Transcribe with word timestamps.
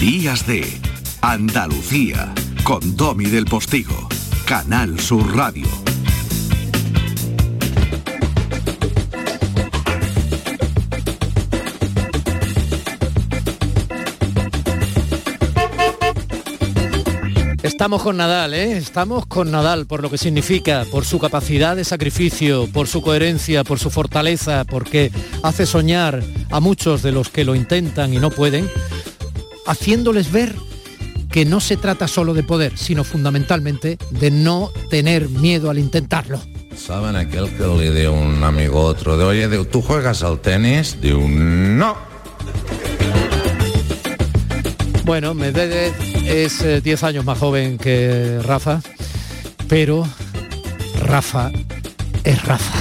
Días 0.00 0.46
de 0.46 0.64
Andalucía 1.20 2.32
con 2.64 2.96
Domi 2.96 3.26
del 3.26 3.44
Postigo, 3.44 4.08
Canal 4.46 4.98
Sur 4.98 5.36
Radio. 5.36 5.66
Estamos 17.62 18.02
con 18.02 18.16
Nadal, 18.16 18.54
¿eh? 18.54 18.78
Estamos 18.78 19.26
con 19.26 19.50
Nadal 19.50 19.84
por 19.84 20.00
lo 20.00 20.08
que 20.08 20.16
significa, 20.16 20.86
por 20.90 21.04
su 21.04 21.18
capacidad 21.18 21.76
de 21.76 21.84
sacrificio, 21.84 22.68
por 22.72 22.88
su 22.88 23.02
coherencia, 23.02 23.64
por 23.64 23.78
su 23.78 23.90
fortaleza, 23.90 24.64
porque 24.64 25.12
hace 25.42 25.66
soñar 25.66 26.22
a 26.50 26.60
muchos 26.60 27.02
de 27.02 27.12
los 27.12 27.28
que 27.28 27.44
lo 27.44 27.54
intentan 27.54 28.14
y 28.14 28.16
no 28.16 28.30
pueden, 28.30 28.66
haciéndoles 29.70 30.32
ver 30.32 30.54
que 31.30 31.44
no 31.44 31.60
se 31.60 31.76
trata 31.76 32.08
solo 32.08 32.34
de 32.34 32.42
poder, 32.42 32.76
sino 32.76 33.04
fundamentalmente 33.04 33.98
de 34.10 34.30
no 34.30 34.70
tener 34.90 35.28
miedo 35.28 35.70
al 35.70 35.78
intentarlo. 35.78 36.40
¿Saben 36.76 37.14
aquel 37.14 37.48
que 37.56 37.66
le 37.66 37.94
dio 37.94 38.12
un 38.12 38.42
amigo 38.42 38.80
otro 38.80 39.16
de, 39.16 39.24
oye, 39.24 39.48
de, 39.48 39.64
¿tú 39.64 39.80
juegas 39.80 40.22
al 40.22 40.40
tenis? 40.40 41.00
De 41.00 41.14
un 41.14 41.78
no. 41.78 41.96
Bueno, 45.04 45.34
Medvedev 45.34 45.94
es 46.26 46.82
10 46.82 47.02
eh, 47.02 47.06
años 47.06 47.24
más 47.24 47.38
joven 47.38 47.78
que 47.78 48.40
Rafa, 48.42 48.80
pero 49.68 50.06
Rafa 51.00 51.50
es 52.24 52.44
Rafa. 52.44 52.79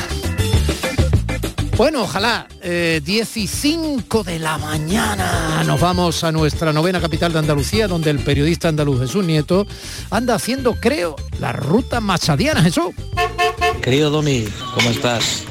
Bueno, 1.80 2.02
ojalá, 2.04 2.46
10 2.62 3.38
y 3.38 3.48
5 3.48 4.26
de 4.26 4.38
la 4.38 4.58
mañana 4.58 5.64
nos 5.66 5.80
vamos 5.80 6.26
a 6.26 6.32
nuestra 6.34 6.74
novena 6.74 7.00
capital 7.00 7.32
de 7.32 7.40
Andalucía, 7.40 7.88
donde 7.88 8.10
el 8.10 8.20
periodista 8.20 8.68
andaluz 8.68 9.00
Jesús 9.00 9.24
Nieto 9.24 9.66
anda 10.10 10.36
haciendo, 10.36 10.74
creo, 10.74 11.16
la 11.40 11.54
ruta 11.54 12.02
machadiana, 12.02 12.64
Jesús. 12.64 12.94
Querido 13.82 14.10
Domi, 14.10 14.44
¿cómo 14.74 14.90
estás? 14.90 15.46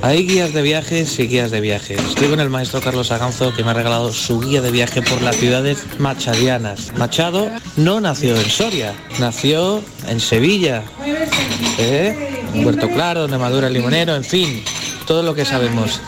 Hay 0.00 0.26
guías 0.26 0.54
de 0.54 0.62
viajes 0.62 1.18
y 1.18 1.26
guías 1.26 1.50
de 1.50 1.60
viajes. 1.60 2.00
Estoy 2.00 2.28
con 2.28 2.40
el 2.40 2.48
maestro 2.48 2.80
Carlos 2.80 3.12
Aganzo 3.12 3.52
que 3.52 3.62
me 3.62 3.72
ha 3.72 3.74
regalado 3.74 4.14
su 4.14 4.40
guía 4.40 4.62
de 4.62 4.70
viaje 4.70 5.02
por 5.02 5.20
las 5.20 5.36
ciudades 5.36 5.84
machadianas. 5.98 6.94
Machado 6.96 7.50
no 7.76 8.00
nació 8.00 8.34
en 8.34 8.48
Soria, 8.48 8.94
nació 9.20 9.82
en 10.08 10.20
Sevilla, 10.20 10.84
¿eh? 11.76 12.46
en 12.54 12.62
Puerto 12.62 12.88
Claro, 12.88 13.20
donde 13.20 13.36
madura 13.36 13.66
el 13.66 13.74
limonero, 13.74 14.16
en 14.16 14.24
fin, 14.24 14.64
todo 15.06 15.22
lo 15.22 15.34
que 15.34 15.44
sabemos. 15.44 16.00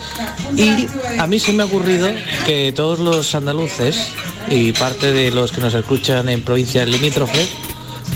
Y 0.56 0.86
a 1.18 1.26
mí 1.26 1.38
se 1.38 1.52
me 1.52 1.62
ha 1.62 1.66
ocurrido 1.66 2.10
que 2.46 2.72
todos 2.72 2.98
los 2.98 3.34
andaluces 3.34 4.12
y 4.50 4.72
parte 4.72 5.12
de 5.12 5.30
los 5.30 5.52
que 5.52 5.60
nos 5.60 5.74
escuchan 5.74 6.28
en 6.28 6.42
provincias 6.42 6.88
limítrofes 6.88 7.48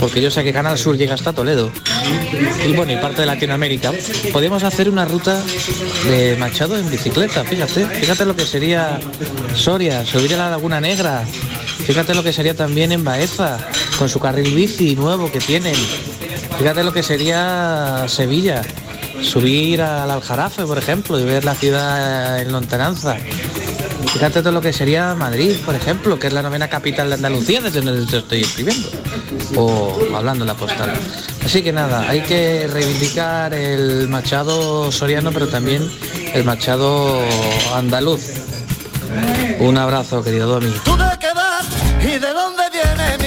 porque 0.00 0.20
yo 0.20 0.30
sé 0.30 0.42
que 0.42 0.52
Canal 0.52 0.78
Sur 0.78 0.96
llega 0.96 1.14
hasta 1.14 1.32
Toledo 1.32 1.70
y 2.66 2.72
bueno, 2.72 2.92
y 2.92 2.96
parte 2.96 3.22
de 3.22 3.26
Latinoamérica, 3.26 3.92
podemos 4.32 4.62
hacer 4.64 4.88
una 4.88 5.04
ruta 5.04 5.40
de 6.04 6.36
Machado 6.36 6.76
en 6.76 6.90
bicicleta, 6.90 7.44
fíjate, 7.44 7.86
fíjate 7.86 8.24
lo 8.24 8.34
que 8.34 8.44
sería 8.44 8.98
Soria, 9.54 10.04
subir 10.04 10.34
a 10.34 10.38
la 10.38 10.50
Laguna 10.50 10.80
Negra, 10.80 11.24
fíjate 11.86 12.14
lo 12.14 12.22
que 12.22 12.32
sería 12.32 12.56
también 12.56 12.92
en 12.92 13.04
Baeza, 13.04 13.58
con 13.98 14.08
su 14.08 14.18
carril 14.18 14.54
bici 14.54 14.96
nuevo 14.96 15.30
que 15.30 15.40
tienen, 15.40 15.76
fíjate 16.58 16.82
lo 16.82 16.92
que 16.92 17.02
sería 17.02 18.04
Sevilla, 18.08 18.62
subir 19.22 19.80
al 19.82 20.10
Aljarafe, 20.10 20.64
por 20.64 20.78
ejemplo, 20.78 21.18
y 21.18 21.24
ver 21.24 21.44
la 21.44 21.54
ciudad 21.54 22.40
en 22.40 22.52
lontananza. 22.52 23.16
Fíjate 24.12 24.40
todo 24.40 24.52
lo 24.52 24.60
que 24.60 24.72
sería 24.72 25.14
Madrid, 25.14 25.56
por 25.64 25.74
ejemplo, 25.74 26.18
que 26.18 26.26
es 26.26 26.32
la 26.32 26.42
novena 26.42 26.68
capital 26.68 27.08
de 27.08 27.14
Andalucía, 27.14 27.60
desde 27.60 27.80
donde 27.80 28.18
estoy 28.18 28.42
escribiendo, 28.42 28.88
o 29.56 29.96
hablando 30.14 30.44
en 30.44 30.48
la 30.48 30.54
postal. 30.54 30.92
Así 31.44 31.62
que 31.62 31.72
nada, 31.72 32.08
hay 32.08 32.20
que 32.22 32.68
reivindicar 32.68 33.54
el 33.54 34.08
machado 34.08 34.92
soriano, 34.92 35.32
pero 35.32 35.48
también 35.48 35.90
el 36.34 36.44
machado 36.44 37.20
andaluz. 37.74 38.22
Un 39.60 39.78
abrazo, 39.78 40.22
querido 40.22 40.48
Domi. 40.48 40.72
¿Tú 40.84 40.96
de 40.96 41.18
qué 41.18 41.32
vas 41.34 41.66
y 42.02 42.18
de 42.18 42.32
dónde 42.32 42.62
viene 42.72 43.21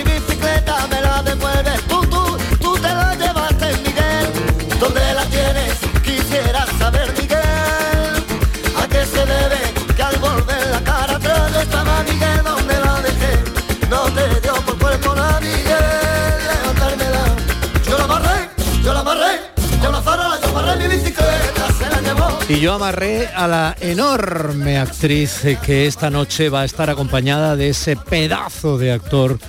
Y 22.47 22.59
yo 22.59 22.73
amarré 22.73 23.27
a 23.27 23.47
la 23.47 23.75
enorme 23.81 24.77
actriz 24.77 25.41
que 25.65 25.87
esta 25.87 26.11
noche 26.11 26.49
va 26.49 26.61
a 26.61 26.65
estar 26.65 26.89
acompañada 26.91 27.55
de 27.55 27.69
ese 27.69 27.95
pedazo 27.95 28.77
de 28.77 28.91
actor 28.91 29.39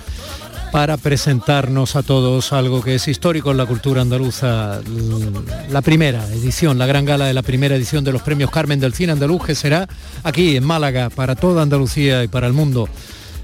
para 0.71 0.97
presentarnos 0.97 1.95
a 1.95 2.01
todos 2.01 2.51
algo 2.53 2.81
que 2.81 2.95
es 2.95 3.07
histórico 3.07 3.51
en 3.51 3.57
la 3.57 3.67
cultura 3.67 4.01
andaluza, 4.01 4.81
l- 4.85 5.41
la 5.69 5.81
primera 5.81 6.25
edición, 6.29 6.79
la 6.79 6.87
gran 6.87 7.05
gala 7.05 7.25
de 7.25 7.33
la 7.35 7.43
primera 7.43 7.75
edición 7.75 8.03
de 8.03 8.11
los 8.13 8.23
premios 8.23 8.49
Carmen 8.49 8.79
del 8.79 8.93
Cine 8.93 9.11
Andaluz, 9.13 9.45
que 9.45 9.55
será 9.55 9.87
aquí 10.23 10.57
en 10.57 10.63
Málaga, 10.65 11.09
para 11.11 11.35
toda 11.35 11.61
Andalucía 11.61 12.23
y 12.23 12.27
para 12.27 12.47
el 12.47 12.53
mundo, 12.53 12.89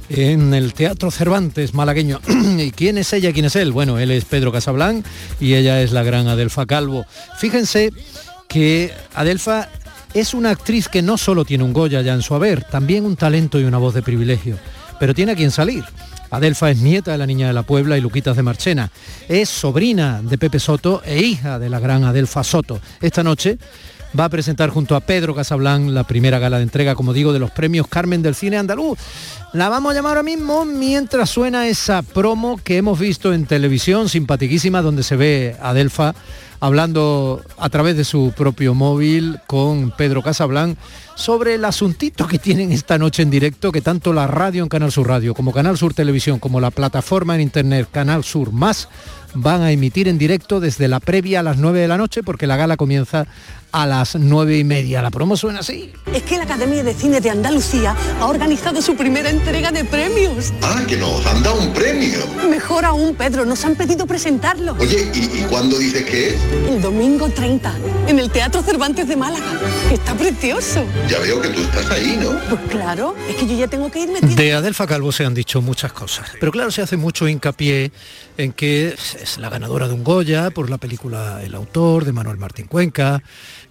en 0.09 0.53
el 0.53 0.73
Teatro 0.73 1.11
Cervantes 1.11 1.73
malagueño. 1.73 2.19
¿Y 2.57 2.71
quién 2.71 2.97
es 2.97 3.13
ella? 3.13 3.31
¿Quién 3.31 3.45
es 3.45 3.55
él? 3.55 3.71
Bueno, 3.71 3.99
él 3.99 4.11
es 4.11 4.25
Pedro 4.25 4.51
Casablanc 4.51 5.05
y 5.39 5.53
ella 5.53 5.81
es 5.81 5.91
la 5.91 6.03
gran 6.03 6.27
Adelfa 6.27 6.65
Calvo. 6.65 7.05
Fíjense 7.37 7.91
que 8.53 8.93
Adelfa 9.15 9.67
es 10.13 10.35
una 10.35 10.51
actriz 10.51 10.87
que 10.87 11.01
no 11.01 11.17
solo 11.17 11.43
tiene 11.43 11.63
un 11.63 11.73
Goya 11.73 12.03
ya 12.03 12.13
en 12.13 12.21
su 12.21 12.35
haber, 12.35 12.63
también 12.63 13.03
un 13.03 13.15
talento 13.15 13.59
y 13.59 13.63
una 13.63 13.79
voz 13.79 13.95
de 13.95 14.03
privilegio, 14.03 14.59
pero 14.99 15.15
tiene 15.15 15.31
a 15.31 15.35
quien 15.35 15.49
salir. 15.49 15.83
Adelfa 16.29 16.69
es 16.69 16.77
nieta 16.77 17.13
de 17.13 17.17
la 17.17 17.25
Niña 17.25 17.47
de 17.47 17.53
la 17.53 17.63
Puebla 17.63 17.97
y 17.97 18.01
Luquitas 18.01 18.35
de 18.35 18.43
Marchena. 18.43 18.91
Es 19.27 19.49
sobrina 19.49 20.21
de 20.21 20.37
Pepe 20.37 20.59
Soto 20.59 21.01
e 21.03 21.19
hija 21.23 21.57
de 21.57 21.67
la 21.67 21.79
gran 21.79 22.03
Adelfa 22.03 22.43
Soto. 22.43 22.79
Esta 23.01 23.23
noche 23.23 23.57
va 24.17 24.25
a 24.25 24.29
presentar 24.29 24.69
junto 24.69 24.95
a 24.95 25.01
Pedro 25.01 25.33
Casablanc 25.33 25.89
la 25.89 26.03
primera 26.03 26.37
gala 26.37 26.57
de 26.57 26.63
entrega, 26.63 26.93
como 26.93 27.11
digo, 27.11 27.33
de 27.33 27.39
los 27.39 27.49
premios 27.49 27.87
Carmen 27.87 28.21
del 28.21 28.35
Cine 28.35 28.57
Andaluz. 28.57 28.99
La 29.53 29.69
vamos 29.69 29.91
a 29.91 29.95
llamar 29.95 30.11
ahora 30.11 30.23
mismo 30.23 30.63
mientras 30.65 31.31
suena 31.31 31.67
esa 31.67 32.03
promo 32.03 32.59
que 32.63 32.77
hemos 32.77 32.99
visto 32.99 33.33
en 33.33 33.47
televisión, 33.47 34.09
simpatiquísima, 34.09 34.83
donde 34.83 35.01
se 35.01 35.15
ve 35.15 35.55
Adelfa 35.59 36.13
hablando 36.63 37.41
a 37.57 37.67
través 37.67 37.97
de 37.97 38.05
su 38.05 38.31
propio 38.37 38.73
móvil 38.73 39.37
con 39.47 39.91
Pedro 39.91 40.21
Casablanc 40.21 40.77
sobre 41.13 41.55
el 41.55 41.65
asuntito 41.65 42.25
que 42.25 42.39
tienen 42.39 42.71
esta 42.71 42.97
noche 42.97 43.21
en 43.21 43.29
directo, 43.29 43.73
que 43.73 43.81
tanto 43.81 44.13
la 44.13 44.27
radio 44.27 44.63
en 44.63 44.69
Canal 44.69 44.89
Sur 44.89 45.09
Radio 45.09 45.33
como 45.33 45.51
Canal 45.51 45.77
Sur 45.77 45.93
Televisión 45.93 46.39
como 46.39 46.61
la 46.61 46.71
plataforma 46.71 47.35
en 47.35 47.41
Internet 47.41 47.89
Canal 47.91 48.23
Sur 48.23 48.53
Más 48.53 48.87
van 49.33 49.61
a 49.61 49.73
emitir 49.73 50.07
en 50.07 50.17
directo 50.17 50.61
desde 50.61 50.87
la 50.87 51.01
previa 51.01 51.41
a 51.41 51.43
las 51.43 51.57
9 51.57 51.81
de 51.81 51.87
la 51.89 51.97
noche 51.97 52.23
porque 52.23 52.47
la 52.47 52.55
gala 52.55 52.77
comienza 52.77 53.27
a 53.73 53.87
las 53.87 54.15
9 54.15 54.59
y 54.59 54.63
media. 54.63 55.01
La 55.01 55.09
promo 55.09 55.35
suena 55.35 55.59
así. 55.59 55.91
Es 56.13 56.21
que 56.23 56.37
la 56.37 56.43
Academia 56.43 56.83
de 56.83 56.93
Cine 56.93 57.19
de 57.19 57.31
Andalucía 57.31 57.95
ha 58.19 58.25
organizado 58.27 58.81
su 58.81 58.95
primera 58.95 59.29
entrega 59.31 59.71
de 59.71 59.83
premios. 59.83 60.53
Ah, 60.61 60.81
que 60.87 60.95
nos 60.95 61.25
han 61.25 61.41
dado 61.41 61.59
un 61.59 61.73
premio. 61.73 62.19
Mejor 62.49 62.85
aún, 62.85 63.15
Pedro, 63.15 63.45
nos 63.45 63.65
han 63.65 63.75
pedido 63.75 64.05
presentarlo. 64.05 64.75
Oye, 64.79 65.11
¿y, 65.13 65.39
y 65.39 65.45
cuándo 65.49 65.77
dices 65.77 66.03
que 66.05 66.29
es? 66.29 66.35
El 66.69 66.81
domingo 66.81 67.27
30, 67.29 67.73
en 68.07 68.19
el 68.19 68.29
Teatro 68.29 68.61
Cervantes 68.61 69.07
de 69.07 69.15
Málaga. 69.15 69.59
Está 69.91 70.13
precioso. 70.13 70.85
Ya 71.09 71.17
veo 71.19 71.41
que 71.41 71.49
tú 71.49 71.61
estás 71.61 71.89
ahí, 71.89 72.17
¿no? 72.21 72.29
Pues 72.49 72.61
claro, 72.69 73.15
es 73.27 73.35
que 73.37 73.47
yo 73.47 73.57
ya 73.57 73.67
tengo 73.67 73.89
que 73.89 74.01
irme. 74.01 74.19
De 74.21 74.53
Adelfa 74.53 74.85
Calvo 74.85 75.11
se 75.11 75.25
han 75.25 75.33
dicho 75.33 75.61
muchas 75.63 75.91
cosas, 75.93 76.29
pero 76.39 76.51
claro, 76.51 76.69
se 76.69 76.83
hace 76.83 76.95
mucho 76.95 77.27
hincapié 77.27 77.91
en 78.37 78.51
que 78.53 78.89
es 78.89 79.37
la 79.39 79.49
ganadora 79.49 79.87
de 79.87 79.93
un 79.93 80.03
Goya 80.03 80.49
por 80.51 80.69
la 80.69 80.77
película 80.77 81.41
El 81.43 81.55
autor 81.55 82.05
de 82.05 82.13
Manuel 82.13 82.37
Martín 82.37 82.67
Cuenca, 82.67 83.21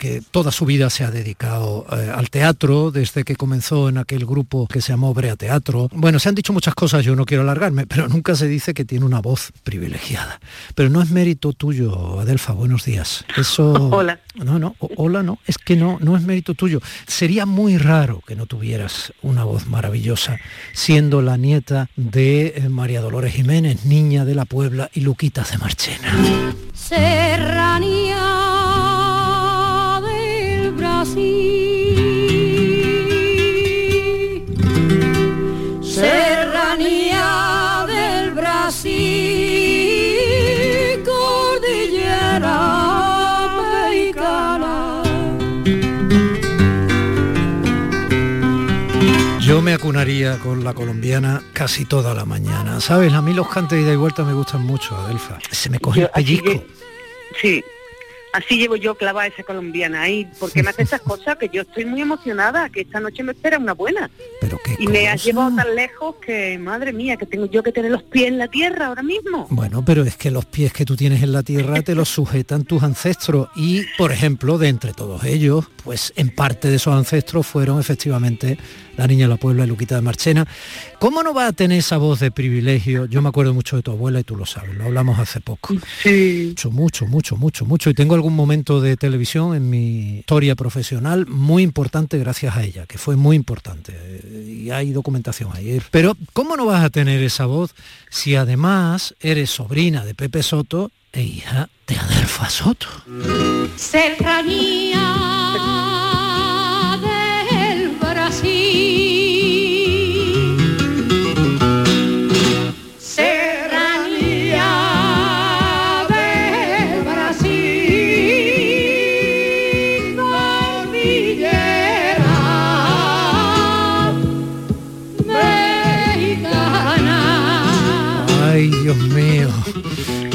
que 0.03 0.21
toda 0.33 0.51
su 0.51 0.67
vida 0.67 0.91
se 0.91 1.05
ha 1.05 1.13
dedicado 1.13 1.87
eh, 1.93 2.11
al 2.13 2.29
teatro 2.29 2.91
desde 2.91 3.23
que 3.23 3.37
comenzó 3.37 3.89
en 3.89 3.99
aquel 3.99 4.27
grupo 4.27 4.67
que 4.67 4.81
se 4.81 4.89
llamó 4.93 5.15
Brea 5.15 5.37
Teatro. 5.37 5.89
Bueno, 5.93 6.19
se 6.19 6.29
han 6.29 6.35
dicho 6.35 6.53
muchas 6.53 6.75
cosas, 6.75 7.05
yo 7.05 7.15
no 7.15 7.25
quiero 7.25 7.45
alargarme, 7.45 7.87
pero 7.93 8.09
nunca 8.09 8.35
se 8.35 8.49
dice 8.49 8.75
que 8.75 8.85
tiene 8.85 9.05
una 9.05 9.21
voz 9.21 9.53
privilegiada. 9.63 10.41
Pero 10.75 10.91
no 10.91 11.01
es 11.03 11.11
mérito 11.13 11.53
tuyo, 11.53 12.19
Adelfa, 12.19 12.53
buenos 12.53 12.85
días. 12.85 13.25
Eso 13.37 13.73
Hola. 13.93 14.19
No, 14.35 14.59
no, 14.59 14.75
o- 14.81 14.91
hola 14.97 15.23
no, 15.23 15.39
es 15.47 15.57
que 15.57 15.77
no, 15.77 15.99
no 16.01 16.17
es 16.17 16.25
mérito 16.25 16.55
tuyo. 16.55 16.81
Sería 17.07 17.47
muy 17.47 17.79
raro 17.79 18.23
que 18.27 18.35
no 18.35 18.47
tuvieras 18.47 19.13
una 19.23 19.45
voz 19.45 19.69
maravillosa, 19.69 20.37
siendo 20.73 21.23
la 21.23 21.37
nieta 21.37 21.91
de 21.95 22.55
eh, 22.57 22.69
María 22.69 23.03
Dolores 23.03 23.35
Jiménez, 23.35 23.85
niña 23.85 24.25
de 24.25 24.35
la 24.35 24.47
Puebla 24.47 24.91
y 24.95 25.01
Luquitas 25.03 25.53
de 25.53 25.59
Marchena. 25.59 26.13
Serranía 26.75 28.02
Serranía 35.83 37.85
del 37.87 38.31
Brasil, 38.31 38.93
cordillera 41.05 42.57
mexicana. 43.91 45.03
Yo 49.41 49.61
me 49.61 49.75
acunaría 49.75 50.39
con 50.39 50.65
la 50.65 50.73
colombiana 50.73 51.43
casi 51.53 51.85
toda 51.85 52.15
la 52.15 52.25
mañana. 52.25 52.81
Sabes, 52.81 53.13
a 53.13 53.21
mí 53.21 53.35
los 53.35 53.49
cantes 53.49 53.79
de 53.79 53.85
ida 53.85 53.93
y 53.93 53.97
vuelta 53.97 54.25
me 54.25 54.33
gustan 54.33 54.63
mucho, 54.63 54.97
Adelfa. 54.97 55.39
Se 55.51 55.69
me 55.69 55.79
coge 55.79 56.03
el 56.03 56.09
pellizco. 56.09 56.65
Sí, 57.39 57.63
así 58.33 58.59
llevo 58.59 58.77
yo 58.77 58.95
clavada 58.95 59.27
esa 59.27 59.43
colombiana 59.43 60.03
ahí, 60.03 60.29
porque 60.39 60.63
me 60.63 60.71
hace 60.71 60.83
esas 60.83 61.01
cosas 61.03 61.37
que 61.37 61.49
yo 61.49 61.63
estoy 61.63 61.85
muy 61.85 62.01
emocionada, 62.01 62.69
que 62.71 62.83
esta 62.83 63.01
noche 63.01 63.23
me 63.23 63.33
espera 63.33 63.59
una 63.59 63.75
buena. 63.75 64.11
Pero 64.41 64.59
qué 64.65 64.77
Y 64.79 64.87
me 64.87 65.09
has 65.09 65.23
llevado 65.25 65.55
tan 65.55 65.75
lejos 65.75 66.17
que, 66.17 66.59
madre 66.59 66.93
mía, 66.93 67.17
que 67.17 67.27
tengo 67.27 67.47
yo 67.47 67.63
que 67.63 67.73
tener 67.73 67.91
los 67.91 68.03
pies 68.03 68.29
en 68.29 68.39
la 68.39 68.49
tierra 68.49 68.87
ahora 68.87 69.03
mismo. 69.03 69.47
Bueno, 69.51 69.85
pero 69.85 70.03
es 70.03 70.17
que 70.17 70.31
los 70.31 70.47
pies 70.47 70.73
que 70.73 70.85
tú 70.85 70.97
tienes 70.97 71.23
en 71.23 71.33
la 71.33 71.43
tierra 71.43 71.83
te 71.83 71.95
los 71.95 72.09
sujetan 72.09 72.65
tus 72.65 72.83
ancestros 72.83 73.49
y, 73.55 73.83
por 73.97 74.13
ejemplo, 74.13 74.59
de 74.59 74.69
entre 74.69 74.93
todos 74.93 75.25
ellos, 75.25 75.67
pues 75.85 76.13
en 76.17 76.31
parte 76.31 76.69
de 76.69 76.77
esos 76.77 76.95
ancestros 76.95 77.47
fueron 77.47 77.81
efectivamente 77.81 78.59
la 78.97 79.07
niña 79.07 79.25
de 79.25 79.31
la 79.31 79.37
Puebla 79.37 79.65
y 79.65 79.67
Luquita 79.67 79.97
de 79.97 80.03
Marchena. 80.03 80.47
¿Cómo 80.99 81.23
no 81.23 81.35
va 81.35 81.47
a 81.47 81.53
tener 81.53 81.79
esa 81.79 81.97
voz 81.97 82.21
de 82.21 82.31
privilegio? 82.31 83.07
Yo 83.07 83.23
me 83.23 83.29
acuerdo 83.29 83.55
mucho 83.55 83.77
de 83.77 83.83
tu 83.83 83.91
abuela 83.91 84.21
y 84.21 84.25
tú 84.25 84.37
lo 84.37 84.47
sabes, 84.47 84.75
lo 84.75 84.85
hablamos 84.85 85.19
hace 85.19 85.41
poco. 85.41 85.75
Sí. 86.03 86.49
Mucho, 86.49 86.71
mucho, 86.71 87.07
mucho, 87.07 87.37
mucho, 87.37 87.65
mucho. 87.65 87.91
Y 87.91 87.95
tengo 87.95 88.15
algún 88.23 88.37
momento 88.37 88.81
de 88.81 88.97
televisión 88.97 89.57
en 89.57 89.69
mi 89.69 90.19
historia 90.21 90.55
profesional 90.55 91.27
muy 91.27 91.65
importante 91.65 92.19
gracias 92.19 92.57
a 92.57 92.63
ella, 92.63 92.87
que 92.87 92.97
fue 92.99 93.17
muy 93.17 93.35
importante. 93.35 93.93
eh, 93.97 94.59
Y 94.63 94.71
hay 94.71 94.93
documentación 94.93 95.51
ahí. 95.53 95.83
Pero, 95.91 96.17
¿cómo 96.33 96.57
no 96.57 96.65
vas 96.65 96.85
a 96.85 96.91
tener 96.91 97.21
esa 97.21 97.47
voz 97.47 97.75
si 98.11 98.37
además 98.37 99.17
eres 99.21 99.51
sobrina 99.51 100.05
de 100.05 100.15
Pepe 100.15 100.45
Soto 100.45 100.93
e 101.13 101.23
hija 101.23 101.69
de 101.89 101.97
Adelfa 101.97 102.49
Soto? 102.49 102.87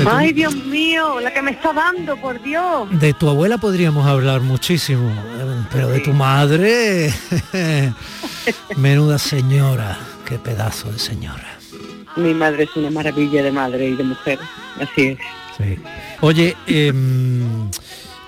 Ay, 0.10 0.32
Dios 0.32 0.56
mío, 0.56 1.20
la 1.20 1.34
que 1.34 1.42
me 1.42 1.52
está 1.52 1.74
dando, 1.74 2.16
por 2.18 2.42
Dios. 2.42 2.88
de 3.00 3.14
tu 3.14 3.30
abuela 3.30 3.58
podríamos 3.58 4.08
hablar 4.08 4.42
muchísimo, 4.42 5.12
pero 5.72 5.90
de 5.90 6.00
tu 6.00 6.14
madre, 6.14 7.14
menuda 8.78 9.18
señora, 9.18 9.98
qué 10.26 10.40
pedazo 10.40 10.92
de 10.92 11.00
señora. 11.00 11.58
Mi 12.16 12.34
madre 12.34 12.64
es 12.64 12.76
una 12.76 12.90
maravilla 12.90 13.44
de 13.44 13.52
madre 13.52 13.90
y 13.90 13.96
de 13.96 14.04
mujer, 14.04 14.40
así 14.80 15.08
es. 15.08 15.20
Sí. 15.58 15.80
Oye, 16.22 16.56
em, 16.68 17.70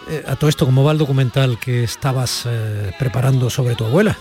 eh, 0.09 0.23
a 0.27 0.35
todo 0.35 0.49
esto, 0.49 0.65
¿cómo 0.65 0.83
va 0.83 0.91
el 0.91 0.97
documental 0.97 1.59
que 1.59 1.83
estabas 1.83 2.43
eh, 2.45 2.91
preparando 2.99 3.49
sobre 3.49 3.75
tu 3.75 3.85
abuela? 3.85 4.17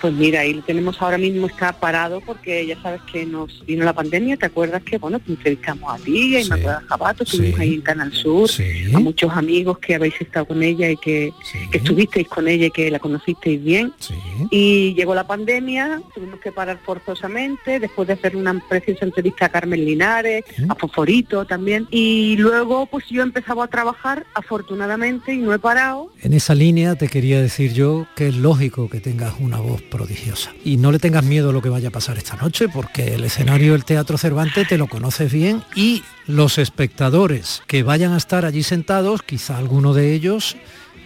Pues 0.00 0.12
mira, 0.12 0.40
ahí 0.40 0.54
lo 0.54 0.62
tenemos 0.62 1.00
ahora 1.00 1.18
mismo, 1.18 1.46
está 1.46 1.72
parado 1.72 2.20
porque 2.20 2.66
ya 2.66 2.80
sabes 2.82 3.00
que 3.10 3.24
nos 3.26 3.64
vino 3.66 3.84
la 3.84 3.92
pandemia, 3.92 4.36
¿te 4.36 4.46
acuerdas 4.46 4.82
que, 4.82 4.98
bueno, 4.98 5.18
te 5.18 5.32
entrevistamos 5.32 5.92
a 5.92 6.02
ti, 6.02 6.36
a 6.36 6.40
Sí. 6.40 6.46
Inmaculada 6.46 6.82
Jabato, 6.88 7.24
estuvimos 7.24 7.56
Sí. 7.56 7.62
ahí 7.62 7.74
en 7.74 7.80
Canal 7.80 8.12
Sur, 8.12 8.48
Sí. 8.48 8.64
a 8.94 8.98
muchos 8.98 9.32
amigos 9.32 9.78
que 9.78 9.94
habéis 9.94 10.20
estado 10.20 10.46
con 10.46 10.62
ella 10.62 10.90
y 10.90 10.96
que, 10.96 11.32
estuvisteis 11.72 12.28
con 12.28 12.46
ella 12.48 12.66
y 12.66 12.70
que 12.70 12.90
la 12.90 12.98
conocisteis 12.98 13.62
bien. 13.62 13.92
Y 14.50 14.94
llegó 14.94 15.14
la 15.14 15.26
pandemia, 15.26 16.00
tuvimos 16.14 16.40
que 16.40 16.52
parar 16.52 16.78
forzosamente, 16.84 17.80
después 17.80 18.06
de 18.08 18.14
hacer 18.14 18.36
una 18.36 18.58
preciosa 18.68 19.04
entrevista 19.04 19.46
a 19.46 19.48
Carmen 19.48 19.84
Linares, 19.84 20.44
a 20.68 20.74
Foforito 20.74 21.44
también. 21.44 21.86
Y 21.90 22.36
luego 22.36 22.86
pues 22.86 23.04
yo 23.10 23.22
empezaba 23.22 23.64
a 23.64 23.68
trabajar, 23.68 24.26
afortunadamente, 24.34 25.32
y 25.34 25.38
no 25.38 25.52
he 25.54 25.58
parado. 25.58 26.10
En 26.22 26.32
esa 26.32 26.54
línea 26.54 26.94
te 26.96 27.08
quería 27.08 27.40
decir 27.40 27.72
yo 27.72 28.06
que 28.16 28.28
es 28.28 28.36
lógico 28.36 28.88
que 28.88 29.00
tengas 29.00 29.34
una 29.40 29.58
voz 29.58 29.82
prodigiosa 29.90 30.52
y 30.64 30.76
no 30.76 30.92
le 30.92 30.98
tengas 30.98 31.24
miedo 31.24 31.50
a 31.50 31.52
lo 31.52 31.62
que 31.62 31.68
vaya 31.68 31.88
a 31.88 31.92
pasar 31.92 32.18
esta 32.18 32.36
noche 32.36 32.68
porque 32.68 33.14
el 33.14 33.24
escenario 33.24 33.72
del 33.72 33.84
Teatro 33.84 34.18
Cervantes 34.18 34.68
te 34.68 34.78
lo 34.78 34.86
conoces 34.86 35.32
bien 35.32 35.62
y 35.74 36.02
los 36.26 36.58
espectadores 36.58 37.62
que 37.66 37.82
vayan 37.82 38.12
a 38.12 38.16
estar 38.16 38.44
allí 38.44 38.62
sentados, 38.62 39.22
quizá 39.22 39.58
alguno 39.58 39.94
de 39.94 40.12
ellos 40.14 40.56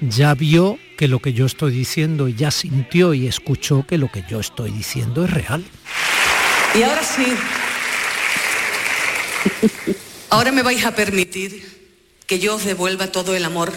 ya 0.01 0.35
vio 0.35 0.79
que 0.97 1.09
lo 1.09 1.21
que 1.21 1.33
yo 1.33 1.47
estoy 1.47 1.73
diciendo 1.73 2.29
y 2.29 2.35
ya 2.35 2.51
sintió 2.51 3.15
y 3.15 3.27
escuchó 3.27 3.87
que 3.87 3.99
lo 3.99 4.11
que 4.11 4.25
yo 4.29 4.41
estoy 4.41 4.71
diciendo 4.71 5.25
es 5.25 5.31
real. 5.31 5.65
Y 6.75 6.83
ahora 6.83 7.03
sí, 7.03 7.27
ahora 10.31 10.53
me 10.53 10.63
vais 10.63 10.85
a 10.85 10.95
permitir 10.95 11.81
que 12.27 12.39
yo 12.39 12.57
os 12.57 12.65
devuelva 12.65 13.09
todo 13.09 13.35
el 13.35 13.45
amor 13.45 13.73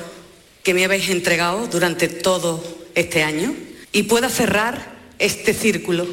que 0.64 0.74
me 0.74 0.86
habéis 0.86 1.10
entregado 1.10 1.68
durante 1.68 2.08
todo 2.08 2.64
este 2.96 3.24
año 3.24 3.54
y 3.92 4.04
pueda 4.04 4.30
cerrar 4.30 4.93
este 5.19 5.54
círculo. 5.54 6.06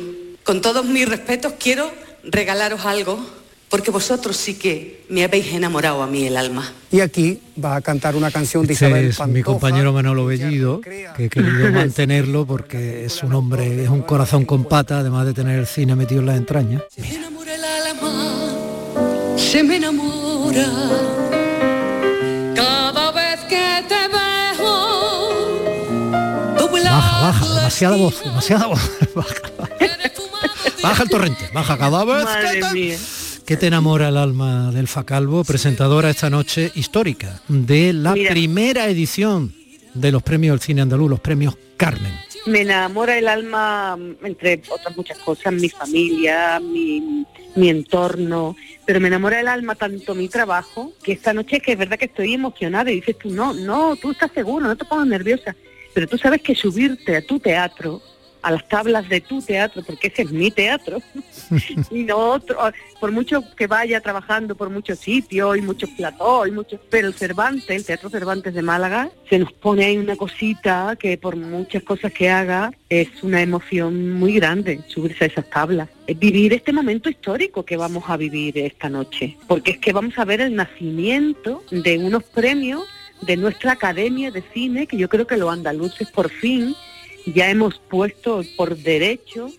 Con 0.44 0.60
todos 0.60 0.84
mis 0.84 1.08
respetos 1.08 1.54
quiero 1.58 1.90
regalaros 2.24 2.84
algo 2.84 3.18
porque 3.68 3.92
vosotros 3.92 4.36
sí 4.36 4.54
que 4.54 5.04
me 5.08 5.22
habéis 5.22 5.52
enamorado 5.52 6.02
a 6.02 6.06
mí 6.08 6.26
el 6.26 6.36
alma. 6.36 6.72
Y 6.90 7.00
aquí 7.00 7.40
va 7.62 7.76
a 7.76 7.80
cantar 7.80 8.16
una 8.16 8.32
canción 8.32 8.66
de 8.66 8.72
Este 8.72 8.86
Isabel 8.86 9.06
es 9.06 9.18
mi 9.20 9.42
Pantoja. 9.42 9.44
compañero 9.44 9.92
Manolo 9.92 10.26
Bellido, 10.26 10.80
que 10.80 11.06
he 11.18 11.28
querido 11.28 11.70
mantenerlo 11.72 12.46
porque 12.46 13.04
es 13.04 13.22
un 13.22 13.32
hombre, 13.32 13.84
es 13.84 13.88
un 13.88 14.02
corazón 14.02 14.44
con 14.44 14.64
pata, 14.64 14.98
además 14.98 15.24
de 15.26 15.34
tener 15.34 15.56
el 15.58 15.66
cine 15.68 15.94
metido 15.94 16.20
en 16.20 16.26
las 16.26 16.36
entrañas. 16.36 16.82
Se 16.92 17.00
me 17.02 17.14
enamora 17.14 17.54
el 17.54 17.64
alma, 17.64 19.36
se 19.36 19.62
me 19.62 19.76
enamora. 19.76 20.66
Demasiada 27.70 27.96
voz, 27.96 28.24
demasiada 28.24 28.66
voz. 28.66 28.90
Baja, 29.14 29.34
baja 30.82 31.02
el 31.04 31.08
torrente, 31.08 31.48
baja 31.52 31.78
cada 31.78 32.04
vez. 32.04 32.24
que 32.24 32.24
Madre 32.24 32.72
mía. 32.72 32.98
¿Qué 33.46 33.56
te 33.56 33.68
enamora 33.68 34.08
el 34.08 34.16
alma 34.16 34.72
del 34.72 34.88
Facalvo, 34.88 35.44
presentadora 35.44 36.10
esta 36.10 36.30
noche 36.30 36.72
histórica 36.74 37.40
de 37.48 37.92
la 37.92 38.14
Mira. 38.14 38.30
primera 38.30 38.88
edición 38.88 39.54
de 39.94 40.10
los 40.10 40.22
premios 40.22 40.54
del 40.54 40.60
cine 40.60 40.82
andaluz, 40.82 41.10
los 41.10 41.20
premios 41.20 41.56
Carmen? 41.76 42.12
Me 42.46 42.62
enamora 42.62 43.16
el 43.16 43.28
alma, 43.28 43.96
mm, 43.96 44.26
entre 44.26 44.62
otras 44.68 44.96
muchas 44.96 45.18
cosas, 45.18 45.52
mi 45.52 45.68
familia, 45.68 46.58
mi, 46.58 47.24
mi 47.54 47.68
entorno, 47.68 48.56
pero 48.84 48.98
me 48.98 49.08
enamora 49.08 49.40
el 49.40 49.48
alma 49.48 49.76
tanto 49.76 50.14
mi 50.16 50.28
trabajo, 50.28 50.92
que 51.04 51.12
esta 51.12 51.32
noche 51.32 51.60
que 51.60 51.72
es 51.72 51.78
verdad 51.78 51.98
que 51.98 52.06
estoy 52.06 52.34
emocionada 52.34 52.90
y 52.90 52.96
dices 52.96 53.16
tú, 53.18 53.30
no, 53.30 53.52
no, 53.54 53.94
tú 53.96 54.10
estás 54.10 54.32
seguro, 54.32 54.66
no 54.66 54.76
te 54.76 54.84
pongas 54.84 55.06
nerviosa, 55.06 55.54
pero 55.94 56.06
tú 56.06 56.18
sabes 56.18 56.42
que 56.42 56.54
subirte 56.54 57.16
a 57.16 57.26
tu 57.26 57.38
teatro, 57.38 58.00
a 58.42 58.50
las 58.50 58.66
tablas 58.68 59.08
de 59.08 59.20
tu 59.20 59.42
teatro, 59.42 59.82
porque 59.82 60.08
ese 60.08 60.22
es 60.22 60.30
mi 60.30 60.50
teatro, 60.50 60.98
y 61.90 62.04
no 62.04 62.16
otro, 62.16 62.58
por 62.98 63.12
mucho 63.12 63.44
que 63.56 63.66
vaya 63.66 64.00
trabajando 64.00 64.54
por 64.54 64.70
muchos 64.70 64.98
sitios 64.98 65.56
y 65.56 65.62
muchos 65.62 65.90
platós 65.90 66.48
y 66.48 66.50
muchos, 66.50 66.80
pero 66.90 67.08
el 67.08 67.14
Cervantes, 67.14 67.68
el 67.68 67.84
Teatro 67.84 68.10
Cervantes 68.10 68.54
de 68.54 68.62
Málaga, 68.62 69.10
se 69.28 69.38
nos 69.38 69.52
pone 69.52 69.84
ahí 69.84 69.98
una 69.98 70.16
cosita 70.16 70.96
que 70.98 71.18
por 71.18 71.36
muchas 71.36 71.82
cosas 71.82 72.12
que 72.12 72.30
haga 72.30 72.72
es 72.88 73.08
una 73.22 73.42
emoción 73.42 74.12
muy 74.12 74.34
grande 74.34 74.80
subirse 74.88 75.24
a 75.24 75.26
esas 75.28 75.48
tablas. 75.50 75.88
Es 76.06 76.18
vivir 76.18 76.52
este 76.52 76.72
momento 76.72 77.08
histórico 77.08 77.64
que 77.64 77.76
vamos 77.76 78.04
a 78.08 78.16
vivir 78.16 78.58
esta 78.58 78.88
noche, 78.88 79.36
porque 79.46 79.72
es 79.72 79.78
que 79.78 79.92
vamos 79.92 80.18
a 80.18 80.24
ver 80.24 80.40
el 80.40 80.54
nacimiento 80.54 81.62
de 81.70 81.98
unos 81.98 82.24
premios 82.24 82.84
de 83.22 83.36
nuestra 83.36 83.72
Academia 83.72 84.30
de 84.30 84.42
Cine, 84.54 84.86
que 84.86 84.96
yo 84.96 85.08
creo 85.08 85.26
que 85.26 85.36
los 85.36 85.52
andaluces 85.52 86.10
por 86.10 86.30
fin 86.30 86.74
ya 87.26 87.50
hemos 87.50 87.78
puesto 87.78 88.42
por 88.56 88.76
derecho, 88.76 89.50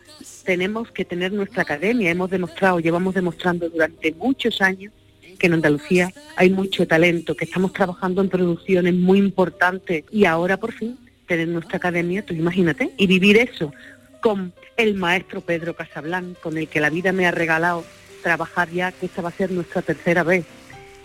tenemos 0.44 0.92
que 0.92 1.06
tener 1.06 1.32
nuestra 1.32 1.62
academia, 1.62 2.10
hemos 2.10 2.30
demostrado, 2.30 2.80
llevamos 2.80 3.14
demostrando 3.14 3.70
durante 3.70 4.14
muchos 4.14 4.62
años 4.62 4.92
que 5.38 5.48
en 5.48 5.54
Andalucía 5.54 6.12
hay 6.36 6.50
mucho 6.50 6.88
talento, 6.88 7.36
que 7.36 7.46
estamos 7.46 7.74
trabajando 7.74 8.22
en 8.22 8.30
producciones 8.30 8.94
muy 8.94 9.20
importantes 9.20 10.04
y 10.12 10.26
ahora 10.26 10.58
por 10.58 10.72
fin 10.72 10.98
tener 11.28 11.48
nuestra 11.48 11.78
academia, 11.78 12.26
tú 12.26 12.34
imagínate, 12.34 12.92
y 12.98 13.08
vivir 13.08 13.38
eso 13.38 13.74
con 14.22 14.54
el 14.78 14.94
maestro 14.96 15.42
Pedro 15.42 15.76
Casablanc, 15.76 16.40
con 16.40 16.58
el 16.58 16.68
que 16.68 16.80
la 16.80 16.90
vida 16.90 17.12
me 17.12 17.26
ha 17.26 17.32
regalado 17.32 17.84
trabajar 18.22 18.70
ya, 18.70 18.92
que 18.92 19.08
esta 19.08 19.22
va 19.22 19.30
a 19.30 19.34
ser 19.34 19.52
nuestra 19.52 19.82
tercera 19.82 20.24
vez. 20.24 20.46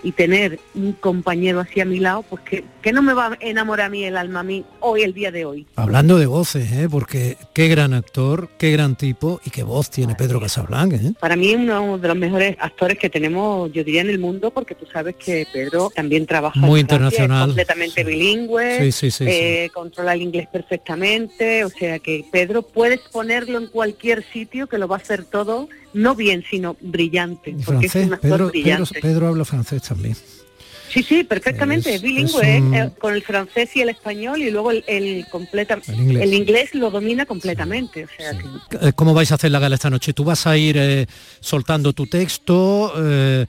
Y 0.06 0.12
tener 0.12 0.60
un 0.76 0.92
compañero 0.92 1.58
así 1.58 1.80
a 1.80 1.84
mi 1.84 1.98
lado, 1.98 2.22
pues 2.22 2.40
que, 2.42 2.62
que 2.80 2.92
no 2.92 3.02
me 3.02 3.12
va 3.12 3.26
a 3.32 3.38
enamorar 3.40 3.86
a 3.86 3.88
mí 3.88 4.04
el 4.04 4.16
alma 4.16 4.38
a 4.38 4.42
mí 4.44 4.64
hoy, 4.78 5.02
el 5.02 5.12
día 5.12 5.32
de 5.32 5.44
hoy. 5.44 5.66
Hablando 5.74 6.16
de 6.16 6.26
voces, 6.26 6.70
¿eh? 6.70 6.86
porque 6.88 7.36
qué 7.52 7.66
gran 7.66 7.92
actor, 7.92 8.48
qué 8.56 8.70
gran 8.70 8.94
tipo 8.94 9.40
y 9.44 9.50
qué 9.50 9.64
voz 9.64 9.90
tiene 9.90 10.14
Pedro 10.14 10.40
Casablanca. 10.40 10.94
¿eh? 10.94 11.14
Para 11.18 11.34
mí 11.34 11.50
es 11.50 11.56
uno 11.56 11.98
de 11.98 12.06
los 12.06 12.16
mejores 12.16 12.56
actores 12.60 13.00
que 13.00 13.10
tenemos, 13.10 13.72
yo 13.72 13.82
diría, 13.82 14.02
en 14.02 14.10
el 14.10 14.20
mundo, 14.20 14.52
porque 14.52 14.76
tú 14.76 14.86
sabes 14.86 15.16
que 15.16 15.44
Pedro 15.52 15.90
también 15.92 16.24
trabaja 16.24 16.60
Muy 16.60 16.82
en 16.82 16.86
Francia, 16.86 17.08
es 17.08 17.12
internacional, 17.14 17.48
completamente 17.48 18.04
sí. 18.04 18.08
bilingüe, 18.08 18.92
Sí, 18.92 19.10
sí, 19.10 19.24
eh, 19.26 19.70
controla 19.74 20.14
el 20.14 20.22
inglés 20.22 20.46
perfectamente, 20.52 21.64
o 21.64 21.68
sea 21.68 21.98
que 21.98 22.24
Pedro 22.30 22.62
puedes 22.62 23.00
ponerlo 23.00 23.58
en 23.58 23.66
cualquier 23.66 24.24
sitio 24.32 24.68
que 24.68 24.78
lo 24.78 24.86
va 24.86 24.94
a 24.94 25.00
hacer 25.00 25.24
todo, 25.24 25.68
no 25.96 26.14
bien, 26.14 26.44
sino 26.48 26.76
brillante, 26.80 27.50
Y 27.50 27.64
porque 27.64 27.86
es 27.86 27.94
un 27.96 28.12
actor 28.12 28.20
Pedro, 28.20 28.36
Pedro, 28.36 28.48
brillante. 28.48 29.00
Pedro 29.00 29.28
habla 29.28 29.44
francés 29.44 29.82
también. 29.82 29.95
Sí, 30.88 31.02
sí, 31.02 31.24
perfectamente, 31.24 31.96
Es- 31.96 32.00
bilingüe, 32.02 32.56
es 32.56 32.62
un- 32.62 32.74
¿eh? 32.74 32.78
Eh, 32.84 32.90
con 32.98 33.12
el 33.14 33.22
francés 33.22 33.70
y 33.74 33.80
el 33.82 33.88
español 33.90 34.40
y 34.40 34.50
luego 34.50 34.70
el, 34.70 34.84
el 34.86 35.26
completa, 35.30 35.78
El 35.88 35.94
inglés. 36.00 36.22
el 36.22 36.34
inglés 36.34 36.74
lo 36.74 36.90
domina 36.90 37.26
completamente, 37.26 38.04
o 38.04 38.08
sea 38.16 38.30
que 38.38 38.88
Eh, 38.88 38.92
¿Cómo 38.94 39.12
vais 39.12 39.30
a 39.32 39.34
hacer 39.34 39.50
la 39.50 39.58
gala 39.58 39.74
esta 39.74 39.90
noche? 39.90 40.12
¿Tú 40.12 40.22
vas 40.24 40.46
a 40.46 40.56
ir 40.56 40.76
eh, 40.78 41.06
soltando 41.40 41.92
tu 41.92 42.06
texto, 42.06 42.92
eh, 42.98 43.46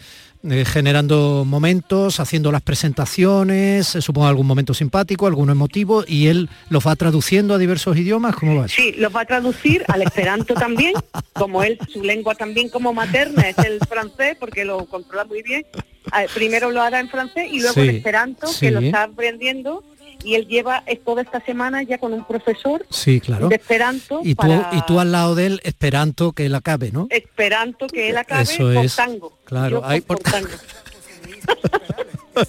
eh, 0.50 0.66
generando 0.66 1.44
momentos, 1.46 2.20
haciendo 2.20 2.52
las 2.52 2.62
presentaciones, 2.62 3.96
eh, 3.96 4.02
supongo 4.02 4.28
algún 4.28 4.48
momento 4.48 4.74
simpático, 4.74 5.28
alguno 5.28 5.52
emotivo, 5.52 6.04
y 6.08 6.28
él 6.28 6.50
los 6.70 6.86
va 6.86 6.96
traduciendo 6.96 7.54
a 7.54 7.58
diversos 7.58 7.98
idiomas? 7.98 8.36
¿Cómo 8.36 8.56
va? 8.62 8.68
Sí, 8.68 8.94
los 8.98 9.16
va 9.16 9.22
a 9.22 9.26
traducir 9.26 9.84
al 9.88 10.02
esperanto 10.02 10.54
también, 10.54 10.94
como 11.34 11.64
él, 11.64 11.78
su 11.92 12.04
lengua 12.04 12.36
también 12.36 12.70
como 12.70 12.94
materna 12.94 13.50
es 13.50 13.58
el 13.60 13.80
francés, 13.88 14.38
porque 14.40 14.66
lo 14.66 14.86
controla 14.86 15.26
muy 15.26 15.42
bien. 15.42 15.66
Ah, 16.12 16.24
Primero 16.34 16.72
lo 16.72 16.82
hará 16.82 17.00
en 17.00 17.10
francés 17.10 17.48
y 17.52 17.60
luego 17.60 17.74
Sí, 17.74 17.82
en 17.82 17.96
esperanto, 17.98 18.48
sí. 18.48 18.60
que 18.68 18.72
lo 18.72 18.80
está 18.80 19.04
aprendiendo, 19.04 19.84
y 20.24 20.36
él 20.36 20.48
lleva 20.48 20.84
eh, 20.88 20.98
toda 21.04 21.22
esta 21.22 21.40
semana 21.42 21.84
ya 21.84 21.98
con 21.98 22.14
un 22.14 22.26
profesor 22.26 22.86
Sí, 22.90 23.20
claro. 23.22 23.48
de 23.50 23.56
esperanto 23.56 24.22
Y 24.24 24.36
tú, 24.36 24.42
para 24.48 24.70
y 24.74 24.82
tú 24.88 25.00
al 25.00 25.12
lado 25.12 25.36
de 25.36 25.46
él 25.48 25.62
esperando 25.64 26.32
que 26.34 26.46
él 26.46 26.56
acabe, 26.56 26.92
¿no? 26.92 27.08
esperanto 27.10 27.88
que 27.88 28.10
él 28.10 28.18
acabe 28.18 28.44
Eso 28.44 28.58
por 28.74 28.86
es, 28.86 28.96
tango. 28.96 29.38
claro, 29.46 29.82
Yo 29.82 29.86
hay 29.88 30.02
por, 30.02 30.22
por- 30.22 30.32
tango. 30.32 30.50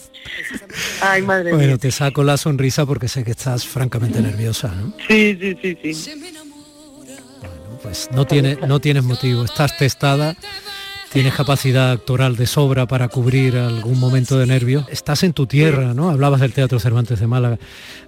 Ay, 1.00 1.22
madre 1.22 1.52
Bueno, 1.52 1.66
mía. 1.68 1.78
te 1.78 1.90
saco 1.90 2.22
la 2.22 2.36
sonrisa 2.36 2.84
porque 2.86 3.08
sé 3.08 3.24
que 3.24 3.30
estás 3.32 3.66
francamente 3.66 4.20
nerviosa, 4.20 4.68
¿no? 4.68 4.92
Sí, 5.08 5.36
sí, 5.40 5.56
sí, 5.82 5.94
sí. 5.94 6.24
Pues 7.82 8.08
no, 8.12 8.26
tiene, 8.26 8.56
no 8.66 8.80
tienes 8.80 9.04
motivo, 9.04 9.44
estás 9.44 9.76
testada, 9.76 10.36
tienes 11.12 11.34
capacidad 11.34 11.92
actoral 11.92 12.36
de 12.36 12.46
sobra 12.46 12.86
para 12.86 13.08
cubrir 13.08 13.56
algún 13.56 13.98
momento 13.98 14.38
de 14.38 14.46
nervio. 14.46 14.86
Estás 14.90 15.22
en 15.22 15.32
tu 15.32 15.46
tierra, 15.46 15.94
¿no? 15.94 16.10
Hablabas 16.10 16.40
del 16.40 16.52
Teatro 16.52 16.78
Cervantes 16.78 17.18
de 17.20 17.26
Málaga. 17.26 17.58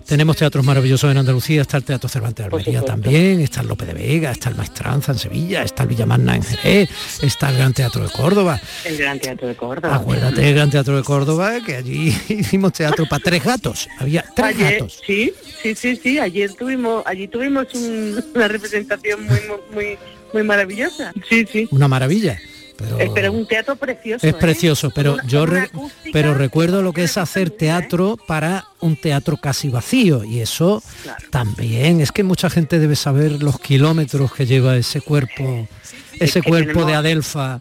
Tenemos 0.07 0.37
teatros 0.37 0.65
maravillosos 0.65 1.11
en 1.11 1.19
Andalucía, 1.19 1.63
está 1.63 1.77
el 1.77 1.85
Teatro 1.85 2.09
Cervantes 2.09 2.45
de 2.47 2.51
Almería 2.57 2.83
también, 2.83 3.41
está 3.41 3.61
el 3.61 3.69
Lope 3.69 3.85
de 3.87 3.95
Vega, 3.95 4.31
está 4.33 4.49
el 4.49 4.57
Maestranza 4.57 5.13
en 5.13 5.19
Sevilla, 5.19 5.63
está 5.63 5.85
el 5.85 5.89
Villamanna 5.91 6.35
en 6.37 6.43
Jerez, 6.43 6.91
está 7.23 7.51
el 7.51 7.57
Gran 7.57 7.73
Teatro 7.75 8.03
de 8.03 8.11
Córdoba. 8.11 8.61
El 8.85 8.97
Gran 8.97 9.21
Teatro 9.21 9.47
de 9.49 9.55
Córdoba. 9.55 9.95
Acuérdate 9.95 10.41
del 10.41 10.55
Gran 10.55 10.71
Teatro 10.71 10.97
de 10.97 11.03
Córdoba, 11.05 11.61
que 11.65 11.77
allí 11.77 12.09
hicimos 12.29 12.73
teatro 12.73 13.07
para 13.09 13.23
tres 13.23 13.45
gatos. 13.45 13.89
Había 13.99 14.25
tres 14.35 14.49
Ayer, 14.57 14.73
gatos. 14.73 14.99
sí, 15.07 15.33
sí, 15.63 15.75
sí, 15.75 15.97
sí. 15.97 16.19
Ayer 16.19 16.53
tuvimos, 16.55 17.03
allí 17.07 17.29
tuvimos 17.29 17.67
un- 17.75 18.25
una 18.35 18.49
representación 18.49 19.25
muy, 19.25 19.39
muy, 19.73 19.99
muy 20.33 20.43
maravillosa. 20.43 21.13
Sí, 21.29 21.47
sí. 21.51 21.69
Una 21.71 21.87
maravilla. 21.89 22.39
Pero 22.81 22.99
Eh, 22.99 23.11
Pero 23.15 23.29
es 23.29 23.35
un 23.35 23.47
teatro 23.47 23.77
precioso. 23.77 24.27
es 24.27 24.33
¿eh? 24.33 24.37
precioso, 24.41 24.91
pero 24.95 25.15
Una- 25.15 25.27
yo 25.27 25.45
re- 25.47 25.71
pero 26.13 26.35
recuerdo 26.35 26.83
lo 26.83 26.93
que 26.93 27.05
es 27.05 27.19
hacer 27.19 27.51
teatro 27.51 28.17
para 28.27 28.65
un 28.81 28.97
teatro 28.97 29.37
casi 29.37 29.69
vacío 29.69 30.25
y 30.25 30.41
eso 30.41 30.83
también 31.31 32.01
es 32.01 32.11
que 32.11 32.23
mucha 32.23 32.49
gente 32.49 32.79
debe 32.79 32.97
saber 32.97 33.43
los 33.43 33.61
kilómetros 33.61 34.33
que 34.33 34.47
lleva 34.47 34.77
ese 34.77 35.01
cuerpo, 35.03 35.69
ese 36.19 36.41
que 36.41 36.49
cuerpo 36.49 36.85
de 36.87 36.95
Adelfa. 36.95 37.61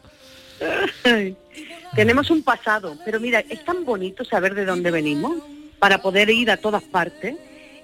Tenemos 1.95 2.29
un 2.29 2.43
pasado, 2.43 2.95
pero 3.03 3.19
mira, 3.19 3.39
es 3.49 3.63
tan 3.65 3.83
bonito 3.83 4.23
saber 4.23 4.53
de 4.55 4.65
dónde 4.65 4.91
venimos 4.91 5.33
para 5.79 6.01
poder 6.01 6.29
ir 6.29 6.51
a 6.51 6.57
todas 6.57 6.83
partes. 6.83 7.35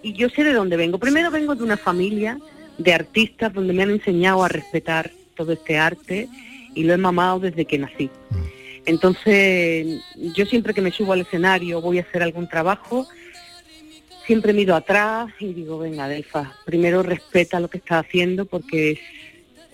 Y 0.04 0.14
yo 0.14 0.30
sé 0.30 0.44
de 0.44 0.54
dónde 0.54 0.78
vengo. 0.78 1.00
Primero 1.00 1.32
vengo 1.32 1.56
de 1.56 1.64
una 1.64 1.78
familia 1.78 2.38
de 2.78 2.94
artistas 2.94 3.52
donde 3.54 3.74
me 3.74 3.84
han 3.84 3.90
enseñado 3.90 4.44
a 4.44 4.48
respetar 4.48 5.10
todo 5.36 5.54
este 5.54 5.78
arte 5.78 6.28
y 6.76 6.84
lo 6.84 6.94
he 6.94 6.98
mamado 6.98 7.40
desde 7.40 7.66
que 7.66 7.80
nací. 7.80 8.12
Entonces, 8.86 10.00
yo 10.16 10.46
siempre 10.46 10.74
que 10.74 10.82
me 10.82 10.92
subo 10.92 11.14
al 11.14 11.22
escenario 11.22 11.82
voy 11.82 11.98
a 11.98 12.02
hacer 12.04 12.22
algún 12.22 12.48
trabajo, 12.48 13.08
siempre 14.28 14.54
miro 14.54 14.76
atrás 14.76 15.30
y 15.40 15.54
digo, 15.54 15.80
venga, 15.80 16.08
Delfa, 16.08 16.54
primero 16.66 17.02
respeta 17.02 17.60
lo 17.60 17.70
que 17.70 17.80
estás 17.80 18.06
haciendo 18.06 18.46
porque 18.46 19.00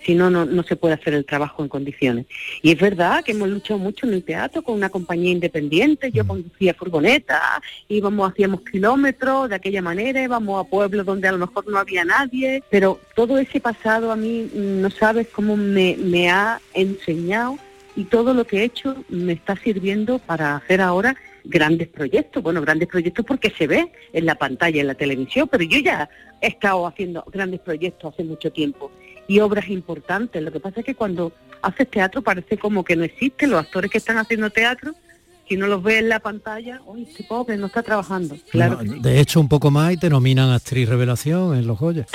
si 0.03 0.15
no, 0.15 0.29
no, 0.29 0.46
no 0.46 0.63
se 0.63 0.75
puede 0.75 0.96
hacer 0.96 1.13
el 1.13 1.25
trabajo 1.25 1.63
en 1.63 1.70
condiciones. 1.70 2.25
Y 2.62 2.72
es 2.72 2.79
verdad 2.79 3.24
que 3.24 3.31
hemos 3.31 3.50
luchado 3.50 3.79
mucho 3.79 4.05
en 4.05 4.13
el 4.13 4.24
teatro 4.24 4.62
con 4.62 4.75
una 4.75 4.89
compañía 4.89 5.31
independiente, 5.31 6.12
yo 6.12 6.25
conducía 6.25 6.74
furgoneta, 6.74 7.41
íbamos, 7.88 8.31
hacíamos 8.31 8.62
kilómetros 8.62 9.50
de 9.50 9.55
aquella 9.55 9.81
manera, 9.81 10.24
íbamos 10.24 10.65
a 10.65 10.70
pueblos 10.70 11.05
donde 11.05 11.27
a 11.27 11.31
lo 11.31 11.39
mejor 11.39 11.67
no 11.67 11.77
había 11.77 12.03
nadie, 12.03 12.63
pero 12.70 13.00
todo 13.15 13.38
ese 13.38 13.60
pasado 13.60 14.12
a 14.12 14.15
mí 14.15 14.50
mm, 14.53 14.81
no 14.81 14.89
sabes 14.89 15.27
cómo 15.27 15.55
me, 15.55 15.96
me 15.98 16.29
ha 16.29 16.60
enseñado 16.74 17.58
y 17.96 18.05
todo 18.05 18.34
lo 18.34 18.46
que 18.46 18.60
he 18.60 18.63
hecho 18.63 19.03
me 19.10 19.34
está 19.34 19.55
sirviendo 19.58 20.20
para 20.20 20.55
hacer 20.55 20.81
ahora 20.81 21.15
grandes 21.43 21.88
proyectos. 21.88 22.41
Bueno, 22.41 22.62
grandes 22.62 22.88
proyectos 22.88 23.25
porque 23.25 23.50
se 23.50 23.67
ve 23.67 23.91
en 24.13 24.25
la 24.25 24.36
pantalla, 24.36 24.81
en 24.81 24.88
la 24.88 24.96
televisión, 24.96 25.48
pero 25.51 25.63
yo 25.63 25.79
ya 25.79 26.10
he 26.39 26.48
estado 26.48 26.88
haciendo 26.88 27.24
grandes 27.31 27.60
proyectos 27.60 28.13
hace 28.13 28.24
mucho 28.24 28.51
tiempo 28.51 28.91
y 29.31 29.39
obras 29.39 29.69
importantes. 29.69 30.43
Lo 30.43 30.51
que 30.51 30.59
pasa 30.59 30.81
es 30.81 30.85
que 30.85 30.93
cuando 30.93 31.31
haces 31.61 31.89
teatro 31.89 32.21
parece 32.21 32.57
como 32.57 32.83
que 32.83 32.97
no 32.97 33.05
existe. 33.05 33.47
Los 33.47 33.61
actores 33.61 33.89
que 33.89 33.97
están 33.97 34.17
haciendo 34.17 34.50
teatro, 34.50 34.93
si 35.47 35.55
no 35.55 35.67
los 35.67 35.81
ves 35.81 36.00
en 36.00 36.09
la 36.09 36.19
pantalla, 36.19 36.81
uy, 36.85 37.07
este 37.09 37.23
pobre 37.23 37.55
no 37.55 37.67
está 37.67 37.81
trabajando. 37.81 38.35
Claro. 38.50 38.83
No, 38.83 39.01
de 39.01 39.21
hecho, 39.21 39.39
un 39.39 39.47
poco 39.47 39.71
más 39.71 39.93
y 39.93 39.97
te 39.97 40.09
nominan 40.09 40.50
actriz 40.50 40.89
revelación 40.89 41.57
en 41.57 41.65
los 41.65 41.79
Goya. 41.79 42.07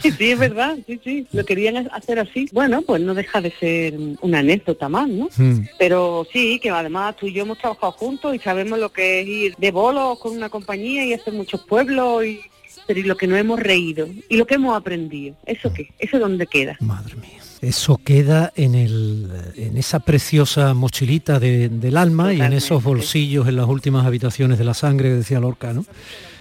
Sí, 0.00 0.10
sí, 0.18 0.32
es 0.32 0.38
verdad, 0.38 0.76
sí, 0.84 1.00
sí, 1.04 1.28
lo 1.30 1.44
querían 1.44 1.88
hacer 1.92 2.18
así. 2.18 2.48
Bueno, 2.50 2.82
pues 2.82 3.00
no 3.00 3.14
deja 3.14 3.40
de 3.40 3.52
ser 3.52 3.94
una 4.20 4.40
anécdota 4.40 4.88
más, 4.88 5.08
¿no? 5.08 5.28
Mm. 5.36 5.68
Pero 5.78 6.26
sí, 6.32 6.58
que 6.58 6.70
además 6.70 7.14
tú 7.14 7.28
y 7.28 7.34
yo 7.34 7.44
hemos 7.44 7.58
trabajado 7.58 7.92
juntos 7.92 8.34
y 8.34 8.40
sabemos 8.40 8.80
lo 8.80 8.92
que 8.92 9.20
es 9.20 9.28
ir 9.28 9.54
de 9.58 9.70
bolos 9.70 10.18
con 10.18 10.36
una 10.36 10.48
compañía 10.48 11.04
y 11.04 11.12
hacer 11.12 11.34
muchos 11.34 11.64
pueblos 11.64 12.24
y 12.24 12.40
pero 12.86 13.00
y 13.00 13.04
lo 13.04 13.16
que 13.16 13.26
no 13.26 13.36
hemos 13.36 13.60
reído 13.60 14.08
y 14.28 14.36
lo 14.36 14.46
que 14.46 14.54
hemos 14.54 14.76
aprendido. 14.76 15.36
¿Eso 15.46 15.72
qué? 15.72 15.88
¿Eso 15.98 16.18
dónde 16.18 16.46
queda? 16.46 16.76
Madre 16.80 17.16
mía. 17.16 17.40
Eso 17.60 17.96
queda 17.96 18.52
en, 18.56 18.74
el, 18.74 19.30
en 19.56 19.78
esa 19.78 20.00
preciosa 20.00 20.74
mochilita 20.74 21.40
de- 21.40 21.70
del 21.70 21.96
alma 21.96 22.34
y 22.34 22.40
en 22.42 22.52
esos 22.52 22.82
bolsillos 22.82 23.48
en 23.48 23.56
las 23.56 23.66
últimas 23.66 24.04
habitaciones 24.04 24.58
de 24.58 24.64
la 24.64 24.74
sangre, 24.74 25.08
decía 25.14 25.40
Lorca, 25.40 25.72
¿no? 25.72 25.86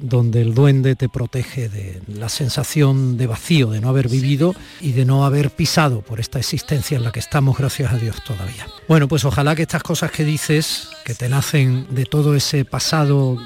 donde 0.02 0.42
el 0.42 0.54
duende 0.54 0.98
te 0.98 1.08
protege 1.08 1.70
de 1.70 2.02
la 2.08 2.28
sensación 2.28 3.16
de 3.16 3.28
vacío, 3.28 3.70
de 3.70 3.80
no 3.80 3.88
haber 3.88 4.10
vivido 4.10 4.54
y 4.82 4.92
de 4.92 5.06
no 5.06 5.24
haber 5.26 5.50
pisado 5.52 6.02
por 6.02 6.20
esta 6.20 6.40
existencia 6.40 6.98
en 6.98 7.04
la 7.04 7.14
que 7.14 7.20
estamos, 7.22 7.58
gracias 7.58 7.94
a 7.94 7.98
Dios, 7.98 8.22
todavía. 8.26 8.68
Bueno, 8.90 9.08
pues 9.08 9.24
ojalá 9.24 9.56
que 9.56 9.62
estas 9.62 9.84
cosas 9.84 10.12
que 10.12 10.26
dices, 10.26 10.90
que 11.06 11.14
te 11.16 11.30
nacen 11.30 11.88
de 11.92 12.04
todo 12.04 12.36
ese 12.36 12.66
pasado 12.66 13.38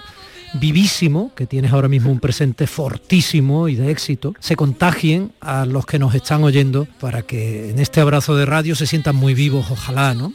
vivísimo, 0.54 1.32
que 1.36 1.46
tienes 1.46 1.72
ahora 1.74 1.88
mismo 1.88 2.12
un 2.12 2.20
presente 2.20 2.68
fortísimo 2.68 3.68
y 3.68 3.76
de 3.76 3.92
éxito, 3.92 4.34
se 4.40 4.56
contagien 4.56 5.32
a 5.42 5.66
los 5.66 5.86
que 5.86 6.00
nos 6.00 6.16
están 6.16 6.44
oyendo 6.44 6.88
para 7.00 7.22
que 7.22 7.70
en 7.70 7.80
este 7.80 8.02
abrazo 8.02 8.36
de 8.36 8.46
radio 8.46 8.76
se 8.76 8.88
sientan 8.88 9.16
muy 9.16 9.34
vivos, 9.34 9.72
ojalá, 9.72 10.14
¿no? 10.14 10.34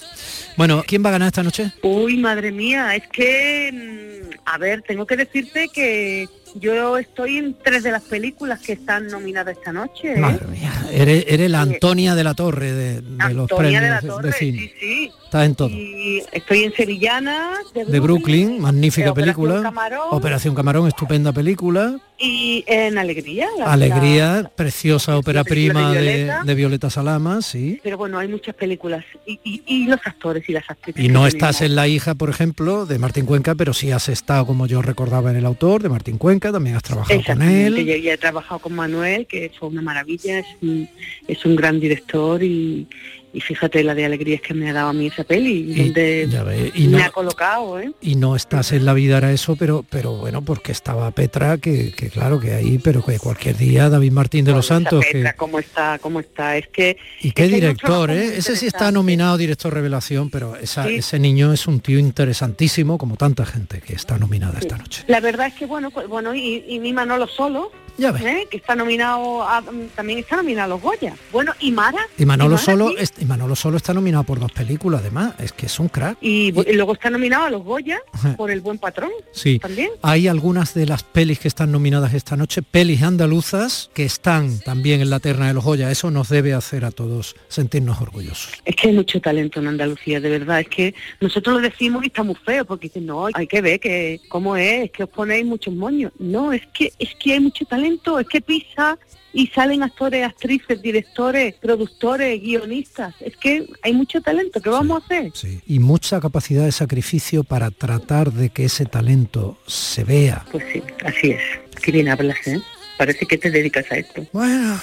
Bueno, 0.56 0.84
¿quién 0.86 1.04
va 1.04 1.08
a 1.08 1.12
ganar 1.12 1.28
esta 1.28 1.42
noche? 1.42 1.72
Uy, 1.82 2.18
madre 2.18 2.52
mía, 2.52 2.94
es 2.94 3.08
que, 3.08 3.70
mm, 3.72 4.38
a 4.44 4.58
ver, 4.58 4.82
tengo 4.82 5.06
que 5.06 5.16
decirte 5.16 5.68
que 5.72 6.28
yo 6.54 6.98
estoy 6.98 7.38
en 7.38 7.56
tres 7.62 7.82
de 7.82 7.90
las 7.92 8.02
películas 8.02 8.60
que 8.60 8.72
están 8.74 9.08
nominadas 9.08 9.56
esta 9.56 9.72
noche. 9.72 10.14
¿eh? 10.14 10.16
Madre 10.18 10.46
mía, 10.48 10.72
eres, 10.90 11.24
eres 11.28 11.50
la 11.50 11.62
Antonia 11.62 12.14
de 12.14 12.24
la 12.24 12.34
Torre 12.34 12.72
de, 12.72 13.00
de 13.00 13.34
los 13.34 13.50
Antonia 13.50 13.80
de 13.80 13.86
premios 13.88 13.90
la 13.90 14.00
de- 14.00 14.08
Torre, 14.08 14.26
de 14.28 14.32
cine. 14.34 14.58
sí, 14.58 14.72
sí. 14.80 15.10
Estás 15.24 15.46
en 15.46 15.54
todo. 15.54 15.68
Y 15.70 16.22
estoy 16.32 16.64
en 16.64 16.74
Sevillana, 16.74 17.50
de, 17.74 17.84
De 17.86 18.00
Brooklyn, 18.00 18.60
magnífica 18.60 19.06
de 19.06 19.10
Operación 19.12 19.34
película. 19.46 19.62
Camarón. 19.62 20.00
Operación 20.10 20.54
Camarón, 20.54 20.88
estupenda 20.88 21.32
película. 21.32 21.98
Y 22.22 22.64
en 22.68 22.96
Alegría. 22.98 23.48
la- 23.58 23.72
Alegría, 23.72 24.42
la- 24.42 24.48
preciosa 24.48 25.18
ópera 25.18 25.42
prima 25.42 25.92
de, 25.92 26.00
Violeta. 26.00 26.42
de 26.44 26.54
Violeta 26.54 26.88
Salama, 26.90 27.42
sí. 27.42 27.80
pero 27.82 27.98
bueno, 27.98 28.18
hay 28.18 28.28
muchas 28.28 28.54
películas. 28.54 29.04
Y, 29.26 29.40
y- 29.42 29.62
y 29.66 29.84
los 29.86 29.98
actores 30.04 30.48
y 30.48 30.52
las 30.52 30.70
actrices. 30.70 31.02
Y 31.04 31.08
no 31.08 31.26
estás 31.26 31.60
en 31.62 31.74
La 31.74 31.88
hija, 31.88 32.14
por 32.14 32.30
ejemplo, 32.30 32.86
de 32.86 32.98
Martín 33.00 33.26
Cuenca, 33.26 33.54
pero 33.56 33.74
sí 33.74 33.90
has 33.90 34.08
estado, 34.08 34.46
como 34.46 34.66
yo 34.66 34.80
recordaba, 34.82 35.30
en 35.32 35.36
el 35.36 35.46
autor 35.46 35.82
de 35.82 35.88
Martín 35.88 36.16
Cuenca, 36.16 36.52
también 36.52 36.76
has 36.76 36.82
trabajado 36.84 37.20
con 37.26 37.42
él. 37.42 37.84
Yo 37.84 37.96
ya 37.96 38.14
he 38.14 38.18
trabajado 38.18 38.60
con 38.60 38.72
Manuel, 38.74 39.26
que 39.26 39.50
fue 39.58 39.68
una 39.68 39.82
maravilla, 39.82 40.38
es 40.38 40.46
un, 40.62 40.88
es 41.26 41.44
un 41.44 41.56
gran 41.56 41.80
director 41.80 42.42
y, 42.42 42.86
y 43.34 43.40
fíjate 43.40 43.82
la 43.82 43.94
de 43.94 44.04
alegrías 44.04 44.40
que 44.40 44.54
me 44.54 44.68
ha 44.70 44.72
dado 44.72 44.88
a 44.88 44.92
mí 44.92 45.06
esa 45.06 45.24
peli, 45.24 45.74
donde 45.74 46.26
ves, 46.26 46.72
y 46.74 46.88
me 46.88 46.98
no- 46.98 47.04
ha 47.04 47.10
colocado, 47.10 47.80
¿eh? 47.80 47.92
y 48.00 48.16
no 48.16 48.36
estás 48.36 48.72
en 48.72 48.84
la 48.84 48.92
vida 48.94 49.18
era 49.18 49.32
eso, 49.32 49.56
pero 49.56 49.84
pero 49.88 50.16
bueno, 50.16 50.42
porque 50.42 50.72
estaba 50.72 51.10
Petra, 51.12 51.58
que, 51.58 51.92
que 51.92 52.08
claro 52.10 52.38
que 52.40 52.52
ahí, 52.52 52.78
pero 52.78 53.04
que 53.04 53.18
cualquier 53.18 53.56
día 53.56 53.88
David 53.88 54.12
Martín 54.12 54.44
de 54.44 54.52
los 54.52 54.66
Santos, 54.66 55.04
que, 55.04 55.12
Petra, 55.12 55.32
cómo 55.34 55.58
está, 55.58 55.98
cómo 56.00 56.20
está, 56.20 56.56
es 56.56 56.68
que 56.68 56.96
y 57.22 57.32
qué 57.32 57.48
que 57.48 57.54
director, 57.54 58.10
¿eh? 58.10 58.36
Ese 58.36 58.56
sí 58.56 58.66
está 58.66 58.90
nominado 58.92 59.36
director 59.36 59.72
revelación, 59.72 60.28
pero 60.30 60.56
esa- 60.56 60.86
Sí. 60.86 60.96
ese 60.96 61.18
niño 61.18 61.52
es 61.52 61.66
un 61.66 61.80
tío 61.80 61.98
interesantísimo, 61.98 62.98
como 62.98 63.16
tanta 63.16 63.44
gente 63.44 63.80
que 63.80 63.94
está 63.94 64.18
nominada 64.18 64.58
esta 64.58 64.76
noche. 64.76 65.04
La 65.06 65.20
verdad 65.20 65.46
es 65.48 65.54
que 65.54 65.66
bueno, 65.66 65.90
pues, 65.90 66.08
bueno 66.08 66.34
y, 66.34 66.64
y 66.68 66.78
mi 66.80 66.92
Manolo 66.92 67.26
Solo, 67.26 67.70
Ya 67.98 68.12
ves. 68.12 68.22
¿eh? 68.22 68.46
que 68.50 68.56
está 68.56 68.74
nominado, 68.74 69.42
a- 69.42 69.62
también 69.94 70.18
está 70.18 70.36
nominado 70.36 70.64
a 70.66 70.68
los 70.76 70.82
Goya. 70.82 71.14
Bueno, 71.30 71.52
y 71.60 71.70
Mara. 71.72 72.00
Y 72.18 72.24
Manolo 72.26 72.52
Mara, 72.56 72.62
solo, 72.64 72.88
sí. 72.90 72.94
es- 72.98 73.12
y 73.20 73.24
Manolo 73.24 73.54
solo 73.56 73.76
está 73.76 73.92
nominado 73.94 74.24
por 74.24 74.40
dos 74.40 74.50
películas, 74.52 75.00
además, 75.02 75.34
es 75.38 75.52
que 75.52 75.66
es 75.66 75.78
un 75.80 75.88
crack. 75.88 76.18
Y, 76.20 76.48
y 76.48 76.72
luego 76.74 76.92
está 76.94 77.10
nominado 77.10 77.44
a 77.44 77.50
los 77.50 77.62
Goya 77.62 78.00
por 78.36 78.50
El 78.50 78.60
Buen 78.60 78.78
Patrón. 78.78 79.10
Sí, 79.32 79.58
También. 79.58 79.90
hay 80.02 80.28
algunas 80.28 80.74
de 80.74 80.86
las 80.86 81.02
pelis 81.02 81.38
que 81.38 81.48
están 81.48 81.70
nominadas 81.72 82.14
esta 82.14 82.36
noche, 82.36 82.62
pelis 82.62 83.02
andaluzas, 83.02 83.90
que 83.94 84.04
están 84.04 84.58
también 84.60 85.00
en 85.00 85.10
la 85.10 85.20
terna 85.20 85.48
de 85.48 85.54
los 85.54 85.64
Goya. 85.64 85.90
Eso 85.90 86.10
nos 86.10 86.28
debe 86.28 86.54
hacer 86.54 86.84
a 86.84 86.90
todos 86.90 87.34
sentirnos 87.48 88.00
orgullosos. 88.00 88.52
Es 88.64 88.76
que 88.76 88.88
hay 88.88 88.94
mucho 88.94 89.20
talento 89.20 89.60
en 89.60 89.68
Andalucía, 89.68 90.20
de 90.20 90.28
verdad. 90.30 90.60
Es 90.60 90.68
que 90.68 90.94
nosotros 91.20 91.56
lo 91.56 91.60
decimos 91.60 92.02
y 92.04 92.06
está 92.06 92.22
muy 92.22 92.34
feo, 92.36 92.64
porque 92.64 92.88
dicen, 92.88 93.06
no, 93.06 93.26
hay 93.32 93.46
que 93.46 93.60
ver 93.60 93.80
que 93.80 94.20
cómo 94.28 94.56
es, 94.56 94.84
es 94.84 94.90
que 94.90 95.04
os 95.04 95.10
ponéis 95.10 95.44
muchos 95.44 95.74
moños. 95.74 96.12
No, 96.18 96.52
es 96.52 96.62
que 96.72 96.92
es 96.98 97.14
que 97.16 97.32
hay 97.34 97.40
mucho 97.40 97.64
talento, 97.64 97.81
es 97.84 98.28
que 98.28 98.40
pisa 98.40 98.98
y 99.32 99.46
salen 99.48 99.82
actores, 99.82 100.26
actrices, 100.26 100.82
directores, 100.82 101.54
productores, 101.54 102.40
guionistas. 102.40 103.14
Es 103.20 103.36
que 103.36 103.66
hay 103.82 103.92
mucho 103.92 104.20
talento, 104.20 104.60
¿qué 104.60 104.70
vamos 104.70 105.02
a 105.02 105.04
hacer? 105.04 105.32
Y 105.66 105.78
mucha 105.78 106.20
capacidad 106.20 106.64
de 106.64 106.72
sacrificio 106.72 107.44
para 107.44 107.70
tratar 107.70 108.32
de 108.32 108.50
que 108.50 108.64
ese 108.64 108.84
talento 108.84 109.58
se 109.66 110.04
vea. 110.04 110.44
Pues 110.52 110.64
sí, 110.72 110.82
así 111.04 111.30
es. 111.30 111.42
Qué 111.82 111.92
bien 111.92 112.08
hablas, 112.08 112.36
¿eh? 112.46 112.60
Parece 112.98 113.26
que 113.26 113.38
te 113.38 113.50
dedicas 113.50 113.90
a 113.90 113.96
esto. 113.96 114.26
Bueno, 114.32 114.78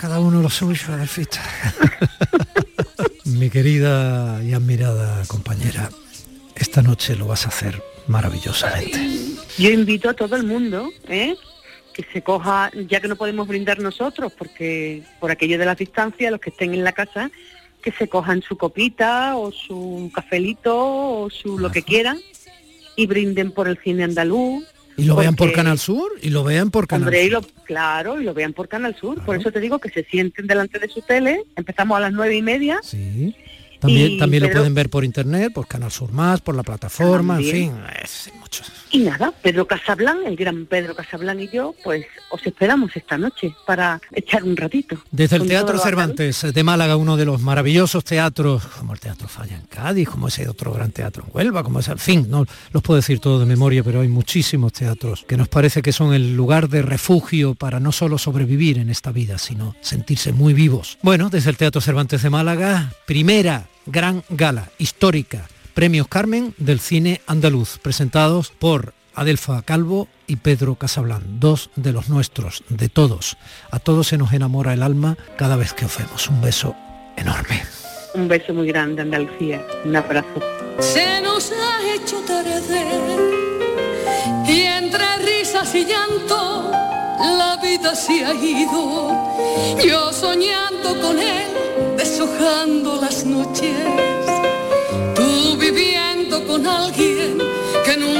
cada 0.00 0.20
uno 0.20 0.42
lo 0.42 0.50
suyo, 0.50 0.92
Adelfita. 0.92 1.40
Mi 3.24 3.48
querida 3.48 4.42
y 4.42 4.52
admirada 4.52 5.22
compañera, 5.26 5.88
esta 6.56 6.82
noche 6.82 7.14
lo 7.14 7.26
vas 7.26 7.46
a 7.46 7.48
hacer 7.48 7.80
maravillosamente. 8.08 8.98
Yo 9.56 9.70
invito 9.70 10.10
a 10.10 10.14
todo 10.14 10.36
el 10.36 10.44
mundo, 10.44 10.90
¿eh? 11.08 11.36
Que 11.98 12.12
se 12.12 12.22
coja, 12.22 12.70
ya 12.88 13.00
que 13.00 13.08
no 13.08 13.16
podemos 13.16 13.48
brindar 13.48 13.80
nosotros, 13.80 14.32
porque 14.38 15.02
por 15.18 15.32
aquello 15.32 15.58
de 15.58 15.66
las 15.66 15.76
distancias, 15.76 16.30
los 16.30 16.40
que 16.40 16.50
estén 16.50 16.72
en 16.72 16.84
la 16.84 16.92
casa, 16.92 17.28
que 17.82 17.90
se 17.90 18.08
cojan 18.08 18.40
su 18.40 18.56
copita 18.56 19.36
o 19.36 19.50
su 19.50 20.08
cafelito 20.14 20.76
o 20.76 21.28
su 21.28 21.58
lo 21.58 21.72
que 21.72 21.82
quieran 21.82 22.18
y 22.94 23.06
brinden 23.08 23.50
por 23.50 23.66
el 23.66 23.78
cine 23.78 24.04
andaluz. 24.04 24.64
Y 24.96 25.04
lo 25.04 25.16
vean 25.16 25.34
por 25.34 25.52
Canal 25.52 25.78
Sur 25.80 26.12
y 26.22 26.30
lo 26.30 26.44
vean 26.44 26.70
por 26.70 26.86
Canal 26.86 27.08
Hombre, 27.08 27.24
y 27.24 27.30
Sur. 27.30 27.42
lo, 27.42 27.64
claro, 27.64 28.20
y 28.20 28.24
lo 28.24 28.32
vean 28.32 28.52
por 28.52 28.68
Canal 28.68 28.94
Sur. 28.94 29.20
Por 29.24 29.34
eso 29.36 29.50
te 29.50 29.58
digo 29.58 29.80
que 29.80 29.90
se 29.90 30.04
sienten 30.04 30.46
delante 30.46 30.78
de 30.78 30.88
su 30.88 31.02
tele. 31.02 31.42
Empezamos 31.56 31.96
a 31.96 32.00
las 32.00 32.12
nueve 32.12 32.36
y 32.36 32.42
media. 32.42 32.78
Sí. 32.84 33.34
También, 33.80 34.12
Y 34.12 34.18
también 34.18 34.42
lo 34.44 34.50
pueden 34.50 34.74
ver 34.74 34.88
por 34.88 35.04
internet, 35.04 35.52
por 35.52 35.66
Canal 35.66 35.90
Sur 35.92 36.12
Más, 36.12 36.40
por 36.40 36.54
la 36.56 36.62
plataforma, 36.64 37.34
También. 37.34 37.56
en 37.56 37.62
fin. 37.74 37.82
es. 38.04 38.32
Y 38.90 39.00
nada, 39.00 39.32
Pedro 39.42 39.66
Casablán, 39.66 40.18
el 40.26 40.36
gran 40.36 40.66
Pedro 40.66 40.94
Casablán 40.94 41.40
y 41.40 41.48
yo, 41.48 41.74
pues 41.84 42.06
os 42.30 42.46
esperamos 42.46 42.96
esta 42.96 43.18
noche 43.18 43.54
para 43.66 44.00
echar 44.12 44.44
un 44.44 44.56
ratito. 44.56 44.96
Desde 45.10 45.36
el 45.36 45.46
Teatro 45.46 45.78
Cervantes 45.78 46.52
de 46.52 46.64
Málaga, 46.64 46.96
uno 46.96 47.16
de 47.16 47.24
los 47.24 47.40
maravillosos 47.40 48.04
teatros, 48.04 48.64
como 48.66 48.94
el 48.94 49.00
Teatro 49.00 49.28
Falla 49.28 49.56
en 49.56 49.66
Cádiz, 49.66 50.08
como 50.08 50.28
ese 50.28 50.48
otro 50.48 50.72
gran 50.72 50.90
teatro 50.90 51.24
en 51.26 51.36
Huelva, 51.36 51.62
como 51.62 51.80
ese, 51.80 51.92
en 51.92 51.98
fin, 51.98 52.26
no 52.28 52.46
los 52.72 52.82
puedo 52.82 52.96
decir 52.96 53.20
todos 53.20 53.40
de 53.40 53.46
memoria, 53.46 53.82
pero 53.84 54.00
hay 54.00 54.08
muchísimos 54.08 54.72
teatros 54.72 55.24
que 55.28 55.36
nos 55.36 55.48
parece 55.48 55.82
que 55.82 55.92
son 55.92 56.14
el 56.14 56.34
lugar 56.34 56.68
de 56.68 56.82
refugio 56.82 57.54
para 57.54 57.80
no 57.80 57.92
solo 57.92 58.18
sobrevivir 58.18 58.78
en 58.78 58.90
esta 58.90 59.12
vida, 59.12 59.38
sino 59.38 59.74
sentirse 59.80 60.32
muy 60.32 60.54
vivos. 60.54 60.98
Bueno, 61.02 61.28
desde 61.30 61.50
el 61.50 61.56
Teatro 61.56 61.80
Cervantes 61.80 62.22
de 62.22 62.30
Málaga, 62.30 62.92
primera 63.06 63.68
gran 63.86 64.22
gala 64.28 64.70
histórica, 64.78 65.48
Premios 65.78 66.08
Carmen 66.08 66.54
del 66.58 66.80
cine 66.80 67.20
andaluz, 67.28 67.78
presentados 67.78 68.50
por 68.50 68.94
Adelfa 69.14 69.62
Calvo 69.62 70.08
y 70.26 70.34
Pedro 70.34 70.74
Casablán, 70.74 71.38
dos 71.38 71.70
de 71.76 71.92
los 71.92 72.08
nuestros, 72.08 72.64
de 72.68 72.88
todos. 72.88 73.36
A 73.70 73.78
todos 73.78 74.08
se 74.08 74.18
nos 74.18 74.32
enamora 74.32 74.72
el 74.72 74.82
alma 74.82 75.16
cada 75.36 75.54
vez 75.54 75.74
que 75.74 75.84
os 75.84 75.96
vemos. 75.96 76.28
Un 76.30 76.40
beso 76.40 76.74
enorme. 77.16 77.62
Un 78.12 78.26
beso 78.26 78.52
muy 78.52 78.66
grande, 78.66 79.02
Andalucía. 79.02 79.64
Un 79.84 79.94
abrazo. 79.94 80.40
Se 80.80 81.20
nos 81.20 81.52
ha 81.52 81.94
hecho 81.94 82.16
tarde 82.26 82.82
y 84.48 84.62
entre 84.62 85.18
risas 85.18 85.72
y 85.76 85.86
llanto 85.86 86.72
la 87.20 87.56
vida 87.62 87.94
se 87.94 88.24
ha 88.24 88.34
ido. 88.34 89.12
Yo 89.86 90.12
soñando 90.12 91.00
con 91.00 91.20
él, 91.20 91.46
deshojando 91.96 93.00
las 93.00 93.24
noches. 93.24 94.07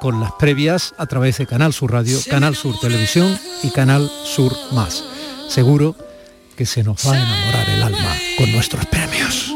con 0.00 0.20
las 0.20 0.32
previas 0.32 0.94
a 0.98 1.06
través 1.06 1.38
de 1.38 1.46
Canal 1.46 1.72
Sur 1.72 1.92
Radio, 1.92 2.18
Canal 2.28 2.54
Sur 2.54 2.78
Televisión 2.80 3.38
y 3.62 3.70
Canal 3.70 4.10
Sur 4.24 4.52
Más. 4.72 5.04
Seguro 5.48 5.96
que 6.56 6.66
se 6.66 6.82
nos 6.82 7.06
va 7.06 7.12
a 7.12 7.22
enamorar 7.22 7.70
el 7.70 7.82
alma 7.82 8.16
con 8.38 8.52
nuestros 8.52 8.86
premios. 8.86 9.52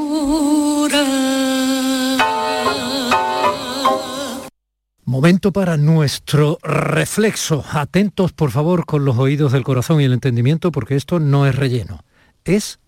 Momento 5.04 5.52
para 5.52 5.76
nuestro 5.76 6.58
reflexo. 6.62 7.64
Atentos, 7.72 8.32
por 8.32 8.52
favor, 8.52 8.86
con 8.86 9.04
los 9.04 9.18
oídos 9.18 9.50
del 9.50 9.64
corazón 9.64 10.00
y 10.00 10.04
el 10.04 10.12
entendimiento, 10.12 10.70
porque 10.70 10.94
esto 10.94 11.18
no 11.18 11.46
es 11.46 11.56
relleno, 11.56 12.04
es 12.44 12.78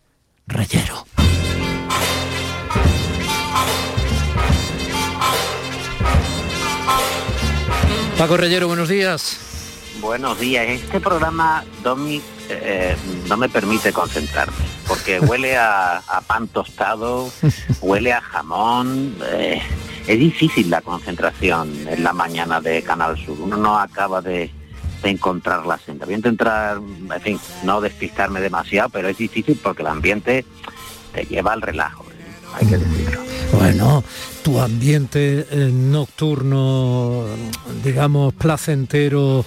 rellero. 0.46 1.04
Paco 8.22 8.36
buenos 8.68 8.88
días. 8.88 9.36
Buenos 10.00 10.38
días. 10.38 10.68
Este 10.68 11.00
programa, 11.00 11.64
Domi, 11.82 12.22
eh, 12.48 12.94
no 13.28 13.36
me 13.36 13.48
permite 13.48 13.92
concentrarme, 13.92 14.64
porque 14.86 15.18
huele 15.18 15.56
a, 15.56 15.96
a 15.96 16.20
pan 16.20 16.46
tostado, 16.46 17.32
huele 17.80 18.12
a 18.12 18.20
jamón. 18.20 19.16
eh, 19.26 19.60
es 20.06 20.18
difícil 20.20 20.70
la 20.70 20.82
concentración 20.82 21.88
en 21.88 22.04
la 22.04 22.12
mañana 22.12 22.60
de 22.60 22.84
Canal 22.84 23.18
Sur. 23.18 23.40
Uno 23.40 23.56
no 23.56 23.76
acaba 23.76 24.22
de, 24.22 24.52
de 25.02 25.10
encontrar 25.10 25.66
la 25.66 25.78
senda. 25.78 26.04
Voy 26.04 26.14
a 26.14 26.18
intentar, 26.18 26.76
en 26.76 27.20
fin, 27.22 27.40
no 27.64 27.80
despistarme 27.80 28.40
demasiado, 28.40 28.88
pero 28.88 29.08
es 29.08 29.18
difícil 29.18 29.58
porque 29.60 29.82
el 29.82 29.88
ambiente 29.88 30.46
te 31.12 31.24
lleva 31.24 31.54
al 31.54 31.60
relajo. 31.60 32.04
Hay 32.54 32.66
que 32.66 32.78
decirlo. 32.78 33.20
Bueno, 33.52 34.02
tu 34.42 34.58
ambiente 34.60 35.46
eh, 35.50 35.70
nocturno, 35.72 37.24
digamos, 37.84 38.32
placentero, 38.34 39.44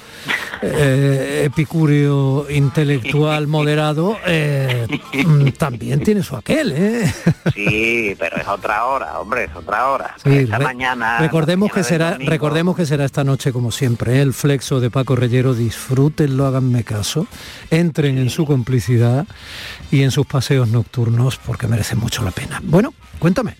eh, 0.62 1.44
epicúreo, 1.46 2.46
intelectual, 2.50 3.48
moderado, 3.56 4.18
eh, 4.26 4.88
mm, 5.26 5.50
también 5.58 6.02
tiene 6.04 6.22
su 6.24 6.36
aquel, 6.36 6.72
¿eh? 6.76 7.14
Sí, 7.54 8.16
pero 8.20 8.38
es 8.38 8.48
otra 8.48 8.86
hora, 8.86 9.20
hombre, 9.20 9.46
es 9.46 9.56
otra 9.56 9.90
hora. 9.90 10.16
Sí, 10.24 10.30
Esta 10.40 10.58
re- 10.60 10.64
mañana. 10.66 11.18
recordemos 11.20 11.72
que 11.72 11.84
será 11.84 12.18
recordemos 12.20 12.76
que 12.76 12.86
será 12.86 13.06
esta 13.06 13.24
noche 13.24 13.52
como 13.52 13.72
siempre 13.72 14.22
el 14.22 14.34
flexo 14.34 14.80
de 14.80 14.90
Paco 14.92 15.16
Rellero 15.16 15.54
disfrútenlo 15.54 16.46
háganme 16.46 16.84
caso 16.84 17.28
entren 17.70 18.18
en 18.18 18.30
su 18.30 18.46
complicidad 18.46 19.26
y 19.92 20.04
en 20.04 20.12
sus 20.12 20.26
paseos 20.26 20.68
nocturnos 20.70 21.38
porque 21.38 21.68
merece 21.68 21.96
mucho 21.96 22.24
la 22.24 22.32
pena 22.32 22.62
bueno 22.64 22.94
cuéntame 23.20 23.56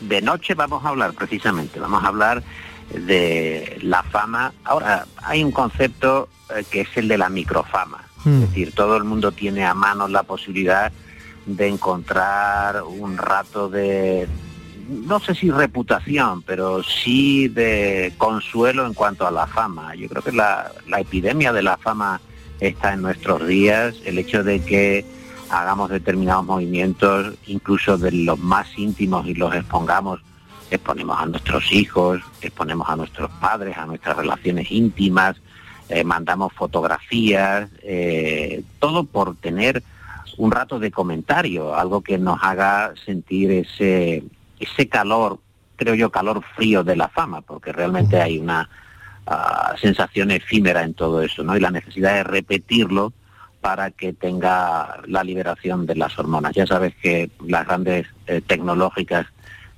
De 0.00 0.20
noche 0.22 0.54
vamos 0.54 0.84
a 0.84 0.88
hablar 0.88 1.12
precisamente, 1.12 1.80
vamos 1.80 2.02
a 2.04 2.08
hablar 2.08 2.42
de 2.94 3.78
la 3.82 4.02
fama. 4.02 4.52
Ahora, 4.64 5.06
hay 5.22 5.44
un 5.44 5.52
concepto 5.52 6.28
eh, 6.54 6.64
que 6.70 6.82
es 6.82 6.88
el 6.96 7.08
de 7.08 7.18
la 7.18 7.28
microfama. 7.28 8.04
Mm. 8.24 8.42
Es 8.42 8.48
decir, 8.48 8.72
todo 8.74 8.96
el 8.96 9.04
mundo 9.04 9.32
tiene 9.32 9.64
a 9.64 9.74
mano 9.74 10.08
la 10.08 10.22
posibilidad 10.22 10.92
de 11.46 11.68
encontrar 11.68 12.82
un 12.82 13.16
rato 13.16 13.68
de, 13.68 14.28
no 14.88 15.20
sé 15.20 15.34
si 15.34 15.50
reputación, 15.50 16.42
pero 16.42 16.82
sí 16.82 17.48
de 17.48 18.12
consuelo 18.18 18.86
en 18.86 18.94
cuanto 18.94 19.26
a 19.26 19.30
la 19.30 19.46
fama. 19.46 19.94
Yo 19.94 20.08
creo 20.08 20.22
que 20.22 20.32
la, 20.32 20.70
la 20.86 21.00
epidemia 21.00 21.52
de 21.52 21.62
la 21.62 21.76
fama 21.76 22.20
está 22.60 22.92
en 22.92 23.02
nuestros 23.02 23.46
días, 23.46 23.94
el 24.04 24.18
hecho 24.18 24.44
de 24.44 24.60
que 24.60 25.04
hagamos 25.50 25.90
determinados 25.90 26.44
movimientos, 26.44 27.34
incluso 27.46 27.98
de 27.98 28.12
los 28.12 28.38
más 28.38 28.66
íntimos 28.78 29.26
y 29.26 29.34
los 29.34 29.54
expongamos, 29.54 30.20
exponemos 30.70 31.18
a 31.20 31.26
nuestros 31.26 31.72
hijos, 31.72 32.20
exponemos 32.40 32.88
a 32.88 32.96
nuestros 32.96 33.30
padres, 33.32 33.76
a 33.76 33.86
nuestras 33.86 34.16
relaciones 34.16 34.70
íntimas, 34.70 35.36
eh, 35.88 36.04
mandamos 36.04 36.52
fotografías, 36.52 37.68
eh, 37.82 38.62
todo 38.78 39.04
por 39.04 39.36
tener 39.36 39.82
un 40.36 40.52
rato 40.52 40.78
de 40.78 40.92
comentario, 40.92 41.74
algo 41.74 42.00
que 42.00 42.16
nos 42.16 42.38
haga 42.42 42.94
sentir 43.04 43.50
ese, 43.50 44.22
ese 44.60 44.88
calor, 44.88 45.40
creo 45.74 45.94
yo, 45.94 46.10
calor 46.10 46.44
frío 46.54 46.84
de 46.84 46.94
la 46.94 47.08
fama, 47.08 47.40
porque 47.40 47.72
realmente 47.72 48.20
hay 48.20 48.38
una 48.38 48.70
ah, 49.26 49.74
sensación 49.80 50.30
efímera 50.30 50.84
en 50.84 50.94
todo 50.94 51.22
eso, 51.22 51.42
¿no? 51.42 51.56
Y 51.56 51.60
la 51.60 51.72
necesidad 51.72 52.14
de 52.14 52.22
repetirlo 52.22 53.12
para 53.60 53.90
que 53.90 54.12
tenga 54.12 55.02
la 55.06 55.24
liberación 55.24 55.86
de 55.86 55.96
las 55.96 56.18
hormonas. 56.18 56.54
Ya 56.54 56.66
sabes 56.66 56.94
que 57.02 57.30
las 57.46 57.66
grandes 57.66 58.06
eh, 58.26 58.40
tecnológicas 58.46 59.26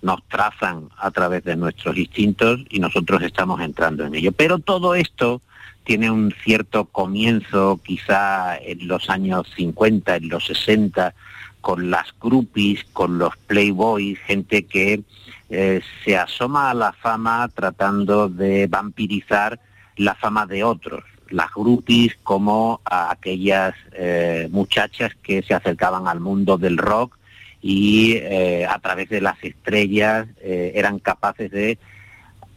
nos 0.03 0.23
trazan 0.29 0.89
a 0.99 1.11
través 1.11 1.45
de 1.45 1.57
nuestros 1.57 1.97
instintos 1.97 2.61
y 2.71 2.81
nosotros 2.81 3.23
estamos 3.23 3.61
entrando 3.61 4.05
en 4.05 4.15
ello. 4.15 4.33
Pero 4.33 4.59
todo 4.59 4.95
esto 4.95 5.41
tiene 5.85 6.11
un 6.11 6.35
cierto 6.45 6.85
comienzo 6.87 7.81
quizá 7.83 8.57
en 8.57 8.87
los 8.87 9.11
años 9.11 9.47
50, 9.57 10.17
en 10.17 10.29
los 10.29 10.47
60, 10.47 11.15
con 11.61 11.91
las 11.91 12.13
groupies, 12.21 12.85
con 12.93 13.19
los 13.19 13.37
playboys, 13.47 14.19
gente 14.21 14.65
que 14.67 15.03
eh, 15.49 15.81
se 16.05 16.17
asoma 16.17 16.71
a 16.71 16.75
la 16.75 16.93
fama 16.93 17.49
tratando 17.49 18.29
de 18.29 18.67
vampirizar 18.67 19.61
la 19.97 20.15
fama 20.15 20.47
de 20.47 20.65
otros. 20.65 21.05
Las 21.33 21.53
groupies 21.55 22.17
como 22.23 22.81
a 22.85 23.11
aquellas 23.11 23.75
eh, 23.93 24.49
muchachas 24.51 25.13
que 25.23 25.43
se 25.43 25.55
acercaban 25.55 26.09
al 26.09 26.21
mundo 26.21 26.59
del 26.59 26.79
rock 26.79 27.19
y 27.61 28.15
eh, 28.15 28.67
a 28.67 28.79
través 28.79 29.09
de 29.09 29.21
las 29.21 29.43
estrellas 29.43 30.27
eran 30.41 30.99
capaces 30.99 31.51
de 31.51 31.79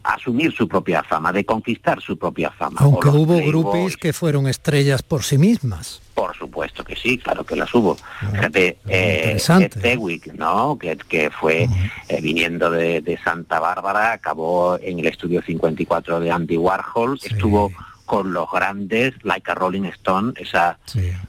asumir 0.06 0.54
su 0.54 0.68
propia 0.68 1.04
fama, 1.04 1.32
de 1.32 1.44
conquistar 1.46 2.02
su 2.02 2.18
propia 2.18 2.52
fama. 2.52 2.78
Aunque 2.80 3.10
hubo 3.10 3.38
grupos 3.38 3.98
que 3.98 4.14
fueron 4.14 4.48
estrellas 4.48 5.02
por 5.02 5.24
sí 5.24 5.38
mismas. 5.38 6.02
Por 6.14 6.36
supuesto 6.36 6.84
que 6.84 6.96
sí, 6.96 7.18
claro 7.18 7.44
que 7.44 7.56
las 7.56 7.74
hubo. 7.74 7.98
Ah, 8.22 8.30
Fíjate, 8.32 8.78
eh, 8.88 9.38
Tewick, 9.82 10.34
¿no? 10.34 10.78
Que, 10.78 10.96
que 10.96 11.30
fue 11.30 11.68
eh, 12.08 12.22
viniendo 12.22 12.70
de, 12.70 13.02
de, 13.02 13.18
Santa 13.18 13.60
Bárbara, 13.60 14.14
acabó 14.14 14.78
en 14.82 15.00
el 15.00 15.08
estudio 15.08 15.42
54 15.42 16.20
de 16.20 16.32
Andy 16.32 16.58
Warhol, 16.58 17.20
estuvo 17.24 17.72
con 18.06 18.34
los 18.34 18.50
grandes, 18.52 19.14
like 19.24 19.50
a 19.52 19.56
Rolling 19.56 19.86
Stone, 19.86 20.34
esa 20.38 20.78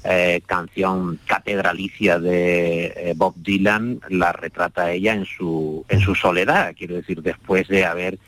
eh, 0.05 0.41
canción 0.47 1.19
catedralicia 1.27 2.19
de 2.19 2.87
eh, 2.87 3.15
Bob 3.17 3.35
Dylan 3.37 4.01
la 4.09 4.33
retrata 4.33 4.91
ella 4.93 5.15
en 5.15 5.25
su 5.25 5.85
en 5.89 6.01
su 6.01 6.15
soledad, 6.15 6.75
quiero 6.77 6.97
decir, 6.97 7.23
después 7.23 7.69
de 7.69 7.85
haber 7.85 8.19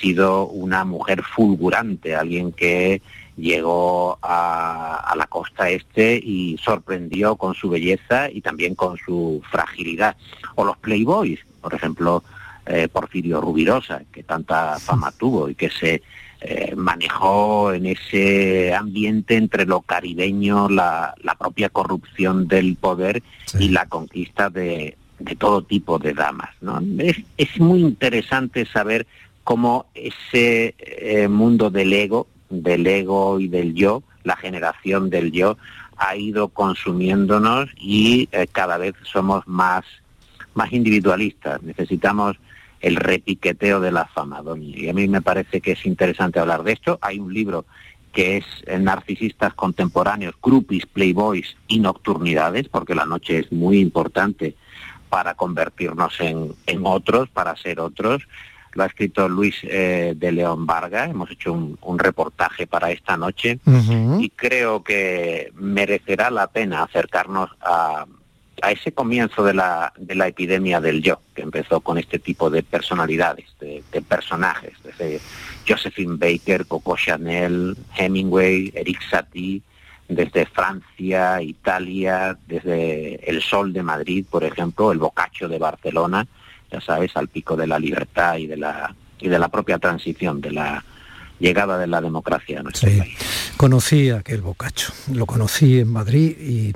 sido 0.00 0.46
una 0.46 0.84
mujer 0.84 1.22
fulgurante, 1.22 2.14
alguien 2.14 2.52
que 2.52 3.02
llegó 3.36 4.18
a, 4.22 4.96
a, 4.96 5.14
la 5.16 5.26
costa 5.26 5.68
este 5.68 6.16
y 6.16 6.56
sorprendió 6.58 7.36
con 7.36 7.54
su 7.54 7.68
belleza 7.68 8.30
y 8.30 8.40
también 8.40 8.74
con 8.74 8.96
su 8.96 9.42
fragilidad. 9.50 10.16
O 10.54 10.64
los 10.64 10.78
Playboys, 10.78 11.40
por 11.60 11.74
ejemplo, 11.74 12.24
eh, 12.68 12.88
Porfirio 12.88 13.40
Rubirosa, 13.40 14.02
que 14.12 14.24
tanta 14.24 14.78
fama 14.80 15.12
tuvo 15.18 15.48
y 15.48 15.54
que 15.54 15.70
se 15.70 16.02
eh, 16.40 16.74
manejó 16.76 17.72
en 17.72 17.86
ese 17.86 18.74
ambiente 18.74 19.36
entre 19.36 19.64
lo 19.64 19.80
caribeño, 19.80 20.68
la, 20.68 21.14
propia 21.38 21.68
corrupción 21.70 22.46
del 22.46 22.76
poder 22.76 23.22
y 23.58 23.70
la 23.70 23.86
conquista 23.86 24.50
de, 24.50 24.96
todo 25.38 25.62
tipo 25.62 25.98
de 25.98 26.12
damas. 26.12 26.50
¿no? 26.60 26.80
Es, 26.98 27.58
muy 27.58 27.80
interesante 27.80 28.66
saber 28.66 29.06
cómo 29.44 29.86
ese 29.94 30.74
eh, 30.78 31.28
mundo 31.28 31.70
del 31.70 31.92
ego, 31.92 32.26
del 32.50 32.86
ego 32.86 33.40
y 33.40 33.48
del 33.48 33.74
yo, 33.74 34.02
la 34.24 34.36
generación 34.36 35.08
del 35.08 35.32
yo, 35.32 35.56
ha 35.96 36.16
ido 36.16 36.48
consumiéndonos 36.48 37.70
y 37.78 38.28
eh, 38.32 38.46
cada 38.52 38.76
vez 38.76 38.94
somos 39.10 39.46
más, 39.46 39.84
más 40.54 40.72
individualistas. 40.72 41.62
Necesitamos 41.62 42.36
el 42.80 42.96
repiqueteo 42.96 43.80
de 43.80 43.92
la 43.92 44.06
fama, 44.06 44.42
Y 44.60 44.88
a 44.88 44.92
mí 44.92 45.08
me 45.08 45.22
parece 45.22 45.60
que 45.60 45.72
es 45.72 45.86
interesante 45.86 46.38
hablar 46.38 46.62
de 46.62 46.72
esto. 46.72 46.98
Hay 47.00 47.18
un 47.18 47.32
libro 47.32 47.64
que 48.12 48.38
es 48.38 48.44
eh, 48.66 48.78
Narcisistas 48.78 49.54
Contemporáneos, 49.54 50.34
Groupies, 50.42 50.86
Playboys 50.86 51.56
y 51.68 51.80
Nocturnidades, 51.80 52.68
porque 52.68 52.94
la 52.94 53.04
noche 53.04 53.40
es 53.40 53.52
muy 53.52 53.78
importante 53.78 54.54
para 55.08 55.34
convertirnos 55.34 56.18
en, 56.20 56.54
en 56.66 56.80
otros, 56.84 57.28
para 57.28 57.56
ser 57.56 57.80
otros. 57.80 58.26
Lo 58.72 58.82
ha 58.82 58.86
escrito 58.86 59.28
Luis 59.28 59.56
eh, 59.62 60.14
de 60.16 60.32
León 60.32 60.66
Varga, 60.66 61.04
hemos 61.04 61.30
hecho 61.30 61.52
un, 61.52 61.78
un 61.80 61.98
reportaje 61.98 62.66
para 62.66 62.90
esta 62.90 63.16
noche 63.16 63.58
y 64.18 64.30
creo 64.30 64.84
que 64.84 65.50
merecerá 65.54 66.30
la 66.30 66.46
pena 66.48 66.82
acercarnos 66.82 67.50
a, 67.62 68.06
a 68.62 68.72
ese 68.72 68.92
comienzo 68.92 69.44
de 69.44 69.54
la, 69.54 69.92
de 69.96 70.14
la 70.14 70.28
epidemia 70.28 70.80
del 70.80 71.02
yo, 71.02 71.20
que 71.34 71.42
empezó 71.42 71.80
con 71.80 71.98
este 71.98 72.18
tipo 72.18 72.50
de 72.50 72.62
personalidades, 72.62 73.46
de, 73.60 73.82
personajes, 74.02 74.72
desde 74.82 75.20
Josephine 75.68 76.16
Baker, 76.16 76.66
Coco 76.66 76.96
Chanel, 76.96 77.76
Hemingway, 77.96 78.72
Eric 78.74 79.00
Satie, 79.10 79.62
desde 80.08 80.46
Francia, 80.46 81.42
Italia, 81.42 82.38
desde 82.46 83.28
el 83.28 83.42
Sol 83.42 83.72
de 83.72 83.82
Madrid, 83.82 84.24
por 84.30 84.44
ejemplo, 84.44 84.92
el 84.92 84.98
Boccaccio 84.98 85.48
de 85.48 85.58
Barcelona, 85.58 86.26
ya 86.70 86.80
sabes, 86.80 87.16
al 87.16 87.28
pico 87.28 87.56
de 87.56 87.66
la 87.66 87.78
libertad 87.78 88.36
y 88.36 88.46
de 88.46 88.56
la, 88.56 88.94
y 89.18 89.28
de 89.28 89.38
la 89.38 89.48
propia 89.48 89.78
transición 89.78 90.40
de 90.40 90.52
la 90.52 90.84
llegada 91.38 91.78
de 91.78 91.86
la 91.86 92.00
democracia 92.00 92.60
a 92.60 92.62
nuestro 92.62 92.88
país. 92.88 93.16
Conocí 93.56 94.10
aquel 94.10 94.42
bocacho, 94.42 94.92
lo 95.12 95.26
conocí 95.26 95.80
en 95.80 95.88
Madrid 95.88 96.36
y, 96.38 96.72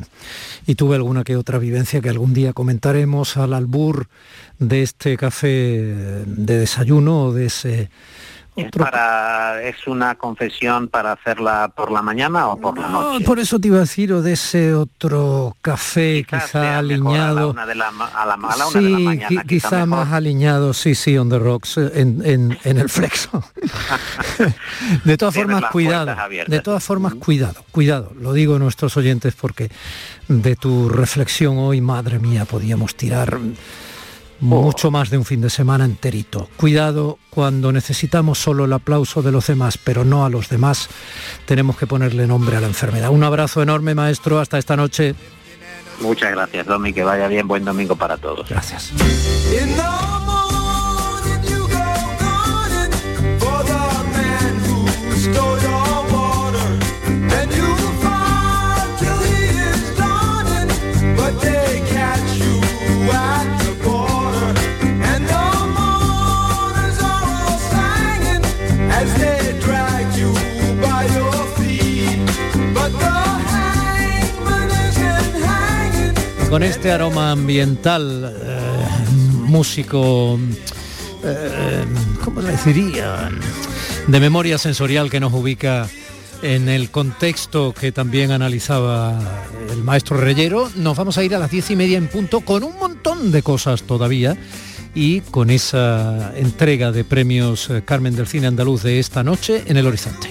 y, 0.67 0.75
tuve 0.75 0.97
alguna 0.97 1.25
que 1.25 1.37
otra 1.37 1.59
vivencia 1.59 2.01
que 2.01 2.09
algún 2.09 2.33
día 2.33 2.53
comentaremos 2.53 3.37
al 3.37 3.53
albur 3.53 4.09
de 4.59 4.83
este 4.83 5.17
café 5.17 5.49
de 6.27 6.59
desayuno 6.59 7.25
o 7.25 7.33
de 7.33 7.47
ese 7.47 7.91
¿Es, 8.57 8.71
para, 8.73 9.63
¿Es 9.63 9.87
una 9.87 10.17
confesión 10.17 10.89
para 10.89 11.13
hacerla 11.13 11.73
por 11.75 11.91
la 11.91 12.03
mañana 12.03 12.49
o 12.49 12.57
por 12.57 12.79
la 12.79 12.89
noche? 12.89 13.25
Por 13.25 13.39
eso 13.39 13.59
te 13.59 13.69
iba 13.69 13.79
a 13.79 13.81
decir, 13.81 14.13
o 14.13 14.23
de 14.23 14.33
ese 14.33 14.75
otro 14.75 15.57
café 15.63 16.25
quizá 16.29 16.79
aliñado. 16.79 17.55
A 17.57 17.75
la, 17.75 17.89
a 17.89 18.27
la, 18.27 18.35
a 18.35 18.71
sí, 18.71 18.79
de 18.79 18.91
la 18.91 18.99
mañana, 18.99 19.45
quizá, 19.45 19.87
más 19.87 20.13
aliñado, 20.13 20.75
sí, 20.75 20.95
sí, 20.95 21.17
on 21.17 21.29
the 21.31 21.39
rocks, 21.39 21.77
en, 21.77 22.23
en, 22.25 22.59
en 22.65 22.79
el 22.79 22.89
flexo. 22.89 23.45
de 25.05 25.17
todas 25.17 25.35
formas, 25.35 25.65
cuidado. 25.71 26.15
De 26.47 26.61
todas 26.61 26.83
formas, 26.83 27.15
cuidado, 27.15 27.65
cuidado. 27.71 28.13
Lo 28.21 28.33
digo 28.33 28.57
a 28.57 28.59
nuestros 28.59 28.97
oyentes 28.97 29.35
porque 29.35 29.71
de 30.29 30.57
tu 30.57 30.89
reflexión 30.89 31.59
hoy, 31.59 31.81
madre 31.81 32.19
mía, 32.19 32.45
podíamos 32.45 32.95
tirar 32.95 33.39
mucho 34.41 34.91
más 34.91 35.11
de 35.11 35.19
un 35.19 35.25
fin 35.25 35.41
de 35.41 35.51
semana 35.51 35.85
enterito. 35.85 36.49
Cuidado 36.57 37.19
cuando 37.31 37.73
necesitamos 37.73 38.39
solo 38.39 38.65
el 38.65 38.73
aplauso 38.73 39.23
de 39.23 39.33
los 39.33 39.47
demás, 39.47 39.79
pero 39.79 40.05
no 40.05 40.25
a 40.25 40.31
los 40.31 40.49
demás, 40.49 40.89
tenemos 41.47 41.77
que 41.77 41.87
ponerle 41.87 42.27
nombre 42.27 42.57
a 42.57 42.61
la 42.61 42.67
enfermedad. 42.67 43.11
Un 43.11 43.25
abrazo 43.25 43.63
enorme, 43.63 43.95
maestro, 43.95 44.41
hasta 44.41 44.59
esta 44.59 44.77
noche. 44.77 45.15
Muchas 46.01 46.33
gracias, 46.33 46.67
Domi, 46.67 46.93
que 46.93 47.05
vaya 47.05 47.29
bien, 47.29 47.47
buen 47.47 47.65
domingo 47.65 47.95
para 47.95 48.17
todos. 48.17 48.49
Gracias. 48.49 48.93
Con 76.51 76.65
este 76.65 76.91
aroma 76.91 77.31
ambiental, 77.31 78.35
eh, 78.37 78.69
músico, 79.35 80.37
eh, 81.23 81.85
¿cómo 82.25 82.43
le 82.43 82.57
diría? 82.65 83.31
De 84.09 84.19
memoria 84.19 84.59
sensorial 84.59 85.09
que 85.11 85.21
nos 85.21 85.33
ubica 85.33 85.89
en 86.43 86.69
el 86.69 86.91
contexto 86.91 87.73
que 87.73 87.93
también 87.93 88.33
analizaba 88.33 89.17
el 89.71 89.85
maestro 89.85 90.17
Reyero. 90.17 90.69
Nos 90.75 90.97
vamos 90.97 91.19
a 91.19 91.25
ir 91.25 91.37
a 91.37 91.39
las 91.39 91.53
diez 91.53 91.71
y 91.71 91.77
media 91.77 91.99
en 91.99 92.09
punto 92.09 92.41
con 92.41 92.65
un 92.65 92.77
montón 92.81 93.31
de 93.31 93.45
cosas 93.45 93.85
todavía 93.85 94.37
y 94.93 95.21
con 95.21 95.51
esa 95.51 96.33
entrega 96.37 96.91
de 96.91 97.05
premios 97.05 97.71
eh, 97.71 97.83
Carmen 97.85 98.17
del 98.17 98.27
Cine 98.27 98.49
Andaluz 98.49 98.83
de 98.83 98.99
esta 98.99 99.23
noche 99.23 99.63
en 99.67 99.77
el 99.77 99.87
horizonte. 99.87 100.29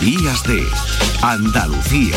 Días 0.00 0.42
de 0.44 0.62
Andalucía 1.20 2.16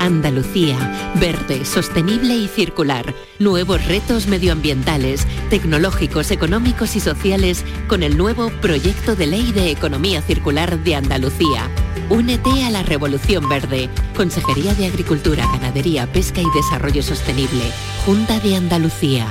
Andalucía, 0.00 1.12
verde, 1.20 1.66
sostenible 1.66 2.34
y 2.34 2.48
circular. 2.48 3.14
Nuevos 3.38 3.86
retos 3.86 4.26
medioambientales, 4.26 5.26
tecnológicos, 5.50 6.30
económicos 6.30 6.96
y 6.96 7.00
sociales 7.00 7.64
con 7.86 8.02
el 8.02 8.16
nuevo 8.16 8.50
Proyecto 8.62 9.14
de 9.14 9.26
Ley 9.26 9.52
de 9.52 9.70
Economía 9.70 10.22
Circular 10.22 10.82
de 10.82 10.94
Andalucía. 10.96 11.70
Únete 12.08 12.64
a 12.64 12.70
la 12.70 12.82
Revolución 12.82 13.46
Verde. 13.48 13.90
Consejería 14.16 14.74
de 14.74 14.86
Agricultura, 14.86 15.46
Ganadería, 15.52 16.10
Pesca 16.10 16.40
y 16.40 16.46
Desarrollo 16.54 17.02
Sostenible. 17.02 17.62
Junta 18.06 18.40
de 18.40 18.56
Andalucía. 18.56 19.26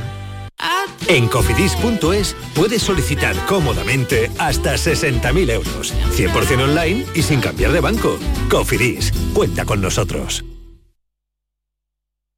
En 1.08 1.28
cofidis.es 1.28 2.36
puedes 2.54 2.84
solicitar 2.84 3.36
cómodamente 3.48 4.30
hasta 4.38 4.76
60.000 4.76 5.50
euros, 5.50 5.96
100% 6.16 6.64
online 6.64 7.06
y 7.16 7.24
sin 7.24 7.42
cambiar 7.42 7.72
de 7.72 7.80
banco. 7.80 8.20
Cofidis, 8.50 9.12
cuenta 9.34 9.66
con 9.66 9.82
nosotros. 9.82 10.44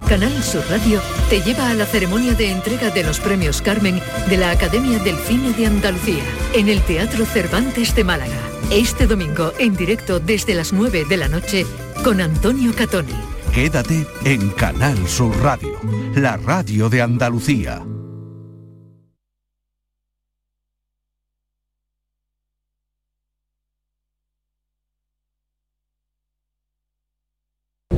Canal 0.07 0.43
Sur 0.43 0.63
Radio 0.69 1.01
te 1.29 1.41
lleva 1.41 1.69
a 1.69 1.73
la 1.73 1.85
ceremonia 1.85 2.33
de 2.33 2.51
entrega 2.51 2.89
de 2.89 3.03
los 3.03 3.19
premios 3.19 3.61
Carmen 3.61 4.01
de 4.29 4.37
la 4.37 4.51
Academia 4.51 4.99
del 4.99 5.15
Cine 5.17 5.53
de 5.53 5.65
Andalucía 5.65 6.23
en 6.53 6.69
el 6.69 6.81
Teatro 6.81 7.25
Cervantes 7.25 7.95
de 7.95 8.03
Málaga. 8.03 8.39
Este 8.71 9.07
domingo 9.07 9.53
en 9.57 9.75
directo 9.75 10.19
desde 10.19 10.55
las 10.55 10.73
9 10.73 11.05
de 11.05 11.17
la 11.17 11.27
noche 11.27 11.65
con 12.03 12.21
Antonio 12.21 12.73
Catoni. 12.75 13.15
Quédate 13.53 14.05
en 14.25 14.49
Canal 14.51 15.07
Sur 15.07 15.35
Radio, 15.41 15.79
la 16.15 16.37
radio 16.37 16.89
de 16.89 17.01
Andalucía. 17.01 17.83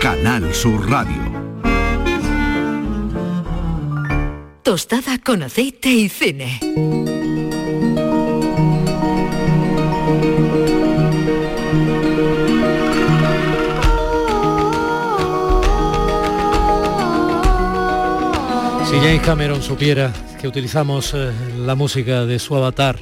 Canal 0.00 0.54
Sur 0.54 0.88
Radio. 0.88 1.22
Tostada 4.62 5.18
con 5.18 5.42
aceite 5.42 5.90
y 5.90 6.08
cine. 6.08 6.60
Si 18.84 18.96
James 19.00 19.20
Cameron 19.22 19.62
supiera 19.62 20.12
que 20.40 20.46
utilizamos 20.46 21.12
eh, 21.14 21.32
la 21.58 21.74
música 21.74 22.24
de 22.24 22.38
su 22.38 22.54
avatar 22.54 23.00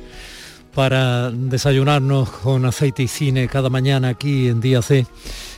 para 0.75 1.31
desayunarnos 1.31 2.31
con 2.31 2.65
aceite 2.65 3.03
y 3.03 3.09
cine 3.09 3.49
cada 3.49 3.69
mañana 3.69 4.09
aquí 4.09 4.49
en 4.49 4.63
Día 4.63 4.81
C, 4.81 5.07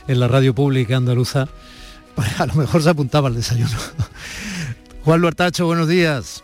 en 0.07 0.19
la 0.19 0.27
radio 0.27 0.53
pública 0.53 0.97
andaluza, 0.97 1.47
pues 2.15 2.39
a 2.39 2.45
lo 2.45 2.53
mejor 2.55 2.81
se 2.81 2.89
apuntaba 2.89 3.27
al 3.27 3.35
desayuno. 3.35 3.77
Juan 5.03 5.21
Luartacho, 5.21 5.65
buenos 5.65 5.87
días. 5.87 6.43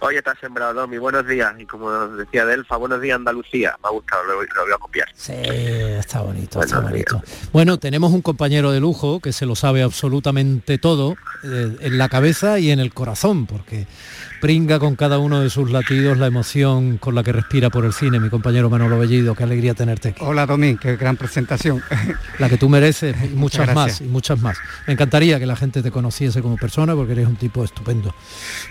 Hoy 0.00 0.16
está 0.16 0.34
sembrado, 0.36 0.74
Domi. 0.74 0.98
Buenos 0.98 1.26
días. 1.26 1.52
Y 1.58 1.66
como 1.66 1.90
decía 2.08 2.46
Delfa, 2.46 2.76
buenos 2.76 3.00
días 3.00 3.16
Andalucía. 3.16 3.76
Me 3.82 3.88
ha 3.88 3.90
gustado, 3.90 4.22
lo, 4.24 4.34
lo 4.34 4.62
voy 4.62 4.72
a 4.72 4.78
copiar. 4.78 5.08
Sí, 5.14 5.32
está 5.32 6.20
bonito, 6.20 6.62
está 6.62 6.80
bonito. 6.80 7.20
Bueno, 7.52 7.78
tenemos 7.78 8.12
un 8.12 8.22
compañero 8.22 8.70
de 8.70 8.80
lujo 8.80 9.20
que 9.20 9.32
se 9.32 9.46
lo 9.46 9.56
sabe 9.56 9.82
absolutamente 9.82 10.78
todo, 10.78 11.16
eh, 11.42 11.76
en 11.80 11.98
la 11.98 12.08
cabeza 12.08 12.58
y 12.60 12.70
en 12.70 12.78
el 12.78 12.94
corazón, 12.94 13.46
porque 13.46 13.86
pringa 14.40 14.78
con 14.78 14.96
cada 14.96 15.18
uno 15.18 15.40
de 15.40 15.50
sus 15.50 15.70
latidos 15.70 16.18
la 16.18 16.26
emoción 16.26 16.98
con 16.98 17.14
la 17.14 17.22
que 17.22 17.32
respira 17.32 17.70
por 17.70 17.84
el 17.84 17.92
cine, 17.92 18.20
mi 18.20 18.28
compañero 18.28 18.70
Manolo 18.70 18.98
Bellido. 18.98 19.34
Qué 19.34 19.42
alegría 19.42 19.74
tenerte 19.74 20.10
aquí. 20.10 20.22
Hola, 20.22 20.46
Domi, 20.46 20.76
qué 20.76 20.96
gran 20.96 21.16
presentación. 21.16 21.82
La 22.38 22.48
que 22.48 22.56
tú 22.56 22.68
mereces 22.68 23.16
y 23.24 23.28
muchas 23.34 23.68
Muchas 23.68 23.74
más, 23.74 24.00
y 24.00 24.04
muchas 24.04 24.40
más. 24.40 24.58
Me 24.86 24.92
encantaría 24.92 25.38
que 25.38 25.46
la 25.46 25.56
gente 25.56 25.82
te 25.82 25.90
conociese 25.90 26.40
como 26.42 26.56
persona 26.56 26.94
porque 26.94 27.12
eres 27.12 27.26
un 27.26 27.36
tipo 27.36 27.64
estupendo. 27.64 28.14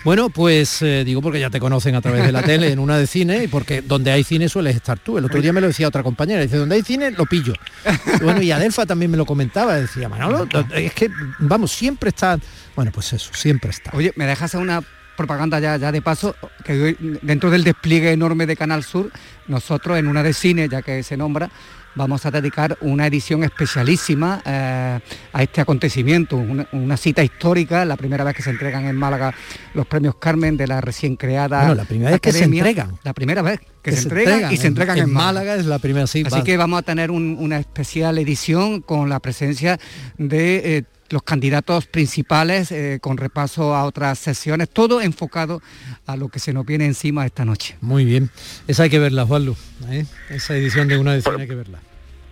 Bueno, 0.04 0.30
pues 0.30 0.82
eh, 0.82 1.04
digo 1.04 1.22
porque 1.22 1.40
ya 1.40 1.50
te 1.50 1.60
conocen 1.60 1.96
a 1.96 2.02
través 2.02 2.26
de 2.26 2.32
la 2.32 2.44
tele 2.44 2.72
en 2.72 2.80
una 2.80 2.98
de 2.98 3.08
cine 3.08 3.44
y 3.44 3.48
porque 3.48 3.82
donde 3.82 4.12
hay 4.12 4.24
cine 4.24 4.50
sueles 4.50 4.76
estar 4.76 5.00
tú. 5.00 5.18
El 5.18 5.26
otro 5.26 5.42
día 5.42 5.52
me 5.52 5.62
lo 5.62 5.68
decía 5.68 5.88
otra 5.88 6.04
compañera, 6.04 6.42
dice, 6.42 6.58
donde 6.58 6.76
hay 6.76 6.84
cine 6.84 7.12
lo 7.12 7.26
pillo. 7.26 7.54
Y 8.20 8.24
bueno, 8.24 8.42
y 8.42 8.52
Adelfa 8.52 8.86
también 8.86 9.12
me 9.12 9.18
lo 9.18 9.26
comentaba, 9.26 9.76
decía, 9.76 10.08
Manolo, 10.08 10.48
es 10.74 10.94
que, 10.94 11.10
vamos, 11.40 11.72
siempre 11.72 12.10
está... 12.10 12.40
Bueno, 12.76 12.92
pues 12.92 13.12
eso, 13.14 13.32
siempre 13.34 13.72
está. 13.72 13.92
Oye, 13.96 14.14
¿me 14.16 14.26
dejas 14.26 14.54
hacer 14.54 14.62
una 14.62 14.84
propaganda 15.18 15.60
ya, 15.60 15.76
ya 15.76 15.92
de 15.92 16.02
paso? 16.02 16.36
Que 16.64 16.96
dentro 17.22 17.50
del 17.50 17.64
despliegue 17.66 18.12
enorme 18.12 18.46
de 18.46 18.56
Canal 18.56 18.84
Sur, 18.84 19.12
nosotros 19.48 19.98
en 19.98 20.08
una 20.08 20.24
de 20.24 20.32
cine, 20.34 20.70
ya 20.70 20.82
que 20.82 21.04
se 21.04 21.18
nombra, 21.18 21.50
vamos 21.96 22.26
a 22.28 22.32
dedicar 22.32 22.78
una 22.82 23.08
edición 23.08 23.44
especialísima 23.44 24.42
eh, 24.46 25.00
a 25.34 25.44
este 25.44 25.62
acontecimiento, 25.62 26.38
una, 26.38 26.68
una 26.72 26.96
cita 26.96 27.24
histórica, 27.24 27.84
la 27.86 27.98
primera 27.98 28.24
vez 28.24 28.36
que 28.36 28.44
se 28.44 28.52
entregan 28.52 28.86
en 28.86 28.96
Málaga 28.96 29.34
los 29.74 29.88
premios 29.88 30.16
Carmen 30.16 30.56
de 30.58 30.68
la 30.68 30.80
recién 30.80 31.16
creada 31.16 31.60
Bueno, 31.62 31.74
la 31.76 31.86
primera 31.86 32.12
vez 32.12 32.22
que 32.22 32.32
se 32.32 32.44
entregan. 32.44 33.00
La 33.04 33.14
primera 33.14 33.42
vez 33.42 33.60
que, 33.82 33.92
se, 33.94 34.04
entregan, 34.04 34.54
y 34.54 34.58
se 34.58 34.68
entregan 34.68 34.98
en, 35.00 35.12
Málaga. 35.12 35.56
es 35.56 35.66
la 35.66 35.80
primera, 35.80 36.06
sí. 36.06 36.24
Así 36.26 36.44
que 36.44 36.56
vamos 36.58 36.78
a 36.80 36.82
tener 36.84 37.10
un- 37.10 37.36
una 37.40 37.58
especial 37.58 38.18
edición 38.20 38.82
con 38.82 39.10
la 39.10 39.20
presencia 39.20 39.80
de 40.20 40.78
eh, 40.78 40.84
los 41.10 41.24
candidatos 41.24 41.88
principales, 41.88 42.72
eh, 42.72 43.00
con 43.02 43.18
repaso 43.18 43.76
a 43.76 43.86
otras 43.86 44.20
sesiones, 44.20 44.70
todo 44.70 45.02
enfocado 45.02 45.62
a 46.06 46.16
lo 46.16 46.30
que 46.30 46.40
se 46.40 46.54
nos 46.54 46.66
viene 46.66 46.86
encima 46.86 47.26
esta 47.26 47.46
noche. 47.46 47.78
Muy 47.82 48.06
bien. 48.06 48.30
Esa 48.68 48.84
hay 48.84 48.90
que 48.90 49.00
verla, 49.00 49.26
Juanlu. 49.26 49.56
¿eh? 49.90 50.06
Esa 50.30 50.56
edición 50.56 50.88
de 50.88 50.98
una 50.98 51.12
hay 51.12 51.22
que 51.22 51.56
verla. 51.56 51.80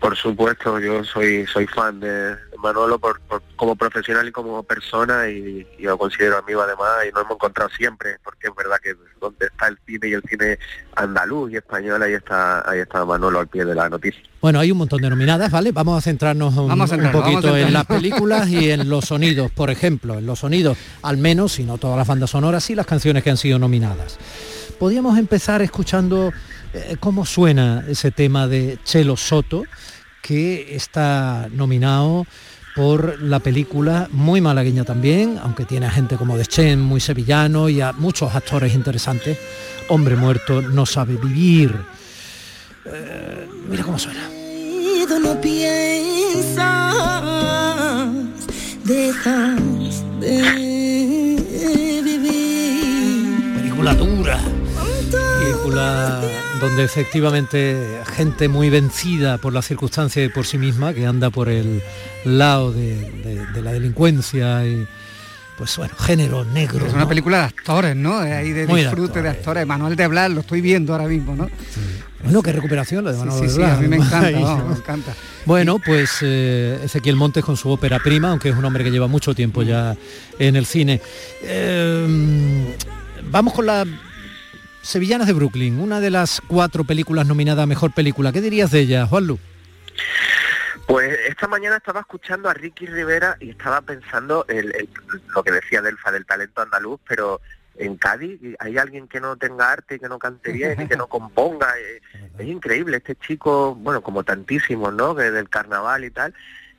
Por 0.05 0.15
supuesto, 0.15 0.79
yo 0.79 1.03
soy 1.03 1.47
soy 1.51 1.65
fan 1.65 1.99
de 1.99 2.35
Manolo 2.61 2.99
por, 2.99 3.19
por- 3.21 3.41
como 3.55 3.75
profesional 3.75 4.27
y 4.27 4.31
como 4.31 4.61
persona 4.61 5.27
y, 5.27 5.65
y 5.79 5.81
lo 5.81 5.97
considero 5.97 6.37
amigo 6.37 6.61
además 6.61 6.89
y 7.09 7.11
nos 7.11 7.23
hemos 7.23 7.33
encontrado 7.37 7.71
siempre, 7.75 8.17
porque 8.23 8.49
es 8.49 8.55
verdad 8.55 8.75
que 8.83 8.93
donde 9.19 9.47
está 9.47 9.67
el 9.67 9.79
cine 9.87 10.09
y 10.09 10.13
el 10.13 10.21
cine 10.29 10.59
andaluz 10.95 11.51
y 11.51 11.55
español, 11.55 12.03
ahí 12.03 12.13
está, 12.13 12.69
ahí 12.69 12.81
está 12.81 13.03
Manolo 13.03 13.39
al 13.39 13.47
pie 13.47 13.65
de 13.65 13.73
la 13.73 13.89
noticia. 13.89 14.21
Bueno, 14.41 14.59
hay 14.59 14.71
un 14.71 14.77
montón 14.77 15.01
de 15.01 15.09
nominadas, 15.09 15.49
¿vale? 15.49 15.71
Vamos 15.71 15.97
a 15.97 16.01
centrarnos 16.01 16.55
un, 16.55 16.67
Vamos 16.67 16.91
a 16.91 16.95
un 16.95 17.01
centrarnos, 17.01 17.23
vamos 17.23 17.37
a 17.37 17.41
poquito 17.41 17.57
en 17.57 17.73
las 17.73 17.85
películas 17.87 18.47
y 18.47 18.69
en 18.69 18.87
los 18.87 19.05
sonidos, 19.05 19.49
por 19.49 19.71
ejemplo, 19.71 20.19
en 20.19 20.27
los 20.27 20.37
sonidos, 20.37 20.77
al 21.01 21.17
menos, 21.17 21.53
si 21.53 21.63
no 21.63 21.79
todas 21.79 21.97
las 21.97 22.07
bandas 22.07 22.29
sonoras, 22.29 22.69
y 22.69 22.75
las 22.75 22.85
canciones 22.85 23.23
que 23.23 23.31
han 23.31 23.37
sido 23.37 23.57
nominadas. 23.57 24.19
Podríamos 24.77 25.17
empezar 25.17 25.63
escuchando 25.63 26.31
eh, 26.73 26.95
cómo 26.99 27.25
suena 27.25 27.85
ese 27.87 28.11
tema 28.11 28.47
de 28.47 28.77
Chelo 28.83 29.17
Soto, 29.17 29.63
que 30.25 30.75
está 30.75 31.47
nominado 31.51 32.25
por 32.75 33.21
la 33.21 33.39
película 33.39 34.09
muy 34.11 34.41
malagueña 34.41 34.83
también, 34.83 35.39
aunque 35.41 35.65
tiene 35.65 35.85
a 35.85 35.91
gente 35.91 36.17
como 36.17 36.35
Deschen, 36.35 36.81
muy 36.81 36.99
sevillano 36.99 37.69
y 37.69 37.79
a 37.79 37.93
muchos 37.93 38.33
actores 38.33 38.73
interesantes. 38.73 39.37
Hombre 39.87 40.15
muerto 40.15 40.63
no 40.63 40.87
sabe 40.87 41.15
vivir. 41.15 41.75
Eh, 42.85 43.47
mira 43.69 43.83
cómo 43.83 43.99
suena. 43.99 44.27
no 45.21 45.39
piensas, 45.39 46.65
dejas 48.83 49.61
de 50.19 50.41
vivir. 52.03 53.57
Película 53.57 53.93
dura. 53.93 54.39
Película 55.49 56.21
donde 56.59 56.83
efectivamente 56.83 58.01
gente 58.15 58.47
muy 58.47 58.71
vencida 58.71 59.37
por 59.37 59.53
las 59.53 59.65
circunstancias 59.67 60.25
y 60.25 60.29
por 60.29 60.43
sí 60.47 60.57
misma, 60.57 60.91
que 60.91 61.05
anda 61.05 61.29
por 61.29 61.49
el 61.49 61.83
lado 62.23 62.71
de, 62.71 62.95
de- 63.23 63.45
de 63.53 63.61
la 63.61 63.71
delincuencia 63.71 64.65
y 64.65 64.87
pues 65.55 65.77
bueno, 65.77 65.93
género 65.97 66.43
negro. 66.45 66.87
Es 66.87 66.93
una 66.93 67.03
¿no? 67.03 67.07
película 67.09 67.37
de 67.37 67.43
actores, 67.43 67.95
¿no? 67.95 68.17
Ahí 68.17 68.53
de 68.53 68.65
Muy 68.65 68.81
de 68.81 68.87
disfrute 68.87 69.21
de 69.21 69.29
actores. 69.29 69.67
Manuel 69.67 69.95
de 69.95 70.07
Blas, 70.07 70.31
lo 70.31 70.39
estoy 70.41 70.61
viendo 70.61 70.93
ahora 70.93 71.07
mismo, 71.07 71.35
¿no? 71.35 71.47
Bueno, 72.23 72.41
qué 72.41 72.51
recuperación 72.51 73.03
lo 73.05 73.11
de 73.13 73.17
Sí, 73.31 73.37
sí, 73.37 73.41
de 73.43 73.49
sí, 73.49 73.57
Blas, 73.57 73.77
a 73.77 73.81
mí 73.81 73.87
me 73.87 73.95
encanta, 73.97 74.25
ahí, 74.25 74.33
vamos, 74.33 74.59
¿no? 74.63 74.69
me 74.69 74.75
encanta. 74.75 75.13
Bueno, 75.45 75.77
pues 75.77 76.09
eh, 76.23 76.79
Ezequiel 76.83 77.17
Montes 77.17 77.45
con 77.45 77.55
su 77.55 77.69
ópera 77.69 77.99
prima, 77.99 78.31
aunque 78.31 78.49
es 78.49 78.55
un 78.55 78.65
hombre 78.65 78.83
que 78.83 78.89
lleva 78.89 79.07
mucho 79.07 79.35
tiempo 79.35 79.61
ya 79.61 79.95
en 80.39 80.55
el 80.55 80.65
cine. 80.65 80.99
Eh, 81.43 82.65
vamos 83.29 83.53
con 83.53 83.67
las 83.67 83.85
Sevillanas 84.89 85.25
de 85.25 85.33
Brooklyn, 85.33 85.79
una 85.79 85.99
de 85.99 86.11
las 86.11 86.41
cuatro 86.47 86.83
películas 86.83 87.25
nominadas 87.25 87.63
a 87.63 87.65
Mejor 87.65 87.91
Película. 87.91 88.31
¿Qué 88.31 88.39
dirías 88.39 88.69
de 88.69 88.81
ella, 88.81 89.07
Juanlu? 89.07 89.39
Pues 90.85 91.17
esta 91.27 91.47
mañana 91.47 91.77
estaba 91.77 92.01
escuchando 92.01 92.49
a 92.49 92.53
Ricky 92.53 92.85
Rivera 92.85 93.35
y 93.39 93.49
estaba 93.49 93.81
pensando 93.81 94.45
el- 94.47 94.75
el- 94.75 94.89
lo 95.33 95.43
que 95.43 95.51
decía 95.51 95.81
Delfa 95.81 96.11
del 96.11 96.27
talento 96.27 96.61
andaluz, 96.61 96.99
pero 97.07 97.41
en 97.77 97.97
Cádiz 97.97 98.39
hay 98.59 98.77
alguien 98.77 99.07
que 99.07 99.19
no 99.19 99.35
tenga 99.37 99.71
arte, 99.71 99.99
que 99.99 100.07
no 100.07 100.19
cante 100.19 100.51
bien 100.51 100.79
y 100.79 100.87
que 100.87 100.95
no 100.95 101.07
componga. 101.07 101.73
Es 102.37 102.45
increíble 102.47 102.97
este 102.97 103.15
chico, 103.15 103.73
bueno, 103.75 104.01
como 104.01 104.23
tantísimos, 104.23 104.93
¿no? 104.93 105.15
Que 105.15 105.31
del 105.31 105.49
carnaval 105.49 106.03
y 106.05 106.11
tal. 106.11 106.33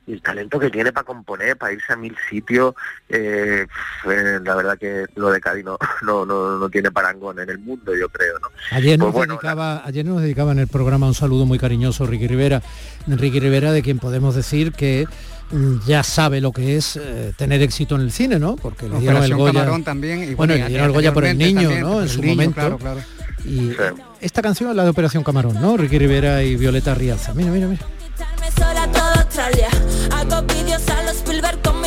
Y 0.07 0.13
el 0.13 0.21
talento 0.21 0.57
que 0.57 0.69
tiene 0.69 0.93
para 0.93 1.05
componer, 1.05 1.57
para 1.57 1.73
irse 1.73 1.91
a 1.91 1.97
mil 1.97 2.15
sitios, 2.29 2.73
eh, 3.09 3.67
eh, 4.09 4.39
la 4.41 4.55
verdad 4.55 4.77
que 4.77 5.05
lo 5.15 5.29
de 5.29 5.41
Cádiz 5.41 5.65
no, 5.65 5.77
no, 6.01 6.25
no, 6.25 6.57
no 6.57 6.69
tiene 6.69 6.91
parangón 6.91 7.39
en 7.39 7.49
el 7.49 7.59
mundo, 7.59 7.93
yo 7.93 8.07
creo, 8.07 8.39
¿no? 8.39 8.47
Ayer 8.71 8.97
nos, 8.97 9.07
Pues 9.07 9.15
bueno, 9.15 9.33
dedicaba, 9.33 9.85
ayer 9.85 10.05
nos 10.05 10.21
dedicaba 10.21 10.53
en 10.53 10.59
el 10.59 10.67
programa 10.67 11.07
un 11.07 11.13
saludo 11.13 11.45
muy 11.45 11.59
cariñoso 11.59 12.05
Ricky 12.05 12.27
Rivera, 12.27 12.61
Ricky 13.05 13.41
Rivera 13.41 13.73
de 13.73 13.81
quien 13.81 13.99
podemos 13.99 14.33
decir 14.33 14.71
que 14.71 15.07
mm, 15.51 15.79
ya 15.85 16.03
sabe 16.03 16.39
lo 16.39 16.53
que 16.53 16.77
es 16.77 16.95
eh, 16.95 17.33
tener 17.35 17.61
éxito 17.61 17.95
en 17.95 18.01
el 18.01 18.11
cine, 18.13 18.39
¿no? 18.39 18.55
Porque 18.55 18.87
le 18.87 18.99
dieron 18.99 19.23
el 19.23 19.35
Goya. 19.35 19.65
También, 19.83 20.23
y 20.23 20.35
bueno, 20.35 20.37
bueno, 20.37 20.53
le 20.53 20.59
y 20.59 20.67
dieron 20.69 20.87
el 20.87 20.93
Goya 20.93 21.13
por 21.13 21.25
el 21.25 21.37
niño, 21.37 21.63
también, 21.63 21.81
¿no? 21.81 22.01
En 22.01 22.07
su 22.07 22.21
niño, 22.21 22.33
momento. 22.33 22.55
claro, 22.55 22.77
claro. 22.77 23.01
Y 23.43 23.71
esta 24.21 24.41
canción 24.41 24.69
es 24.69 24.75
la 24.75 24.83
de 24.83 24.89
Operación 24.89 25.23
Camarón, 25.23 25.61
¿no? 25.61 25.75
Ricky 25.77 25.99
Rivera 25.99 26.43
y 26.43 26.55
Violeta 26.55 26.95
Riaza. 26.95 27.33
Mira, 27.33 27.51
mira, 27.51 27.67
mira. 27.67 27.85
Vídeos 30.45 30.87
a 30.89 31.01
los 31.03 31.17
Spielberg 31.17 31.61
con. 31.63 31.86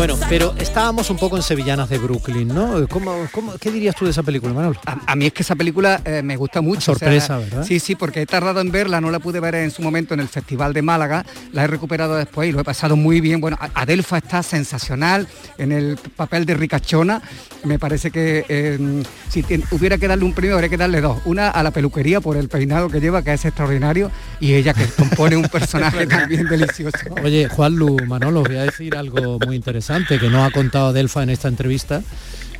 Bueno, 0.00 0.16
pero 0.30 0.54
estábamos 0.58 1.10
un 1.10 1.18
poco 1.18 1.36
en 1.36 1.42
Sevillanas 1.42 1.90
de 1.90 1.98
Brooklyn, 1.98 2.48
¿no? 2.48 2.88
¿Cómo, 2.88 3.14
cómo- 3.32 3.58
qué 3.58 3.70
dirías 3.70 3.94
tú 3.94 4.06
de 4.06 4.12
esa 4.12 4.22
película, 4.22 4.54
Manuel? 4.54 4.78
A, 4.86 4.96
a 5.12 5.14
mí 5.14 5.26
es 5.26 5.32
que 5.34 5.42
esa 5.42 5.56
película 5.56 6.00
eh, 6.06 6.22
me 6.22 6.36
gusta 6.36 6.62
mucho. 6.62 6.92
o 6.92 6.94
sea, 6.94 7.06
sorpresa, 7.08 7.36
¿verdad? 7.36 7.64
Sí, 7.66 7.78
sí, 7.80 7.96
porque 7.96 8.22
he 8.22 8.26
tardado 8.26 8.62
en 8.62 8.72
verla, 8.72 9.02
no 9.02 9.10
la 9.10 9.18
pude 9.18 9.40
ver 9.40 9.56
en 9.56 9.70
su 9.70 9.82
momento 9.82 10.14
en 10.14 10.20
el 10.20 10.28
Festival 10.28 10.72
de 10.72 10.80
Málaga, 10.80 11.26
la 11.52 11.64
he 11.64 11.66
recuperado 11.66 12.16
después 12.16 12.48
y 12.48 12.52
lo 12.52 12.60
he 12.60 12.64
pasado 12.64 12.96
muy 12.96 13.20
bien. 13.20 13.42
Bueno, 13.42 13.58
Adelfa 13.74 14.16
está 14.16 14.42
sensacional 14.42 15.28
en 15.58 15.70
el 15.70 15.98
papel 16.16 16.46
de 16.46 16.54
ricachona. 16.54 17.20
Me 17.64 17.78
parece 17.78 18.10
que 18.10 18.46
eh, 18.48 19.02
si 19.28 19.44
hubiera 19.70 19.98
que 19.98 20.08
darle 20.08 20.24
un 20.24 20.32
premio, 20.32 20.54
habría 20.54 20.70
que 20.70 20.78
darle 20.78 21.02
dos. 21.02 21.18
Una 21.26 21.50
a 21.50 21.62
la 21.62 21.72
peluquería 21.72 22.22
por 22.22 22.38
el 22.38 22.48
peinado 22.48 22.88
que 22.88 23.02
lleva, 23.02 23.20
que 23.22 23.34
es 23.34 23.44
extraordinario, 23.44 24.10
y 24.40 24.54
ella 24.54 24.72
que 24.72 24.86
compone 24.86 25.36
un 25.36 25.42
personaje 25.52 26.06
también 26.06 26.48
delicioso. 26.48 26.96
Oye, 27.22 27.50
Juanlu, 27.50 27.98
Manolo, 28.06 28.40
os 28.40 28.48
voy 28.48 28.56
a 28.56 28.62
decir 28.62 28.96
algo 28.96 29.38
muy 29.46 29.56
interesante 29.56 29.89
que 29.90 30.30
no 30.30 30.44
ha 30.44 30.52
contado 30.52 30.92
Delfa 30.92 31.24
en 31.24 31.30
esta 31.30 31.48
entrevista, 31.48 32.00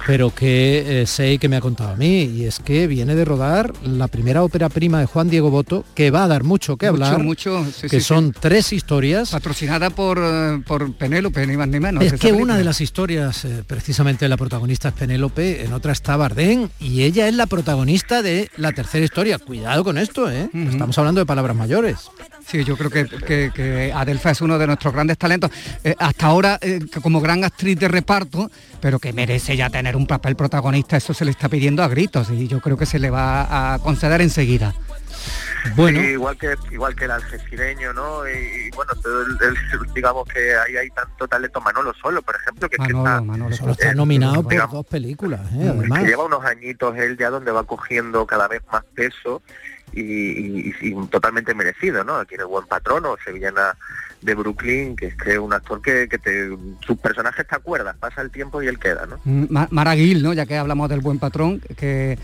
pero 0.05 0.35
que 0.35 1.03
eh, 1.03 1.07
sé 1.07 1.39
que 1.39 1.49
me 1.49 1.55
ha 1.57 1.61
contado 1.61 1.91
a 1.91 1.97
mí, 1.97 2.25
y 2.25 2.45
es 2.45 2.59
que 2.59 2.89
viene 2.89 3.15
de 3.15 3.25
rodar 3.25 3.73
la 3.85 4.09
primera 4.09 4.43
ópera 4.43 4.69
prima 4.69 4.99
de 4.99 5.07
Juan 5.07 5.31
Diego 5.31 5.49
Boto, 5.49 5.85
que 5.95 6.11
va 6.11 6.25
a 6.25 6.29
dar 6.29 6.43
mucho 6.43 6.77
que 6.77 6.91
Mucho, 6.91 7.05
hablar, 7.05 7.23
mucho, 7.23 7.65
sí, 7.73 7.87
que 7.87 8.01
sí, 8.01 8.07
son 8.07 8.33
tres 8.33 8.73
historias. 8.73 9.31
Patrocinada 9.31 9.91
por, 9.91 10.19
eh, 10.21 10.61
por 10.67 10.93
Penélope, 10.95 11.47
ni 11.47 11.57
más 11.57 11.69
ni 11.69 11.79
menos. 11.79 12.03
es 12.03 12.15
que 12.15 12.33
una 12.33 12.57
de 12.57 12.65
las 12.65 12.81
historias, 12.81 13.45
eh, 13.45 13.63
precisamente 13.65 14.29
la 14.29 14.37
protagonista 14.37 14.89
es 14.89 14.95
Penélope, 14.95 15.65
en 15.65 15.73
otra 15.73 15.93
está 15.93 16.17
Bardén, 16.17 16.69
y 16.81 17.05
ella 17.05 17.29
es 17.29 17.35
la 17.37 17.47
protagonista 17.47 18.23
de 18.23 18.51
la 18.57 18.73
tercera 18.73 19.05
historia. 19.05 19.39
Cuidado 19.39 19.85
con 19.85 19.99
esto, 19.99 20.29
¿eh? 20.29 20.51
Estamos 20.53 20.99
hablando 20.99 21.21
de 21.21 21.27
palabras 21.27 21.55
mayores. 21.57 22.11
Sí, 22.47 22.65
yo 22.65 22.77
creo 22.77 22.91
que, 22.91 23.07
que- 23.07 23.51
que 23.55 23.93
Adelfa 23.95 24.31
es 24.31 24.41
uno 24.41 24.59
de 24.59 24.67
nuestros 24.67 24.93
grandes 24.93 25.19
talentos. 25.19 25.51
Eh, 25.85 25.95
hasta 25.99 26.27
ahora 26.27 26.59
eh, 26.61 26.81
como 27.03 27.21
gran 27.21 27.45
actriz 27.45 27.79
de 27.79 27.89
reparto, 27.89 28.51
pero 28.81 28.99
que 28.99 29.13
merece 29.13 29.57
ya 29.57 29.71
tener 29.71 29.97
un 29.97 30.07
papel 30.07 30.37
protagonista, 30.37 30.97
eso 30.97 31.15
se 31.15 31.25
le 31.25 31.31
está 31.31 31.49
pidiendo 31.49 31.83
a 31.83 31.89
gritos 31.89 32.31
y 32.31 32.49
yo 32.49 32.61
creo 32.61 32.77
que 32.77 32.87
se 32.87 32.99
le 32.99 33.11
va 33.11 33.75
a 33.75 33.79
conceder 33.79 34.21
enseguida. 34.21 34.75
Bueno. 35.77 36.01
Sí, 36.01 36.07
igual 36.09 36.39
que 36.39 36.55
igual 36.73 36.95
que 36.97 37.05
el 37.05 37.11
algecireño, 37.11 37.93
¿no? 37.93 38.27
Y, 38.27 38.33
y 38.33 38.71
bueno, 38.71 38.93
todo 39.03 39.23
el- 39.23 39.37
el- 39.43 39.93
digamos 39.95 40.27
que 40.27 40.57
ahí 40.57 40.77
hay 40.77 40.89
tanto 40.91 41.29
talento. 41.29 41.61
Manolo 41.61 41.93
Solo, 42.01 42.23
por 42.23 42.35
ejemplo, 42.37 42.69
que, 42.71 42.77
es 42.81 42.87
que 42.87 42.93
está, 42.97 43.19
Solo 43.57 43.73
está 43.73 43.91
eh, 43.91 43.95
nominado 43.95 44.43
por 44.43 44.51
digamos, 44.53 44.73
dos 44.73 44.87
películas, 44.87 45.41
¿eh? 45.53 45.73
que 45.95 46.07
lleva 46.07 46.25
unos 46.25 46.43
añitos 46.45 46.97
él 46.97 47.19
ya 47.19 47.29
donde 47.29 47.51
va 47.53 47.65
cogiendo 47.65 48.27
cada 48.27 48.49
vez 48.49 48.63
más 48.73 48.83
peso 48.95 49.43
y, 49.93 50.01
y- 50.03 50.75
y 50.83 51.07
totalmente 51.09 51.55
merecido, 51.55 52.05
¿no? 52.05 52.17
Aquí 52.17 52.35
en 52.35 52.41
el 52.43 52.47
buen 52.47 52.67
patrono, 52.67 53.17
Sevillana 53.25 53.77
de 54.23 54.35
Brooklyn, 54.35 54.97
que 54.97 55.07
es 55.07 55.17
que 55.17 55.33
es 55.33 55.39
un 55.39 55.53
actor 55.53 55.81
que, 55.81 56.09
que 56.09 56.19
te, 56.19 56.51
sus 56.87 56.99
personajes 56.99 57.47
te 57.47 57.55
acuerdas, 57.57 57.97
pasa 57.99 58.21
el 58.21 58.31
tiempo 58.31 58.63
y 58.63 58.67
él 58.67 58.79
queda, 58.79 59.07
¿no? 59.07 59.19
Mm, 59.25 59.47
Ma- 59.51 59.69
Mara 59.71 59.95
Gil, 59.95 60.23
¿no? 60.23 60.33
Ya 60.33 60.45
que 60.47 60.57
hablamos 60.57 60.89
del 60.91 61.01
buen 61.01 61.19
patrón, 61.19 61.61
que, 61.77 62.19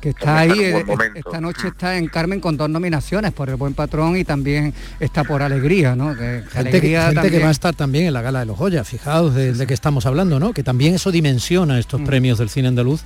que 0.00 0.10
está 0.10 0.38
ahí, 0.40 0.60
eh, 0.60 0.72
buen 0.74 0.86
momento. 0.86 1.18
esta 1.18 1.40
noche 1.40 1.68
está 1.68 1.96
en 1.96 2.06
Carmen 2.08 2.38
con 2.40 2.56
dos 2.56 2.68
nominaciones 2.70 3.32
por 3.32 3.48
el 3.48 3.56
buen 3.56 3.74
patrón 3.74 4.16
y 4.16 4.24
también 4.24 4.72
está 5.00 5.24
por 5.24 5.42
Alegría, 5.42 5.96
¿no? 5.96 6.10
Que- 6.14 6.44
que 6.44 6.50
Gente, 6.50 6.52
que, 6.52 6.58
Alegría 6.98 7.06
gente 7.12 7.30
que 7.30 7.38
va 7.42 7.48
a 7.48 7.52
estar 7.52 7.74
también 7.74 8.06
en 8.06 8.12
la 8.12 8.20
gala 8.22 8.40
de 8.40 8.46
los 8.46 8.56
Goya, 8.58 8.84
fijaos 8.84 9.34
de, 9.34 9.54
de 9.54 9.66
qué 9.66 9.74
estamos 9.74 10.04
hablando, 10.06 10.38
¿no? 10.38 10.52
Que 10.52 10.62
también 10.62 10.94
eso 10.94 11.10
dimensiona 11.10 11.74
Mm. 11.74 11.78
estos 11.78 12.00
premios 12.02 12.38
del 12.38 12.48
cine 12.50 12.68
andaluz, 12.68 13.02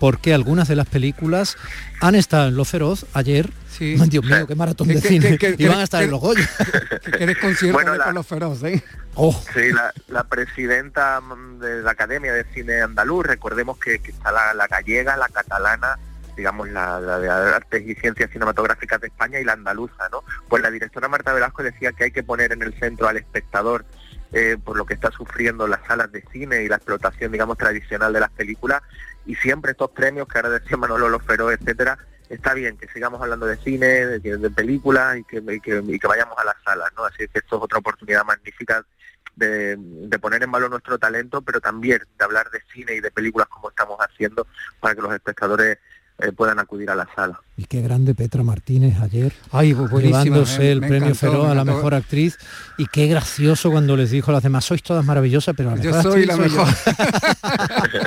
porque 0.00 0.34
algunas 0.34 0.66
de 0.66 0.74
las 0.74 0.88
películas 0.88 1.56
han 2.00 2.16
estado 2.16 2.48
en 2.48 2.56
Lo 2.56 2.64
Feroz 2.64 3.06
ayer. 3.14 3.50
Dios 3.78 4.24
mío, 4.24 4.46
qué 4.46 4.54
maratón 4.54 4.88
de 4.88 5.00
cine. 5.00 5.38
y 5.56 5.66
van 5.66 5.78
a 5.78 5.84
estar 5.84 6.02
en 6.02 6.10
los 6.10 6.20
Goya. 6.20 6.46
que 7.16 7.24
desconcierto 7.26 7.74
Bueno, 7.78 7.94
la- 7.94 8.04
con 8.06 8.14
los 8.14 8.26
feroces. 8.26 8.74
¿eh? 8.74 8.84
Oh. 9.14 9.32
Sí, 9.54 9.72
la, 9.72 9.92
la 10.08 10.24
presidenta 10.24 11.20
de 11.60 11.80
la 11.82 11.92
Academia 11.92 12.32
de 12.34 12.44
Cine 12.52 12.82
Andaluz, 12.82 13.24
recordemos 13.26 13.78
que, 13.78 13.98
que 14.00 14.10
está 14.10 14.32
la, 14.32 14.52
la 14.54 14.66
gallega, 14.66 15.16
la 15.16 15.28
catalana, 15.28 15.98
digamos 16.36 16.68
la, 16.68 17.00
la 17.00 17.18
de 17.18 17.28
Artes 17.30 17.82
y 17.86 17.94
Ciencias 17.94 18.30
Cinematográficas 18.30 19.00
de 19.00 19.06
España 19.06 19.40
y 19.40 19.44
la 19.44 19.52
andaluza, 19.54 20.08
¿no? 20.12 20.24
Pues 20.48 20.62
la 20.62 20.70
directora 20.70 21.08
Marta 21.08 21.32
Velasco 21.32 21.62
decía 21.62 21.92
que 21.92 22.04
hay 22.04 22.10
que 22.10 22.22
poner 22.22 22.52
en 22.52 22.62
el 22.62 22.74
centro 22.78 23.08
al 23.08 23.16
espectador 23.16 23.84
eh, 24.32 24.56
por 24.62 24.76
lo 24.76 24.84
que 24.86 24.94
está 24.94 25.10
sufriendo 25.10 25.66
las 25.66 25.80
salas 25.86 26.12
de 26.12 26.22
cine 26.32 26.62
y 26.62 26.68
la 26.68 26.76
explotación, 26.76 27.32
digamos, 27.32 27.56
tradicional 27.58 28.12
de 28.12 28.20
las 28.20 28.30
películas 28.30 28.82
y 29.26 29.34
siempre 29.36 29.72
estos 29.72 29.90
premios 29.90 30.28
que 30.28 30.38
ahora 30.38 30.50
decía 30.50 30.76
Manolo 30.76 31.08
Lofero, 31.08 31.50
etcétera, 31.50 31.98
está 32.28 32.54
bien 32.54 32.76
que 32.76 32.88
sigamos 32.88 33.20
hablando 33.20 33.46
de 33.46 33.56
cine, 33.56 34.06
de, 34.06 34.18
de 34.18 34.50
películas 34.50 35.18
y 35.18 35.24
que, 35.24 35.40
vayamos 35.40 36.38
a 36.38 36.44
las 36.44 36.56
salas, 36.64 36.90
¿no? 36.96 37.04
Así 37.04 37.28
que 37.28 37.40
esto 37.40 37.56
es 37.56 37.62
otra 37.62 37.78
oportunidad 37.78 38.24
magnífica 38.24 38.84
de 39.36 40.18
poner 40.20 40.42
en 40.42 40.52
valor 40.52 40.70
nuestro 40.70 40.98
talento, 40.98 41.40
pero 41.40 41.60
también 41.60 42.02
de 42.18 42.24
hablar 42.24 42.50
de 42.50 42.60
cine 42.72 42.94
y 42.94 43.00
de 43.00 43.10
películas 43.10 43.48
como 43.48 43.70
estamos 43.70 43.98
haciendo 43.98 44.46
para 44.80 44.94
que 44.94 45.00
los 45.00 45.14
espectadores 45.14 45.78
eh, 46.22 46.32
puedan 46.32 46.58
acudir 46.58 46.90
a 46.90 46.94
la 46.94 47.08
sala. 47.14 47.40
Y 47.56 47.64
qué 47.64 47.82
grande 47.82 48.14
Petra 48.14 48.42
Martínez 48.42 48.98
ayer, 49.00 49.32
Ay, 49.52 49.74
llevándose 49.74 50.58
me- 50.60 50.70
el 50.72 50.80
me 50.80 50.88
premio 50.88 51.08
encantó, 51.10 51.18
Feroz 51.32 51.50
a 51.50 51.54
la 51.54 51.64
mejor 51.64 51.94
actriz. 51.94 52.38
Y 52.78 52.86
qué 52.86 53.06
gracioso 53.06 53.70
cuando 53.70 53.96
les 53.96 54.10
dijo 54.10 54.30
a 54.30 54.34
las 54.34 54.42
demás, 54.42 54.64
sois 54.64 54.82
todas 54.82 55.04
maravillosas, 55.04 55.54
pero 55.56 55.70
la 55.70 55.76
Yo 55.82 55.90
mejor 55.90 56.02
soy 56.12 56.22
actriz 56.22 56.26
la 56.26 56.36
soy 56.36 56.48
yo". 56.48 56.64
mejor. 56.64 58.00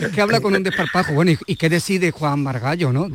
es 0.00 0.08
que 0.14 0.20
habla 0.20 0.40
con 0.40 0.54
un 0.54 0.62
desparpajo. 0.62 1.12
Bueno, 1.14 1.30
¿y, 1.30 1.38
y 1.46 1.56
qué 1.56 1.68
decide 1.68 2.10
Juan 2.10 2.42
Margallo, 2.42 2.92
no? 2.92 3.08
No, 3.08 3.14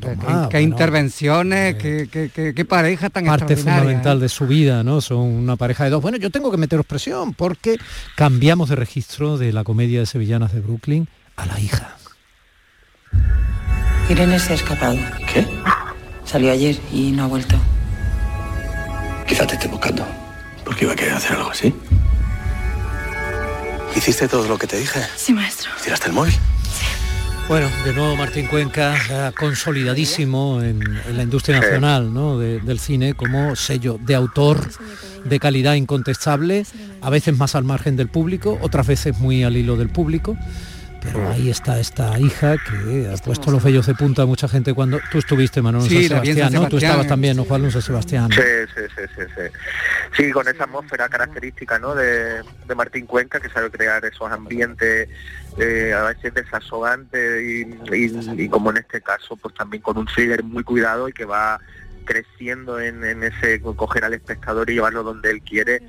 Tomás, 0.00 0.48
qué 0.48 0.56
bueno. 0.56 0.58
intervenciones, 0.60 1.74
qué, 1.76 2.08
qué- 2.10 2.30
qué- 2.34 2.54
qué 2.54 2.64
pareja 2.64 3.10
tan 3.10 3.26
parte 3.26 3.56
fundamental 3.56 4.18
de 4.20 4.28
su 4.30 4.46
vida, 4.46 4.82
¿no? 4.82 5.00
Son 5.02 5.18
una 5.18 5.56
pareja 5.56 5.84
de 5.84 5.90
dos. 5.90 6.00
Bueno, 6.02 6.16
yo 6.18 6.30
tengo 6.30 6.50
que 6.50 6.56
meteros 6.56 6.86
presión 6.86 7.34
porque 7.34 7.76
cambiamos 8.16 8.70
de 8.70 8.76
registro 8.76 9.36
de 9.38 9.52
la 9.52 9.64
comedia 9.64 10.00
de 10.00 10.06
sevillanas 10.06 10.52
de 10.52 10.60
Brooklyn 10.60 11.08
a 11.36 11.46
la 11.46 11.60
hija. 11.60 11.96
Irene 14.08 14.38
se 14.38 14.52
ha 14.52 14.56
escapado. 14.56 14.98
¿Qué? 15.32 15.46
Salió 16.24 16.50
ayer 16.52 16.78
y 16.92 17.10
no 17.12 17.24
ha 17.24 17.26
vuelto. 17.26 17.56
Quizá 19.26 19.46
te 19.46 19.54
esté 19.54 19.68
buscando. 19.68 20.06
Porque 20.64 20.84
iba 20.84 20.92
a 20.92 20.96
querer 20.96 21.14
hacer 21.14 21.32
algo 21.36 21.50
así. 21.50 21.74
¿Hiciste 23.96 24.28
todo 24.28 24.46
lo 24.48 24.58
que 24.58 24.66
te 24.66 24.78
dije? 24.78 25.00
Sí, 25.16 25.32
maestro. 25.32 25.70
¿Tiraste 25.82 26.08
el 26.08 26.12
móvil? 26.12 26.34
Bueno, 27.48 27.66
de 27.84 27.94
nuevo 27.94 28.14
Martín 28.16 28.46
Cuenca, 28.46 28.94
ya 29.08 29.32
consolidadísimo 29.32 30.60
en, 30.62 30.82
en 31.08 31.16
la 31.16 31.22
industria 31.22 31.56
Sí. 31.58 31.62
nacional 31.64 32.12
¿no? 32.12 32.38
de- 32.38 32.60
del 32.60 32.78
cine 32.78 33.14
como 33.14 33.56
sello 33.56 33.98
de 34.00 34.14
autor 34.14 34.68
de 35.24 35.40
calidad 35.40 35.72
incontestable, 35.74 36.66
a 37.00 37.08
veces 37.10 37.36
más 37.38 37.54
al 37.54 37.64
margen 37.64 37.96
del 37.96 38.08
público, 38.08 38.58
otras 38.60 38.86
veces 38.86 39.18
muy 39.18 39.44
al 39.44 39.56
hilo 39.56 39.76
del 39.76 39.88
público. 39.88 40.36
Pero 41.00 41.28
ahí 41.28 41.48
está 41.48 41.78
esta 41.78 42.18
hija 42.18 42.56
que 42.58 43.08
ha 43.08 43.16
puesto 43.22 43.50
los 43.52 43.62
vellos 43.62 43.86
de 43.86 43.94
punta 43.94 44.22
a 44.22 44.26
mucha 44.26 44.48
gente 44.48 44.74
cuando 44.74 44.98
tú 45.12 45.18
estuviste, 45.18 45.62
Manuel 45.62 45.88
Sí, 45.88 46.08
San 46.08 46.22
Sebastián, 46.24 46.52
¿no? 46.52 46.68
Tú 46.68 46.78
estabas 46.78 47.06
también, 47.06 47.36
¿no, 47.36 47.44
Juan 47.44 47.62
Luis 47.62 47.74
Sebastián? 47.74 48.30
Sí, 48.32 48.40
sí, 48.74 48.82
sí, 48.96 49.02
sí, 49.16 49.22
sí. 49.36 50.22
Sí, 50.24 50.30
con 50.32 50.48
esa 50.48 50.64
atmósfera 50.64 51.08
característica 51.08 51.78
¿no? 51.78 51.94
de, 51.94 52.42
de 52.66 52.74
Martín 52.74 53.06
Cuenca, 53.06 53.38
que 53.40 53.48
sabe 53.48 53.70
crear 53.70 54.04
esos 54.04 54.30
ambientes 54.30 55.08
eh, 55.58 55.92
a 55.96 56.02
veces 56.04 56.34
desasogantes 56.34 57.42
y, 57.42 57.62
y- 57.94 58.42
y 58.44 58.48
como 58.48 58.70
en 58.70 58.78
este 58.78 59.00
caso, 59.00 59.36
pues 59.36 59.54
también 59.54 59.82
con 59.82 59.98
un 59.98 60.06
thriller 60.06 60.42
muy 60.42 60.64
cuidado 60.64 61.08
y 61.08 61.12
que 61.12 61.24
va 61.24 61.60
creciendo 62.04 62.80
en, 62.80 63.04
en 63.04 63.22
ese 63.22 63.60
coger 63.60 64.02
al 64.04 64.14
espectador 64.14 64.70
y 64.70 64.74
llevarlo 64.74 65.02
donde 65.02 65.30
él 65.30 65.42
quiere 65.42 65.82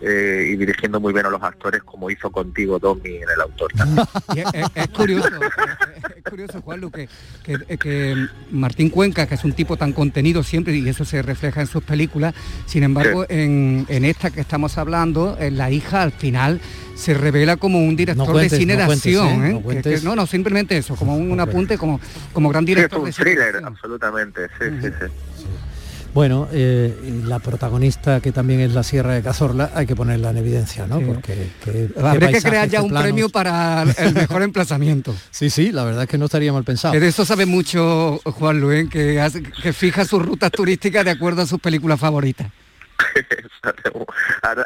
eh, 0.00 0.50
y 0.52 0.56
dirigiendo 0.56 1.00
muy 1.00 1.12
bien 1.12 1.24
a 1.26 1.30
los 1.30 1.42
actores 1.42 1.82
como 1.82 2.10
hizo 2.10 2.30
contigo 2.30 2.78
Domi 2.78 3.16
en 3.16 3.28
el 3.34 3.40
autor 3.40 3.72
también. 3.76 4.06
Es, 4.36 4.44
es- 4.52 4.70
es 4.74 4.88
curioso, 4.88 5.28
es, 5.28 6.16
es 6.16 6.22
curioso, 6.24 6.60
Juanlu, 6.60 6.90
que, 6.90 7.08
que, 7.42 7.78
que 7.78 8.26
Martín 8.50 8.90
Cuenca, 8.90 9.26
que 9.26 9.36
es 9.36 9.44
un 9.44 9.52
tipo 9.54 9.76
tan 9.76 9.92
contenido 9.92 10.42
siempre, 10.42 10.76
y 10.76 10.88
eso 10.88 11.04
se 11.04 11.22
refleja 11.22 11.60
en 11.62 11.66
sus 11.66 11.82
películas, 11.82 12.34
sin 12.66 12.82
embargo, 12.82 13.24
en, 13.28 13.86
en 13.88 14.04
esta 14.04 14.30
que 14.30 14.40
estamos 14.40 14.76
hablando, 14.78 15.36
en 15.40 15.56
la 15.56 15.70
hija 15.70 16.02
al 16.02 16.12
final 16.12 16.60
se 16.94 17.14
revela 17.14 17.56
como 17.56 17.78
un 17.84 17.94
director 17.96 18.26
No 18.26 18.32
cuentes, 18.32 18.52
de 18.52 18.58
cine 18.58 18.74
no 18.74 18.80
de 18.80 18.86
cuentes, 18.86 19.16
acción. 19.18 19.44
¿eh? 19.44 19.48
¿eh? 19.48 19.52
No 19.52 19.58
Que- 19.58 19.64
cuentes. 19.64 20.00
que- 20.00 20.06
no, 20.06 20.16
no, 20.16 20.26
simplemente 20.26 20.76
eso, 20.76 20.94
como 20.96 21.16
un, 21.16 21.38
apunte, 21.40 21.78
como, 21.78 22.00
como 22.32 22.48
gran 22.50 22.64
Sí, 22.66 22.72
es 22.72 22.76
director 22.76 22.98
un 23.00 23.04
de 23.06 23.12
cine. 23.12 23.24
de 23.30 23.34
thriller, 23.36 23.48
acción. 23.56 23.66
absolutamente, 23.72 24.40
sí, 24.58 24.64
sí, 24.82 24.88
sí. 25.00 25.44
Bueno, 26.16 26.48
eh, 26.50 26.98
la 27.26 27.40
protagonista 27.40 28.22
que 28.22 28.32
también 28.32 28.60
es 28.60 28.72
la 28.72 28.82
Sierra 28.82 29.12
de 29.12 29.22
Cazorla, 29.22 29.70
hay 29.74 29.84
que 29.86 29.94
ponerla 29.94 30.30
en 30.30 30.38
evidencia, 30.38 30.86
¿no? 30.86 30.98
Sí. 30.98 31.04
Porque 31.04 31.50
qué 31.62 31.90
Habría 32.02 32.32
que 32.32 32.40
crear 32.40 32.66
ya 32.70 32.80
un 32.80 32.88
planos. 32.88 33.02
premio 33.04 33.28
para 33.28 33.82
el 33.82 34.14
mejor 34.14 34.40
emplazamiento. 34.42 35.14
Sí, 35.30 35.50
sí, 35.50 35.72
la 35.72 35.84
verdad 35.84 36.04
es 36.04 36.08
que 36.08 36.16
no 36.16 36.24
estaría 36.24 36.54
mal 36.54 36.64
pensado. 36.64 36.94
Que 36.94 37.00
de 37.00 37.08
eso 37.08 37.26
sabe 37.26 37.44
mucho 37.44 38.18
Juan 38.24 38.58
Luis, 38.62 38.88
que, 38.88 39.20
hace- 39.20 39.42
que 39.42 39.74
fija 39.74 40.06
sus 40.06 40.24
rutas 40.24 40.50
turísticas 40.52 41.04
de 41.04 41.10
acuerdo 41.10 41.42
a 41.42 41.46
sus 41.46 41.60
películas 41.60 42.00
favoritas. 42.00 42.50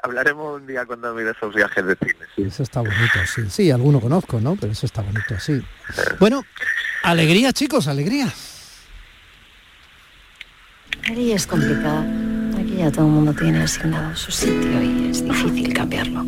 Hablaremos 0.05 0.61
un 0.61 0.67
día 0.69 0.87
con 0.87 1.01
Domi 1.01 1.25
de 1.25 1.33
esos 1.33 1.53
viajes 1.53 1.85
de 1.85 1.97
cine. 1.97 2.15
Sí. 2.37 2.43
Eso 2.43 2.63
está 2.63 2.79
bonito, 2.81 3.19
sí. 3.35 3.43
Sí, 3.51 3.71
alguno 3.73 3.99
conozco, 4.01 4.41
¿no? 4.41 4.55
Pero 4.55 4.71
eso 4.73 4.87
está 4.87 5.03
bonito, 5.03 5.35
sí. 5.41 5.61
Bueno, 6.21 6.45
alegría, 7.03 7.53
chicos, 7.53 7.89
alegría. 7.89 8.29
María 11.09 11.37
es 11.37 11.47
complicada. 11.47 12.05
Aquí 12.59 12.77
ya 12.79 12.91
todo 12.91 13.07
el 13.07 13.13
mundo 13.13 13.33
tiene 13.33 13.63
asignado 13.63 14.15
su 14.15 14.31
sitio 14.31 14.83
y 14.83 15.11
es 15.11 15.25
difícil 15.25 15.73
cambiarlo. 15.73 16.25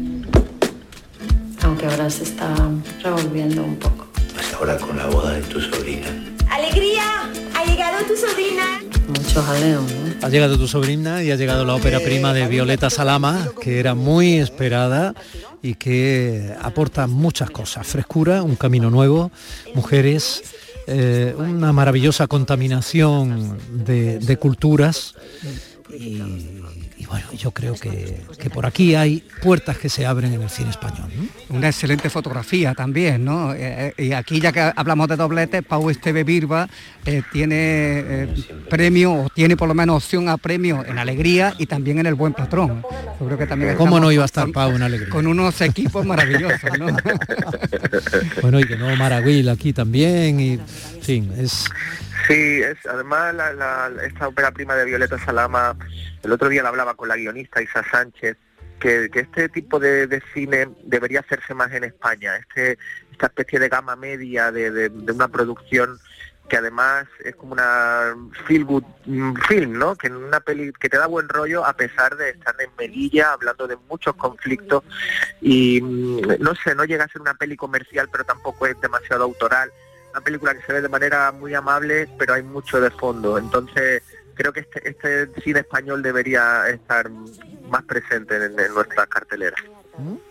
Aunque 1.62 1.86
ahora 1.86 2.10
se 2.10 2.24
está 2.24 2.54
revolviendo 3.02 3.62
un 3.62 3.76
poco. 3.76 4.08
Hasta 4.38 4.56
ahora 4.56 4.76
con 4.78 4.96
la 4.96 5.06
boda 5.06 5.32
de 5.34 5.42
tu 5.42 5.60
sobrina. 5.60 6.06
¡Alegría! 6.50 7.30
¡Ha 7.54 7.64
llegado 7.64 8.04
tu 8.04 8.16
sobrina! 8.16 8.80
Mucho 9.08 9.42
jaleo, 9.42 9.80
¿no? 9.80 10.26
Ha 10.26 10.28
llegado 10.28 10.58
tu 10.58 10.68
sobrina 10.68 11.22
y 11.22 11.30
ha 11.30 11.36
llegado 11.36 11.64
la 11.64 11.74
ópera 11.74 12.00
prima 12.00 12.32
de 12.32 12.46
Violeta 12.46 12.90
Salama, 12.90 13.48
que 13.60 13.78
era 13.78 13.94
muy 13.94 14.38
esperada 14.38 15.14
y 15.62 15.74
que 15.74 16.54
aporta 16.60 17.06
muchas 17.06 17.50
cosas. 17.50 17.86
Frescura, 17.86 18.42
un 18.42 18.56
camino 18.56 18.90
nuevo, 18.90 19.30
mujeres, 19.74 20.42
eh, 20.86 21.34
una 21.36 21.72
maravillosa 21.72 22.26
contaminación 22.26 23.58
de, 23.84 24.36
culturas. 24.38 25.14
Bueno, 27.12 27.26
yo 27.36 27.50
creo 27.50 27.74
que, 27.74 28.22
que 28.38 28.48
por 28.48 28.64
aquí 28.64 28.94
hay 28.94 29.22
puertas 29.42 29.76
que 29.76 29.90
se 29.90 30.06
abren 30.06 30.32
en 30.32 30.40
el 30.40 30.48
cine 30.48 30.70
español. 30.70 31.10
¿no? 31.14 31.56
Una 31.58 31.68
excelente 31.68 32.08
fotografía 32.08 32.72
también, 32.72 33.22
¿no? 33.22 33.52
Eh, 33.52 33.92
eh, 33.98 34.04
y 34.06 34.12
aquí 34.12 34.40
ya 34.40 34.50
que 34.50 34.72
hablamos 34.74 35.08
de 35.08 35.16
dobletes, 35.16 35.62
Pau 35.62 35.90
Esteve 35.90 36.24
Birba 36.24 36.66
eh, 37.04 37.20
tiene 37.30 37.54
eh, 37.58 38.34
premio, 38.70 39.12
o 39.12 39.28
tiene 39.28 39.58
por 39.58 39.68
lo 39.68 39.74
menos 39.74 39.96
opción 39.96 40.30
a 40.30 40.38
premio 40.38 40.86
en 40.86 40.98
Alegría 40.98 41.52
y 41.58 41.66
también 41.66 41.98
en 41.98 42.06
El 42.06 42.14
Buen 42.14 42.32
Patrón. 42.32 42.82
Yo 43.20 43.26
creo 43.26 43.36
que 43.36 43.46
también 43.46 43.76
¿Cómo 43.76 44.00
no 44.00 44.10
iba 44.10 44.22
a 44.22 44.26
estar 44.26 44.44
con- 44.44 44.52
Pau 44.54 44.70
en 44.70 44.80
alegría? 44.82 45.10
Con 45.10 45.26
unos 45.26 45.60
equipos 45.60 46.06
maravillosos, 46.06 46.78
¿no? 46.78 46.86
Bueno, 48.40 48.58
y 48.58 48.64
de 48.64 48.78
nuevo 48.78 48.96
Maragüil 48.96 49.50
aquí 49.50 49.74
también, 49.74 50.40
y 50.40 50.52
en 50.54 50.62
fin, 51.02 51.30
es... 51.38 51.66
Sí, 52.26 52.62
es, 52.62 52.76
además 52.86 53.34
la- 53.34 53.52
la- 53.52 53.92
esta 54.04 54.28
ópera 54.28 54.50
prima 54.52 54.74
de 54.76 54.84
Violeta 54.84 55.18
Salama, 55.18 55.76
el 56.22 56.32
otro 56.32 56.48
día 56.48 56.62
la 56.62 56.68
hablaba 56.68 56.94
con 56.94 57.08
la 57.08 57.16
guionista 57.16 57.62
Isa 57.62 57.82
Sánchez, 57.90 58.36
que, 58.78 59.08
este 59.12 59.48
tipo 59.48 59.78
de, 59.78 60.20
cine 60.34 60.68
debería 60.84 61.20
hacerse 61.20 61.54
más 61.54 61.72
en 61.72 61.84
España, 61.84 62.36
este, 62.36 62.78
esta 63.12 63.26
especie 63.26 63.58
de 63.60 63.68
gama 63.68 63.96
media 63.96 64.50
de, 64.50 64.70
de- 64.70 65.12
una 65.12 65.28
producción 65.28 65.98
que 66.48 66.56
además 66.58 67.06
es 67.24 67.34
como 67.36 67.52
una 67.52 68.14
feel 68.46 68.64
good 68.64 68.82
mm, 69.06 69.34
film, 69.48 69.78
¿no? 69.78 69.94
Que 69.96 70.08
una 70.08 70.40
peli 70.40 70.72
que 70.72 70.88
te 70.90 70.98
da 70.98 71.06
buen 71.06 71.28
rollo 71.28 71.64
a 71.64 71.72
pesar 71.74 72.16
de 72.16 72.30
estar 72.30 72.54
en 72.60 72.68
Melilla 72.76 73.32
hablando 73.32 73.66
de 73.66 73.76
muchos 73.88 74.14
conflictos 74.16 74.82
y 75.40 75.80
mm, 75.80 76.40
no 76.40 76.54
sé, 76.56 76.74
no 76.74 76.84
llega 76.84 77.04
a 77.04 77.08
ser 77.08 77.22
una 77.22 77.34
peli 77.34 77.56
comercial, 77.56 78.08
pero 78.12 78.24
tampoco 78.24 78.66
es 78.66 78.78
demasiado 78.80 79.22
autoral 79.24 79.72
una 80.12 80.20
película 80.20 80.54
que 80.54 80.62
se 80.62 80.72
ve 80.72 80.82
de 80.82 80.88
manera 80.88 81.32
muy 81.32 81.54
amable, 81.54 82.08
pero 82.18 82.34
hay 82.34 82.42
mucho 82.42 82.80
de 82.80 82.90
fondo. 82.90 83.38
Entonces, 83.38 84.02
creo 84.34 84.52
que 84.52 84.60
este, 84.60 84.88
este 84.88 85.40
cine 85.42 85.60
español 85.60 86.02
debería 86.02 86.68
estar 86.68 87.10
más 87.68 87.82
presente 87.84 88.36
en, 88.36 88.58
en 88.58 88.74
nuestras 88.74 89.06
carteleras. 89.08 89.60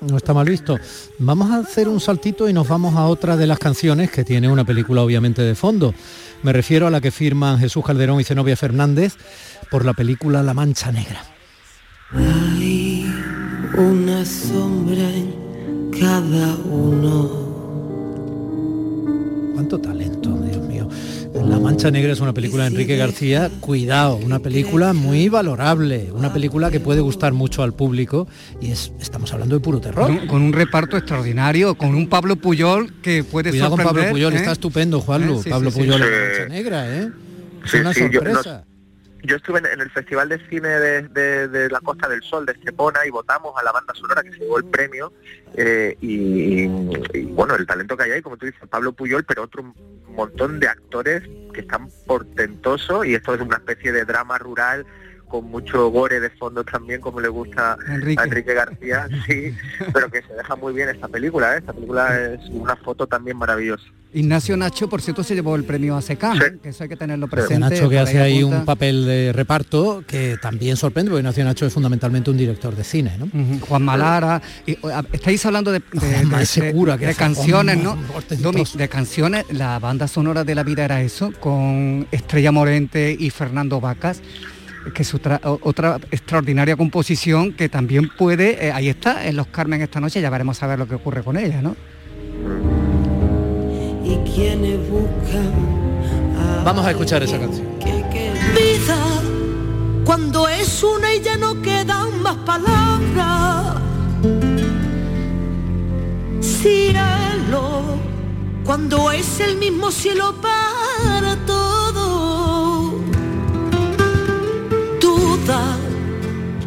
No 0.02 0.18
está 0.18 0.34
mal 0.34 0.48
visto. 0.48 0.80
Vamos 1.20 1.52
a 1.52 1.58
hacer 1.58 1.88
un 1.88 2.00
saltito 2.00 2.50
y 2.50 2.54
nos 2.54 2.68
vamos 2.68 2.96
a 2.96 3.06
otra 3.06 3.38
de 3.38 3.46
las 3.46 3.60
canciones 3.60 4.12
que 4.12 4.24
tiene 4.24 4.50
una 4.50 4.66
película 4.66 5.02
obviamente 5.02 5.42
de 5.42 5.56
fondo. 5.56 5.94
Me 6.44 6.52
refiero 6.52 6.88
a 6.88 6.90
la 6.92 7.02
que 7.02 7.12
firman 7.12 7.60
Jesús 7.60 7.86
Calderón 7.86 8.20
y 8.20 8.24
Zenobia 8.24 8.56
Fernández 8.56 9.16
por 9.70 9.86
la 9.86 9.94
película 9.94 10.42
La 10.42 10.54
Mancha 10.54 10.92
Negra. 10.92 11.24
Hay 12.14 13.06
una 13.78 14.26
sombra 14.26 15.10
en 15.10 15.92
cada 15.92 16.56
uno. 16.66 17.51
Cuánto 19.62 19.78
talento, 19.80 20.36
Dios 20.42 20.58
mío. 20.68 20.90
La 21.48 21.60
Mancha 21.60 21.92
Negra 21.92 22.12
es 22.14 22.20
una 22.20 22.34
película 22.34 22.64
de 22.64 22.70
Enrique 22.72 22.98
García, 22.98 23.52
cuidado, 23.60 24.16
una 24.16 24.40
película 24.40 24.92
muy 24.94 25.30
valorable, 25.30 26.12
una 26.12 26.34
película 26.34 26.72
que 26.72 26.80
puede 26.80 27.00
gustar 27.00 27.32
mucho 27.34 27.62
al 27.62 27.72
público 27.72 28.28
y 28.60 28.72
es, 28.72 28.92
estamos 29.00 29.32
hablando 29.34 29.54
de 29.54 29.62
puro 29.62 29.80
terror. 29.80 30.08
Con 30.08 30.18
un, 30.18 30.26
con 30.28 30.42
un 30.42 30.52
reparto 30.52 30.98
extraordinario, 30.98 31.76
con 31.76 31.94
un 31.94 32.10
Pablo 32.10 32.38
Puyol 32.38 32.92
que 33.04 33.24
puede 33.24 33.52
Cuidado 33.52 33.76
con 33.76 33.84
Pablo 33.86 34.04
Puyol, 34.10 34.34
¿eh? 34.34 34.38
está 34.38 34.54
estupendo, 34.54 35.00
Juanlu. 35.00 35.36
Eh, 35.38 35.44
sí, 35.44 35.50
Pablo 35.52 35.70
sí, 35.70 35.76
sí. 35.76 35.82
Puyol 35.84 36.02
en. 36.02 36.10
La 36.10 36.28
Mancha 36.28 36.46
Negra, 36.50 36.98
¿eh? 36.98 37.10
Es 37.64 37.70
Sí, 37.72 37.78
una 37.78 37.94
sí, 37.94 38.00
yo- 38.12 38.20
sorpresa. 38.20 38.64
Yo 39.24 39.36
estuve 39.36 39.60
en, 39.60 39.66
en 39.68 39.82
el 39.82 39.92
Festival 39.92 40.30
de 40.30 40.40
Cine 40.50 40.68
de, 40.70 41.48
de- 41.48 41.70
la 41.70 41.80
Costa 41.80 42.08
del 42.10 42.22
Sol 42.24 42.46
de 42.46 42.54
Estepona 42.54 43.06
y 43.06 43.10
votamos 43.10 43.54
a 43.58 43.64
la 43.64 43.72
banda 43.72 43.94
sonora 43.94 44.24
que 44.24 44.32
se 44.32 44.40
llevó 44.40 44.58
el 44.58 44.66
premio 44.66 45.14
eh, 45.56 45.96
y, 46.02 46.64
y, 47.18 47.26
bueno, 47.26 47.56
el 47.56 47.66
talento 47.68 47.96
que 47.96 48.04
hay 48.04 48.12
ahí, 48.12 48.22
como 48.22 48.38
tú 48.38 48.46
dices, 48.46 48.62
Pablo 48.70 48.94
Puyol, 48.94 49.24
pero 49.24 49.44
otro 49.44 49.74
montón 50.10 50.60
de 50.60 50.68
actores 50.68 51.24
que 51.54 51.62
están 51.62 51.88
portentosos 52.08 53.06
y 53.06 53.16
esto 53.16 53.34
es 53.36 53.42
una 53.42 53.58
especie 53.58 53.92
de 53.92 54.06
drama 54.06 54.38
rural 54.38 54.86
con 55.32 55.46
mucho 55.50 55.90
gore 55.90 56.20
de 56.20 56.30
fondo 56.32 56.64
también, 56.64 57.00
como 57.00 57.22
le 57.22 57.30
gusta 57.30 57.78
Enrique. 57.88 58.22
a 58.22 58.26
Enrique 58.26 58.54
García, 58.54 59.08
sí, 59.26 59.56
pero 59.94 60.12
que 60.12 60.22
se 60.22 60.34
deja 60.34 60.56
muy 60.58 60.74
bien 60.74 60.90
esta 60.90 61.08
película, 61.08 61.56
¿eh? 61.56 61.60
esta 61.60 61.72
película 61.74 62.20
es 62.34 62.42
una 62.52 62.76
foto 62.76 63.08
también 63.08 63.38
maravillosa. 63.38 63.86
Ignacio 64.14 64.58
Nacho, 64.58 64.90
por 64.90 65.02
cierto, 65.02 65.24
se 65.24 65.36
llevó 65.36 65.56
el 65.56 65.64
premio 65.64 65.96
a 65.96 66.02
Secán, 66.02 66.38
que 66.62 66.68
eso 66.70 66.84
hay 66.84 66.90
que 66.90 66.98
tenerlo 66.98 67.30
presente. 67.30 67.60
Nacho 67.62 67.88
que 67.88 67.98
hace 67.98 68.20
ahí 68.20 68.44
un 68.44 68.66
papel 68.66 69.06
de 69.06 69.32
reparto 69.32 70.04
que 70.06 70.36
también 70.42 70.76
sorprende, 70.76 71.10
porque 71.12 71.22
Ignacio 71.22 71.46
Nacho 71.46 71.66
es 71.66 71.72
fundamentalmente 71.74 72.30
un 72.30 72.36
director 72.36 72.76
de 72.76 72.84
cine, 72.84 73.14
¿no? 73.18 73.30
Juan 73.62 73.84
Malara. 73.84 74.42
Y, 74.66 74.78
o, 74.82 74.90
a- 74.90 75.06
estáis 75.14 75.46
hablando 75.46 75.72
de, 75.72 75.82
de- 75.94 76.26
de- 76.26 76.46
segura 76.46 76.94
de- 76.94 77.00
que 77.00 77.06
de 77.06 77.12
hace 77.12 77.20
canciones, 77.20 77.78
¿no? 77.82 77.98
Domi, 78.40 78.66
de 78.76 78.90
canciones, 78.90 79.46
la 79.50 79.80
banda 79.80 80.10
sonora 80.10 80.44
de 80.44 80.56
la 80.56 80.64
vida 80.64 80.84
era 80.84 81.02
eso, 81.02 81.32
con 81.40 82.06
Estrella 82.12 82.52
Morente 82.52 83.16
y 83.18 83.30
Fernando 83.30 83.80
Vacas 83.80 84.22
que 84.94 85.04
es 85.04 85.14
otra, 85.14 85.40
otra 85.44 86.00
extraordinaria 86.12 86.76
composición 86.76 87.54
que 87.54 87.70
también 87.70 88.10
puede, 88.18 88.68
eh, 88.68 88.72
ahí 88.72 88.90
está, 88.90 89.28
en 89.28 89.36
Los 89.36 89.48
Carmen 89.48 89.82
esta 89.82 90.00
noche, 90.00 90.22
ya 90.22 90.30
veremos 90.30 90.62
a 90.64 90.68
ver 90.68 90.80
lo 90.80 90.88
que 90.88 90.96
ocurre 90.96 91.24
con 91.24 91.38
ella, 91.38 91.62
¿no? 91.62 91.76
y 94.04 94.18
quienes 94.30 94.80
buscan 94.90 95.82
Vamos 96.64 96.86
a 96.86 96.92
escuchar 96.92 97.24
esa 97.24 97.40
canción. 97.40 97.68
vida 97.80 98.98
cuando 100.06 100.48
es 100.48 100.84
una 100.84 101.14
y 101.14 101.22
ya 101.22 101.38
no 101.38 101.60
quedan 101.62 102.22
más 102.22 102.36
palabras 102.38 103.78
cielo 106.40 107.98
cuando 108.64 109.12
es 109.12 109.40
el 109.40 109.58
mismo 109.58 109.90
cielo 109.92 110.36
para 110.40 111.31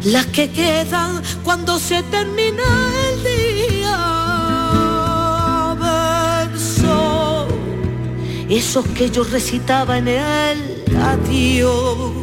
las 0.05 0.27
que 0.27 0.51
quedan 0.51 1.21
cuando 1.43 1.79
se 1.79 2.03
termina 2.03 2.63
el 3.09 3.23
día 3.23 3.97
verso 5.79 7.47
esos 8.47 8.87
que 8.89 9.09
yo 9.09 9.23
recitaba 9.23 9.97
en 9.97 10.07
el 10.07 10.97
adiós 11.01 12.13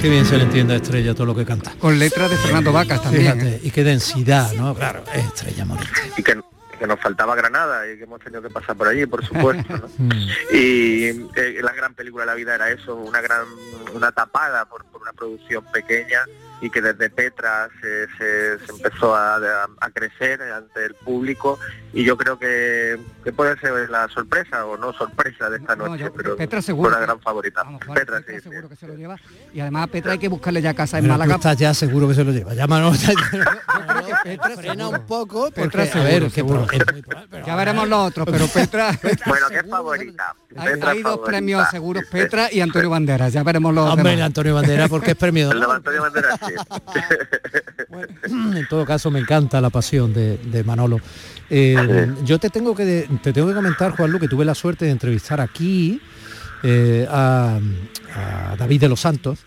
Qué 0.00 0.08
bien 0.08 0.26
se 0.26 0.36
le 0.36 0.44
entiende 0.44 0.74
a 0.74 0.76
Estrella 0.76 1.12
todo 1.12 1.26
lo 1.26 1.34
que 1.34 1.44
canta. 1.44 1.74
Con 1.76 1.98
letras 1.98 2.30
de 2.30 2.36
Fernando 2.36 2.72
Vacas 2.72 3.02
también. 3.02 3.32
Fíjate, 3.32 3.56
¿eh? 3.56 3.60
y 3.64 3.72
qué 3.72 3.82
densidad, 3.82 4.52
¿no? 4.52 4.72
Claro, 4.72 5.02
es 5.12 5.24
Estrella 5.24 5.64
Morente. 5.64 5.90
y 6.16 6.22
que, 6.22 6.40
que 6.78 6.86
nos 6.86 7.00
faltaba 7.00 7.34
Granada 7.34 7.84
y 7.90 7.98
que 7.98 8.04
hemos 8.04 8.20
tenido 8.20 8.40
que 8.40 8.48
pasar 8.48 8.76
por 8.76 8.86
allí, 8.86 9.06
por 9.06 9.26
supuesto. 9.26 9.76
¿no? 9.76 9.88
Mm. 9.98 10.12
Y 10.52 11.04
eh, 11.34 11.58
la 11.60 11.72
gran 11.72 11.94
película 11.94 12.22
de 12.22 12.26
la 12.28 12.34
vida 12.34 12.54
era 12.54 12.70
eso, 12.70 12.94
una 12.94 13.20
gran, 13.20 13.44
una 13.92 14.12
tapada 14.12 14.66
por, 14.66 14.84
por 14.84 15.02
una 15.02 15.12
producción 15.12 15.64
pequeña 15.72 16.20
y 16.60 16.70
que 16.70 16.80
desde 16.82 17.08
Petra 17.10 17.68
se, 17.80 18.06
se- 18.18 18.58
se 18.66 18.72
empezó 18.72 19.14
a, 19.14 19.36
a- 19.36 19.68
a 19.80 19.90
crecer 19.90 20.42
ante 20.42 20.84
el 20.86 20.94
público 20.94 21.58
y 21.92 22.04
yo 22.04 22.16
creo 22.16 22.38
que, 22.38 22.98
que 23.24 23.32
puede 23.32 23.56
ser 23.60 23.88
la 23.90 24.08
sorpresa 24.08 24.66
o 24.66 24.76
no 24.76 24.92
sorpresa 24.92 25.48
de 25.50 25.58
esta 25.58 25.76
noche, 25.76 26.10
pero 26.16 26.36
Petra 26.36 26.58
fue 26.58 26.66
seguro 26.66 26.88
una 26.90 26.98
que- 26.98 27.04
gran 27.04 27.20
favorita. 27.20 27.62
Petra, 27.94 28.18
sí, 28.26 28.34
sí. 28.34 28.40
seguro 28.50 28.68
que 28.68 28.76
se 28.76 28.86
lo 28.88 28.94
lleva. 28.94 29.16
Y 29.54 29.60
además 29.60 29.84
a 29.84 29.86
Petra 29.86 30.12
hay 30.12 30.18
que 30.18 30.28
buscarle 30.28 30.60
ya 30.60 30.74
casa 30.74 30.98
en 30.98 31.04
Pero 31.04 31.14
Málaga. 31.14 31.36
estás 31.36 31.56
ya 31.56 31.72
seguro 31.74 32.08
que 32.08 32.14
se 32.14 32.24
lo 32.24 32.32
lleva. 32.32 32.54
Ya 32.54 32.66
Manolo, 32.66 32.96
frena 34.56 34.88
un 34.88 35.06
poco 35.06 35.44
porque, 35.50 35.62
Petra 35.62 35.82
a 35.82 35.86
seguro, 35.86 36.04
ver, 36.04 36.22
que 36.24 36.30
seguro. 36.30 36.66
pro- 36.66 37.46
Ya 37.46 37.56
veremos 37.56 37.88
los 37.88 38.08
otros, 38.08 38.26
pero 38.30 38.46
Petra... 38.52 38.90
Bueno, 39.26 39.46
¿qué 39.48 39.62
favorita? 39.64 40.34
Hay, 40.56 40.68
Petra 40.72 40.90
hay 40.90 41.02
dos 41.02 41.12
favorita. 41.12 41.26
premios 41.30 41.68
seguros, 41.70 42.04
Petra 42.10 42.52
y 42.52 42.60
Antonio 42.60 42.90
Banderas. 42.90 43.32
Ya 43.32 43.42
veremos 43.42 43.74
los 43.74 43.90
Hombre, 43.90 44.10
demás. 44.10 44.26
Antonio 44.26 44.54
Bandera 44.54 44.88
porque 44.88 45.12
es 45.12 45.16
premio. 45.16 45.50
El 45.52 45.60
de 45.60 45.66
Antonio 45.66 46.02
Banderas, 46.02 46.38
sí. 46.48 48.34
En 48.56 48.66
todo 48.68 48.84
caso, 48.84 49.10
me 49.10 49.20
encanta 49.20 49.60
la 49.60 49.70
pasión 49.70 50.12
de, 50.12 50.38
de 50.38 50.64
Manolo. 50.64 51.00
Eh, 51.50 52.12
yo 52.24 52.38
te 52.38 52.50
tengo 52.50 52.74
que 52.74 53.08
te 53.22 53.32
tengo 53.32 53.48
que 53.48 53.54
comentar, 53.54 53.92
Juanlu, 53.92 54.18
que 54.18 54.28
tuve 54.28 54.44
la 54.44 54.54
suerte 54.54 54.84
de 54.84 54.90
entrevistar 54.90 55.40
aquí 55.40 56.00
eh, 56.62 57.06
a, 57.10 57.58
a 58.14 58.56
David 58.56 58.80
de 58.82 58.88
los 58.88 59.00
Santos, 59.00 59.38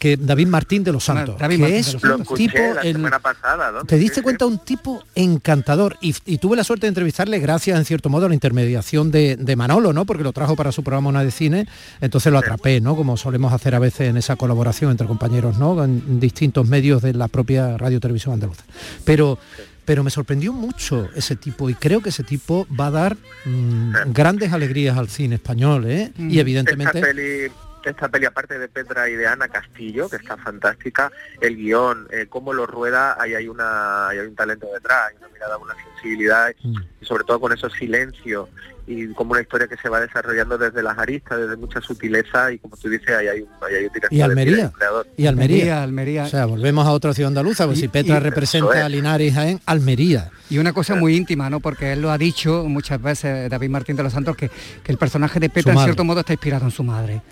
que 0.00 0.16
David 0.16 0.48
Martín 0.48 0.82
de 0.82 0.90
los 0.90 1.04
Santos, 1.04 1.38
David 1.38 1.56
que 1.56 1.60
Martín 1.60 1.74
de 1.74 1.78
es 1.80 1.94
un 1.94 2.36
tipo 2.36 2.58
la 2.74 2.80
el- 2.80 2.96
semana 2.96 3.18
pasada, 3.20 3.70
¿no? 3.70 3.84
¿Te 3.84 3.96
diste 3.98 4.22
cuenta? 4.22 4.46
Un 4.46 4.58
tipo 4.58 5.04
encantador 5.14 5.96
y, 6.00 6.14
y 6.26 6.38
tuve 6.38 6.56
la 6.56 6.64
suerte 6.64 6.86
de 6.86 6.88
entrevistarle 6.88 7.38
gracias, 7.38 7.78
en 7.78 7.84
cierto 7.84 8.08
modo, 8.08 8.26
a 8.26 8.28
la 8.28 8.34
intermediación 8.34 9.12
de, 9.12 9.36
de 9.36 9.56
Manolo, 9.56 9.92
¿no? 9.92 10.06
Porque 10.06 10.24
lo 10.24 10.32
trajo 10.32 10.56
para 10.56 10.72
su 10.72 10.82
programa 10.82 11.10
Una 11.10 11.22
de 11.22 11.30
Cine, 11.30 11.68
entonces 12.00 12.32
lo 12.32 12.38
atrapé, 12.38 12.80
¿no? 12.80 12.96
Como 12.96 13.16
solemos 13.16 13.52
hacer 13.52 13.74
a 13.76 13.78
veces 13.78 14.08
en 14.08 14.16
esa 14.16 14.34
colaboración 14.36 14.90
entre 14.90 15.06
compañeros, 15.06 15.58
¿no? 15.58 15.84
En 15.84 16.18
distintos 16.18 16.66
medios 16.66 17.02
de 17.02 17.14
la 17.14 17.28
propia 17.28 17.76
Radio 17.78 18.00
Televisión 18.00 18.34
Andaluza. 18.34 18.64
Pero, 19.04 19.38
pero 19.84 20.02
me 20.02 20.10
sorprendió 20.10 20.52
mucho 20.54 21.08
ese 21.14 21.36
tipo 21.36 21.68
y 21.68 21.74
creo 21.74 22.00
que 22.00 22.08
ese 22.08 22.24
tipo 22.24 22.66
va 22.68 22.86
a 22.86 22.90
dar 22.90 23.16
mm, 23.44 24.12
grandes 24.12 24.52
alegrías 24.52 24.96
al 24.96 25.08
cine 25.08 25.34
español, 25.34 25.84
¿eh? 25.86 26.10
Y 26.18 26.38
evidentemente... 26.38 27.50
Esta 27.84 28.08
peli, 28.08 28.26
aparte 28.26 28.58
de 28.58 28.68
Petra 28.68 29.08
y 29.08 29.14
de 29.16 29.26
Ana 29.26 29.48
Castillo, 29.48 30.08
que 30.08 30.16
está 30.16 30.36
fantástica, 30.36 31.10
el 31.40 31.56
guion, 31.56 32.06
eh, 32.10 32.26
cómo 32.28 32.52
lo 32.52 32.66
rueda, 32.66 33.16
ahí 33.20 33.34
hay, 33.34 33.48
una, 33.48 34.08
ahí 34.08 34.18
hay 34.18 34.26
un 34.26 34.34
talento 34.34 34.66
detrás, 34.72 35.10
hay 35.10 35.16
una 35.18 35.28
mirada, 35.28 35.56
una 35.58 35.74
sensibilidad, 35.74 36.54
Mm. 36.62 36.76
y 37.00 37.04
sobre 37.06 37.24
todo 37.24 37.40
con 37.40 37.52
esos 37.52 37.72
silencios, 37.72 38.48
y 38.86 39.06
como 39.14 39.32
una 39.32 39.40
historia 39.40 39.66
que 39.68 39.76
se 39.76 39.88
va 39.88 40.00
desarrollando 40.00 40.58
desde 40.58 40.82
las 40.82 40.98
aristas, 40.98 41.38
desde 41.38 41.56
mucha 41.56 41.80
sutileza, 41.80 42.52
y 42.52 42.58
como 42.58 42.76
tú 42.76 42.88
dices, 42.88 43.08
ahí 43.10 43.28
hay 43.28 43.40
un, 43.42 43.48
ahí 43.62 43.74
hay 43.76 43.84
un 43.86 43.92
director 43.92 44.12
Y 44.12 44.16
de 44.18 44.22
Almería. 44.24 44.72
Y 45.16 45.26
Almería. 45.26 45.82
Almería. 45.82 46.24
O 46.24 46.28
sea, 46.28 46.44
volvemos 46.46 46.86
a 46.86 46.90
otra 46.92 47.14
ciudad 47.14 47.28
andaluza, 47.28 47.66
pues 47.66 47.78
Y- 47.78 47.82
si 47.82 47.88
Petra 47.88 48.16
y- 48.16 48.20
representa 48.20 48.78
es. 48.78 48.84
a 48.84 48.88
Linares 48.88 49.36
en 49.36 49.60
Almería. 49.66 50.30
Y 50.50 50.58
una 50.58 50.72
cosa 50.72 50.96
muy 50.96 51.14
íntima, 51.16 51.48
¿no? 51.48 51.60
Porque 51.60 51.92
él 51.92 52.02
lo 52.02 52.10
ha 52.10 52.18
dicho 52.18 52.64
muchas 52.66 53.00
veces, 53.00 53.48
David 53.48 53.70
Martín 53.70 53.96
de 53.96 54.02
los 54.02 54.12
Santos, 54.12 54.36
que, 54.36 54.48
que 54.82 54.90
el 54.92 54.98
personaje 54.98 55.38
de 55.38 55.48
Petra 55.48 55.72
en 55.72 55.78
cierto 55.78 56.04
modo 56.04 56.20
está 56.20 56.32
inspirado 56.32 56.64
en 56.64 56.72
su 56.72 56.82
madre. 56.82 57.22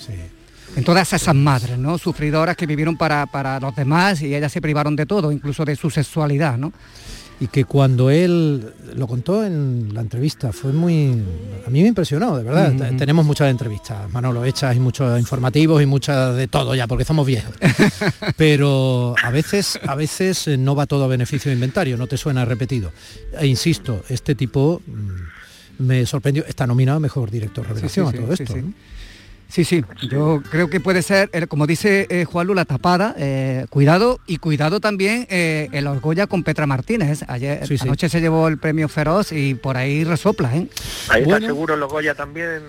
En 0.78 0.84
todas 0.84 1.12
esas 1.12 1.34
madres, 1.34 1.76
¿no? 1.78 1.98
Sufridoras 1.98 2.56
que 2.56 2.66
vivieron 2.66 2.96
para, 2.96 3.26
para 3.26 3.58
los 3.58 3.74
demás 3.74 4.22
y 4.22 4.34
ellas 4.34 4.52
se 4.52 4.60
privaron 4.60 4.94
de 4.96 5.06
todo, 5.06 5.32
incluso 5.32 5.64
de 5.64 5.76
su 5.76 5.90
sexualidad, 5.90 6.56
¿no? 6.56 6.72
y 7.40 7.46
que 7.46 7.64
cuando 7.64 8.10
él 8.10 8.72
lo 8.94 9.06
contó 9.06 9.44
en 9.44 9.94
la 9.94 10.00
entrevista 10.00 10.52
fue 10.52 10.72
muy 10.72 11.22
a 11.66 11.70
mí 11.70 11.82
me 11.82 11.88
impresionó 11.88 12.36
de 12.36 12.42
verdad 12.42 12.74
Ujú. 12.74 12.96
tenemos 12.96 13.24
muchas 13.24 13.48
entrevistas 13.50 14.10
Manolo 14.12 14.44
hechas 14.44 14.74
y 14.74 14.80
muchos 14.80 15.18
informativos 15.20 15.80
y 15.80 15.86
muchas 15.86 16.34
de 16.34 16.48
todo 16.48 16.74
ya 16.74 16.88
porque 16.88 17.04
somos 17.04 17.26
viejos 17.26 17.54
pero 18.36 19.14
a 19.22 19.30
veces 19.30 19.78
a 19.86 19.94
veces 19.94 20.48
eh, 20.48 20.56
no 20.56 20.74
va 20.74 20.86
todo 20.86 21.04
a 21.04 21.06
beneficio 21.06 21.50
de 21.50 21.54
inventario 21.54 21.96
no 21.96 22.08
te 22.08 22.16
suena 22.16 22.44
repetido 22.44 22.90
e 23.38 23.46
insisto 23.46 24.02
este 24.08 24.34
tipo 24.34 24.82
mm, 24.84 25.84
me 25.86 26.06
sorprendió 26.06 26.44
está 26.44 26.66
nominado 26.66 26.98
mejor 26.98 27.30
director 27.30 27.64
revelación 27.68 28.10
sí, 28.10 28.16
a 28.16 28.20
todo 28.20 28.36
sí, 28.36 28.42
esto 28.42 28.54
sí. 28.54 28.62
¿no? 28.62 28.72
Sí, 29.48 29.64
sí, 29.64 29.82
yo 30.10 30.42
creo 30.50 30.68
que 30.68 30.78
puede 30.78 31.00
ser, 31.00 31.30
eh, 31.32 31.46
como 31.46 31.66
dice 31.66 32.06
eh, 32.10 32.24
Juanlu, 32.26 32.52
la 32.54 32.66
tapada, 32.66 33.14
eh, 33.16 33.64
cuidado 33.70 34.20
y 34.26 34.36
cuidado 34.36 34.78
también 34.78 35.26
eh, 35.30 35.68
el 35.72 35.86
Orgolla 35.86 36.26
con 36.26 36.42
Petra 36.44 36.66
Martínez. 36.66 37.24
Ayer 37.28 37.66
Sí, 37.66 37.78
sí. 37.78 37.84
anoche 37.86 38.10
se 38.10 38.20
llevó 38.20 38.48
el 38.48 38.58
premio 38.58 38.88
Feroz 38.88 39.32
y 39.32 39.54
por 39.54 39.78
ahí 39.78 40.04
resopla, 40.04 40.54
¿eh? 40.54 40.68
Ahí 41.08 41.22
Bueno. 41.24 41.36
está 41.38 41.46
seguro 41.48 41.76
los 41.76 41.90
Goya 41.90 42.14
también. 42.14 42.60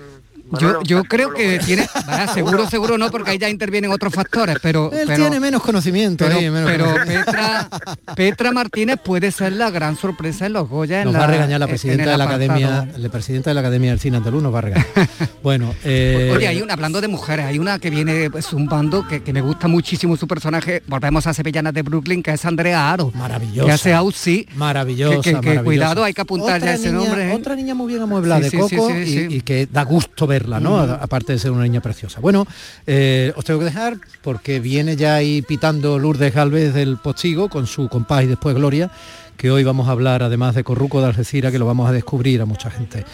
Yo, 0.54 0.68
Manolo, 0.68 0.84
yo 0.84 0.98
¿está 0.98 1.10
creo 1.10 1.34
que 1.34 1.60
tiene, 1.60 1.88
vaya, 2.08 2.28
seguro, 2.34 2.70
seguro 2.70 2.98
no, 2.98 3.12
porque 3.12 3.32
ahí 3.32 3.38
ya 3.38 3.50
intervienen 3.50 3.92
otros 3.92 4.14
factores, 4.14 4.58
pero, 4.62 4.92
él 4.92 5.04
pero, 5.08 5.22
tiene 5.24 5.40
menos 5.40 5.62
conocimiento 5.62 6.26
pero, 6.26 6.38
ahí, 6.40 6.50
menos 6.50 6.70
pero 6.72 6.86
conocimiento. 6.86 7.26
Petra, 7.32 7.70
Petra 8.16 8.52
Martínez 8.52 8.98
puede 9.04 9.32
ser 9.32 9.54
la 9.54 9.70
gran 9.70 9.96
sorpresa 9.96 10.46
en 10.48 10.54
los 10.54 10.68
Goya. 10.68 11.00
en 11.00 11.06
nos 11.06 11.14
la- 11.14 11.20
va 11.20 11.26
a 11.26 11.28
regañar 11.28 11.60
la 11.60 11.66
en 11.66 11.70
presidenta 11.70 12.12
de 12.12 12.18
la 12.18 12.24
apartado. 12.24 12.52
academia 12.54 12.88
la 12.98 13.10
presidenta 13.10 13.50
de 13.50 13.54
la 13.54 13.60
academia 13.62 13.92
del 13.92 14.00
cine 14.00 14.18
andaluz 14.18 14.42
nos 14.44 14.54
va 14.54 14.58
a 14.58 14.62
regañar 14.62 14.88
bueno 15.44 15.74
eh, 15.84 16.34
Oye, 16.36 16.48
hay 16.48 16.62
una, 16.62 16.74
hablando 16.74 17.00
de 17.02 17.08
mujeres, 17.08 17.46
hay 17.46 17.60
una 17.60 17.80
que 17.80 17.90
viene 17.90 18.30
pues, 18.30 18.46
zumbando, 18.48 19.08
que, 19.08 19.22
que 19.22 19.34
me 19.34 19.42
gusta 19.42 19.68
muchísimo 19.68 20.18
su 20.18 20.28
personaje, 20.28 20.82
volvemos 20.88 21.28
a 21.28 21.34
Sevillanas 21.34 21.74
de 21.74 21.82
Brooklyn, 21.84 22.24
que 22.24 22.32
es 22.32 22.44
Andrea 22.46 22.92
Aro. 22.92 23.12
Maravillosa. 23.14 23.66
Que 23.68 23.72
hace 23.72 23.94
Aussie. 23.94 24.48
maravillosa, 24.56 25.16
Que- 25.18 25.22
que- 25.22 25.30
que 25.30 25.36
maravillosa. 25.36 25.64
cuidado, 25.64 26.04
hay 26.04 26.14
que 26.14 26.22
apuntar 26.22 26.56
Otra 26.58 26.68
ya 26.70 26.74
ese 26.76 26.88
niña- 26.92 26.98
nombre, 27.06 27.30
¿eh? 27.30 27.34
Otra 27.36 27.56
niña 27.56 27.76
muy 27.76 27.88
bien 27.88 28.02
amueblada 28.02 28.40
Sí, 28.42 28.58
de 28.58 28.64
sí, 28.64 28.70
sí, 28.70 28.76
coco 28.76 28.90
sí, 28.90 28.98
y, 29.00 29.06
sí. 29.08 29.28
y 29.30 29.42
que 29.42 29.68
da 29.72 29.84
gusto 29.84 30.28
verla, 30.40 30.60
¿no? 30.60 30.80
Aparte 30.80 31.34
de 31.34 31.40
ser 31.40 31.52
una 31.52 31.64
niña 31.64 31.82
preciosa. 31.82 32.20
Bueno, 32.20 32.48
eh, 32.88 33.34
os 33.36 33.44
tengo 33.44 33.60
que 33.60 33.66
dejar 33.66 33.98
porque 34.22 34.60
viene 34.60 34.96
ya 34.96 35.16
ahí 35.16 35.42
pitando 35.42 36.00
Lourdes 36.00 36.34
Galvez 36.34 36.74
del 36.74 36.98
Postigo 36.98 37.50
con 37.50 37.68
su 37.68 37.90
compás 37.90 38.24
y 38.24 38.28
después 38.28 38.56
Gloria, 38.56 38.90
que 39.38 39.52
hoy 39.52 39.64
vamos 39.64 39.88
a 39.88 39.92
hablar 39.92 40.24
además 40.24 40.56
de 40.56 40.64
Corruco 40.64 41.02
de 41.02 41.08
Algeciras, 41.08 41.52
que 41.52 41.60
lo 41.60 41.66
vamos 41.66 41.90
a 41.90 41.92
descubrir 41.92 42.42
a 42.42 42.46
mucha 42.46 42.72
gente. 42.72 43.06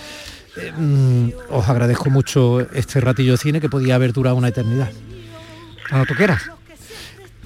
Eh, 0.58 0.72
mm, 0.72 1.30
os 1.50 1.68
agradezco 1.68 2.10
mucho 2.10 2.62
este 2.62 3.02
ratillo 3.02 3.34
de 3.34 3.38
cine 3.38 3.60
que 3.60 3.70
podía 3.70 3.96
haber 3.96 4.14
durado 4.14 4.36
una 4.36 4.50
eternidad. 4.50 4.92
Cuando 5.90 6.06
tú 6.06 6.14
quieras. 6.16 6.55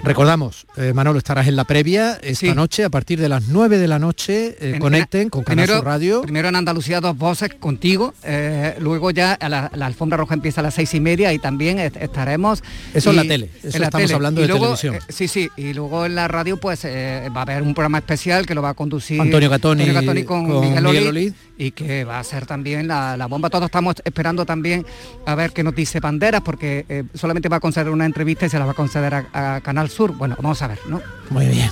Recordamos, 0.02 0.66
eh, 0.78 0.92
Manolo, 0.94 1.18
estarás 1.18 1.46
en 1.46 1.56
la 1.56 1.64
previa 1.64 2.18
esta 2.22 2.54
noche 2.54 2.84
a 2.84 2.88
partir 2.90 3.20
de 3.20 3.28
las 3.28 3.48
9 3.48 3.76
de 3.76 3.86
la 3.86 3.98
noche. 3.98 4.56
eh, 4.58 4.72
En- 4.74 4.78
conecten 4.80 5.28
con 5.28 5.44
Canal 5.44 5.64
primero, 5.66 5.78
Sur 5.80 5.84
Radio. 5.86 6.22
Primero 6.22 6.48
en 6.48 6.56
Andalucía 6.56 7.00
dos 7.02 7.18
voces 7.18 7.50
contigo, 7.60 8.14
eh, 8.24 8.76
luego 8.80 9.10
ya 9.10 9.34
a 9.34 9.48
la, 9.50 9.70
la 9.74 9.84
alfombra 9.86 10.16
roja 10.16 10.32
empieza 10.34 10.62
a 10.62 10.64
las 10.64 10.74
seis 10.74 10.94
y 10.94 11.00
media 11.00 11.32
y 11.34 11.38
también 11.38 11.78
est- 11.78 11.96
estaremos... 11.96 12.62
Eso 12.94 13.10
en 13.10 13.16
la 13.16 13.24
y- 13.24 13.28
tele, 13.28 13.50
eso 13.62 13.78
la 13.78 13.84
estamos 13.86 14.10
hablando 14.12 14.40
Y 14.40 14.44
de 14.44 14.48
luego, 14.48 14.64
televisión. 14.74 14.94
eh, 14.94 15.00
sí, 15.10 15.28
sí, 15.28 15.50
y 15.58 15.74
luego 15.74 16.06
en 16.06 16.14
la 16.14 16.28
radio 16.28 16.56
pues 16.56 16.84
va 16.86 17.38
a 17.40 17.42
haber 17.42 17.62
un 17.62 17.74
programa 17.74 17.98
especial 17.98 18.46
que 18.46 18.54
lo 18.54 18.62
va 18.62 18.70
a 18.70 18.74
conducir 18.74 19.20
Antonio 19.20 19.50
Catoni 19.50 19.82
Antonio 19.82 20.00
Catoni 20.00 20.24
con, 20.24 20.48
con 20.48 20.60
Miguel, 20.62 20.82
Miguel 20.84 21.06
Olid. 21.08 21.32
Y 21.60 21.72
que 21.72 22.04
va 22.04 22.18
a 22.18 22.24
ser 22.24 22.46
también 22.46 22.88
la, 22.88 23.18
la 23.18 23.26
bomba. 23.26 23.50
Todos 23.50 23.66
estamos 23.66 23.96
esperando 24.02 24.46
también 24.46 24.86
a 25.26 25.34
ver 25.34 25.52
qué 25.52 25.62
nos 25.62 25.74
dice 25.74 26.00
Banderas 26.00 26.40
porque 26.40 26.86
eh, 26.88 27.04
solamente 27.14 27.50
va 27.50 27.58
a 27.58 27.60
conceder 27.60 27.92
una 27.92 28.06
entrevista 28.06 28.46
y 28.46 28.48
se 28.48 28.58
la 28.58 28.64
va 28.64 28.72
a 28.72 28.74
conceder 28.74 29.14
a, 29.14 29.60
Canal 29.60 29.90
Sur. 29.90 30.12
Bueno, 30.12 30.36
vamos 30.40 30.62
a 30.62 30.68
ver, 30.68 30.78
¿no? 30.86 31.02
Muy 31.28 31.46
bien. 31.46 31.70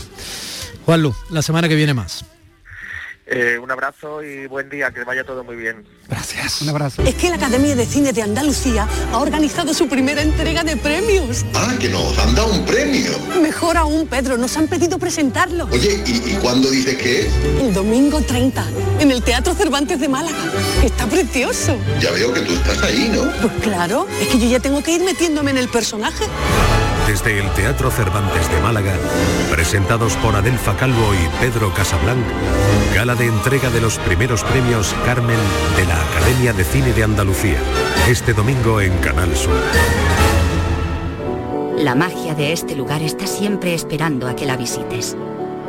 Juanlu, 0.85 1.15
la 1.31 1.41
semana 1.41 1.69
que 1.69 1.75
viene 1.75 1.95
más. 1.95 2.25
Eh, 3.31 3.59
un 3.63 3.71
abrazo 3.71 4.23
y 4.23 4.47
buen 4.47 4.71
día, 4.71 4.91
que 4.91 5.05
vaya 5.05 5.23
todo 5.23 5.45
muy 5.45 5.55
bien. 5.55 5.85
Gracias. 6.09 6.63
Un 6.63 6.71
abrazo. 6.71 7.03
Es 7.03 7.15
que 7.15 7.29
la 7.29 7.37
Academia 7.37 7.77
de 7.77 7.85
Cine 7.85 8.15
de 8.15 8.23
Andalucía 8.23 8.89
ha 9.13 9.19
organizado 9.19 9.75
su 9.75 9.87
primera 9.87 10.23
entrega 10.23 10.65
de 10.65 10.79
premios. 10.79 11.45
Ah, 11.55 11.75
que 11.79 11.91
nos 11.91 12.19
han 12.19 12.35
dado 12.35 12.51
un 12.53 12.65
premio. 12.65 13.11
Mejor 13.43 13.77
aún, 13.77 14.07
Pedro, 14.07 14.39
nos 14.39 14.57
han 14.57 14.67
pedido 14.67 14.99
presentarlo. 14.99 15.69
Oye, 15.71 16.03
¿y, 16.07 16.33
y 16.33 16.39
cuándo 16.41 16.71
dices 16.71 16.97
que 16.97 17.21
es? 17.21 17.29
El 17.61 17.75
domingo 17.75 18.23
30, 18.23 18.65
en 19.01 19.11
el 19.11 19.23
Teatro 19.23 19.55
Cervantes 19.55 20.01
de 20.01 20.09
Málaga. 20.09 20.39
Está 20.83 21.07
precioso. 21.07 21.77
Ya 22.01 22.11
veo 22.13 22.33
que 22.33 22.41
tú 22.41 22.55
estás 22.55 22.83
ahí, 22.83 23.11
¿no? 23.13 23.31
Pues 23.43 23.53
claro, 23.63 24.07
es 24.23 24.29
que 24.29 24.39
yo 24.39 24.49
ya 24.49 24.61
tengo 24.61 24.83
que 24.83 24.93
ir 24.93 25.03
metiéndome 25.03 25.51
en 25.51 25.59
el 25.59 25.69
personaje. 25.69 26.25
Desde 27.09 27.39
el 27.39 27.51
Teatro 27.53 27.91
Cervantes 27.91 28.53
de 28.53 28.61
Málaga, 28.61 28.93
presentados 29.51 30.15
por 30.17 30.37
Adelfa 30.37 30.77
Calvo 30.77 31.15
y 31.15 31.41
Pedro 31.41 31.73
Casablanc, 31.73 32.23
gala 32.95 33.15
de 33.15 33.25
entrega 33.25 33.71
de 33.71 33.81
los 33.81 33.99
primeros 34.01 34.45
premios 34.45 34.95
Carmen 35.07 35.39
de 35.79 35.87
la 35.87 35.99
Academia 36.03 36.53
de 36.53 36.65
Cine 36.65 36.93
de 36.93 37.05
Andalucía, 37.05 37.57
este 38.11 38.35
domingo 38.35 38.83
en 38.83 38.95
Canal 38.99 39.35
Sur. 39.35 39.55
La 41.79 41.95
magia 41.95 42.35
de 42.35 42.53
este 42.53 42.77
lugar 42.77 43.01
está 43.01 43.27
siempre 43.27 43.73
esperando 43.73 44.29
a 44.29 44.37
que 44.37 44.45
la 44.45 44.59
visites. 44.59 45.17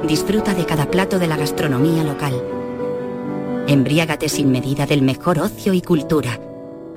Disfruta 0.06 0.54
de 0.54 0.66
cada 0.66 0.92
plato 0.92 1.20
de 1.20 1.28
la 1.28 1.38
gastronomía 1.38 2.04
local. 2.04 2.34
Embriágate 3.66 4.28
sin 4.28 4.52
medida 4.52 4.86
del 4.86 5.04
mejor 5.04 5.40
ocio 5.40 5.74
y 5.74 5.82
cultura. 5.82 6.38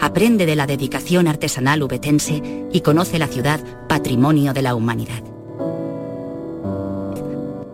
Aprende 0.03 0.47
de 0.47 0.57
la 0.57 0.67
dedicación 0.67 1.29
artesanal 1.29 1.81
ubetense 1.81 2.43
y 2.73 2.81
conoce 2.81 3.21
la 3.21 3.29
ciudad 3.29 3.61
patrimonio 3.89 4.53
de 4.53 4.61
la 4.61 4.75
humanidad. 4.75 5.23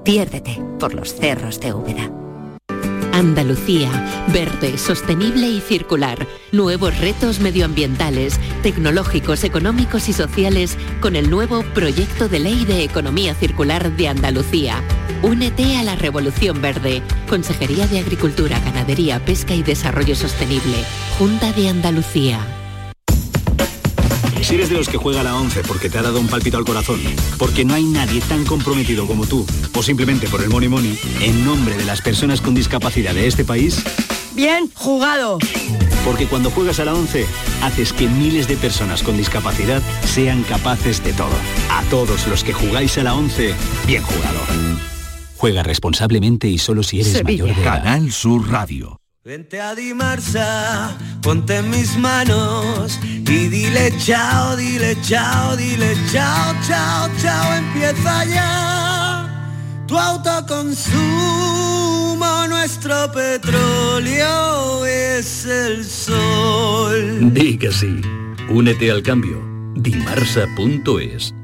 Piérdete 0.04 0.62
por 0.78 0.92
los 0.92 1.14
cerros 1.14 1.58
de 1.58 1.72
Úbeda. 1.72 2.12
Andalucía, 3.14 3.90
verde, 4.30 4.76
sostenible 4.76 5.48
y 5.48 5.62
circular. 5.62 6.18
Nuevos 6.52 7.00
retos 7.00 7.40
medioambientales, 7.40 8.38
tecnológicos, 8.62 9.42
económicos 9.42 10.10
y 10.10 10.12
sociales 10.12 10.76
con 11.00 11.16
el 11.16 11.30
nuevo 11.30 11.62
Proyecto 11.72 12.28
de 12.28 12.40
Ley 12.40 12.66
de 12.66 12.84
Economía 12.84 13.34
Circular 13.34 13.90
de 13.96 14.06
Andalucía. 14.06 14.82
Únete 15.22 15.78
a 15.78 15.82
la 15.82 15.96
Revolución 15.96 16.60
Verde. 16.60 17.02
Consejería 17.28 17.86
de 17.86 18.00
Agricultura, 18.00 18.58
Ganadería, 18.60 19.24
Pesca 19.24 19.54
y 19.54 19.62
Desarrollo 19.62 20.16
Sostenible. 20.16 20.76
Junta 21.18 21.52
de 21.52 21.68
Andalucía. 21.68 22.40
Si 24.42 24.54
eres 24.54 24.70
de 24.70 24.76
los 24.76 24.88
que 24.88 24.96
juega 24.96 25.20
a 25.20 25.24
la 25.24 25.36
11 25.36 25.62
porque 25.64 25.90
te 25.90 25.98
ha 25.98 26.02
dado 26.02 26.20
un 26.20 26.26
palpito 26.26 26.56
al 26.56 26.64
corazón, 26.64 27.00
porque 27.38 27.64
no 27.66 27.74
hay 27.74 27.84
nadie 27.84 28.20
tan 28.22 28.44
comprometido 28.46 29.06
como 29.06 29.26
tú, 29.26 29.44
o 29.76 29.82
simplemente 29.82 30.26
por 30.28 30.42
el 30.42 30.48
money 30.48 30.68
money, 30.70 30.98
en 31.20 31.44
nombre 31.44 31.76
de 31.76 31.84
las 31.84 32.00
personas 32.00 32.40
con 32.40 32.54
discapacidad 32.54 33.12
de 33.14 33.26
este 33.26 33.44
país, 33.44 33.82
Bien 34.34 34.70
jugado. 34.74 35.38
porque 36.04 36.26
cuando 36.26 36.50
juegas 36.50 36.80
a 36.80 36.86
la 36.86 36.94
11, 36.94 37.26
haces 37.62 37.92
que 37.92 38.08
miles 38.08 38.48
de 38.48 38.56
personas 38.56 39.02
con 39.02 39.18
discapacidad 39.18 39.82
sean 40.06 40.42
capaces 40.44 41.04
de 41.04 41.12
todo. 41.12 41.34
A 41.70 41.82
todos 41.90 42.26
los 42.28 42.42
que 42.42 42.54
jugáis 42.54 42.96
a 42.96 43.02
la 43.02 43.14
11, 43.14 43.54
bien 43.86 44.02
jugado. 44.02 44.40
Juega 45.38 45.62
responsablemente 45.62 46.48
y 46.48 46.58
solo 46.58 46.82
si 46.82 47.00
eres 47.00 47.24
mayor 47.24 47.54
de 47.54 47.62
edad. 47.62 47.82
Canal 47.82 48.12
Sur 48.12 48.50
Radio. 48.50 49.00
Vente 49.24 49.60
a 49.60 49.74
Dimarsa, 49.74 50.96
ponte 51.22 51.56
en 51.56 51.70
mis 51.70 51.96
manos 51.96 52.98
y 53.02 53.48
dile 53.48 53.92
chao, 53.98 54.56
dile 54.56 54.96
chao, 55.02 55.56
dile 55.56 55.94
chao, 56.10 56.54
chao, 56.66 57.10
chao, 57.20 57.54
empieza 57.54 58.24
ya 58.24 58.68
tu 59.88 59.98
autoconsumo, 59.98 62.46
nuestro 62.48 63.10
petróleo 63.12 64.84
es 64.84 65.46
el 65.46 65.84
sol. 65.84 67.32
Di 67.32 67.56
que 67.56 67.72
sí. 67.72 68.00
Únete 68.50 68.90
al 68.90 69.02
cambio. 69.02 69.42
Dimarsa.es. 69.76 71.34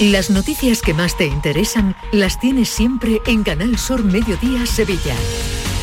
Las 0.00 0.28
noticias 0.28 0.82
que 0.82 0.92
más 0.92 1.16
te 1.16 1.26
interesan 1.26 1.94
las 2.10 2.40
tienes 2.40 2.68
siempre 2.68 3.20
en 3.26 3.44
Canal 3.44 3.78
Sur 3.78 4.02
Mediodía 4.02 4.66
Sevilla. 4.66 5.14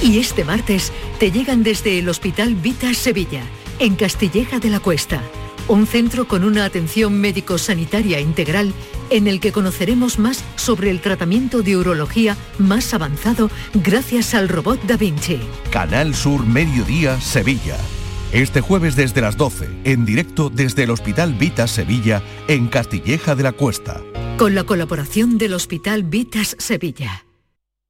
Y 0.04 0.20
este 0.20 0.44
martes 0.44 0.92
te 1.18 1.32
llegan 1.32 1.64
desde 1.64 1.98
el 1.98 2.10
Hospital 2.10 2.56
Vita 2.56 2.94
Sevilla, 2.94 3.42
en 3.80 3.96
Castilleja 3.96 4.60
de 4.60 4.70
la 4.70 4.82
Cuesta, 4.82 5.22
un 5.70 5.88
centro 5.88 6.28
con 6.28 6.44
una 6.44 6.66
atención 6.66 7.22
médico-sanitaria 7.22 8.20
integral 8.20 8.74
en 9.10 9.28
el 9.28 9.40
que 9.40 9.54
conoceremos 9.54 10.20
más 10.20 10.44
sobre 10.58 10.90
el 10.90 11.00
tratamiento 11.00 11.62
de 11.62 11.78
urología 11.78 12.36
más 12.58 12.94
avanzado 12.94 13.50
gracias 13.74 14.34
al 14.34 14.50
robot 14.50 14.82
Da 14.84 14.98
Vinci. 14.98 15.40
Canal 15.70 16.14
Sur 16.16 16.46
Mediodía 16.46 17.22
Sevilla. 17.22 17.78
Este 18.34 18.62
jueves 18.62 18.96
desde 18.96 19.20
las 19.20 19.36
12, 19.36 19.68
en 19.84 20.06
directo 20.06 20.50
desde 20.50 20.84
el 20.84 20.92
Hospital 20.92 21.34
Vita 21.34 21.68
Sevilla, 21.68 22.22
en 22.48 22.68
Castilleja 22.68 23.36
de 23.36 23.44
la 23.44 23.52
Cuesta. 23.52 24.02
con 24.38 24.56
la 24.56 24.64
colaboración 24.64 25.38
del 25.38 25.54
Hospital 25.54 26.04
Vitas 26.04 26.56
Sevilla. 26.58 27.26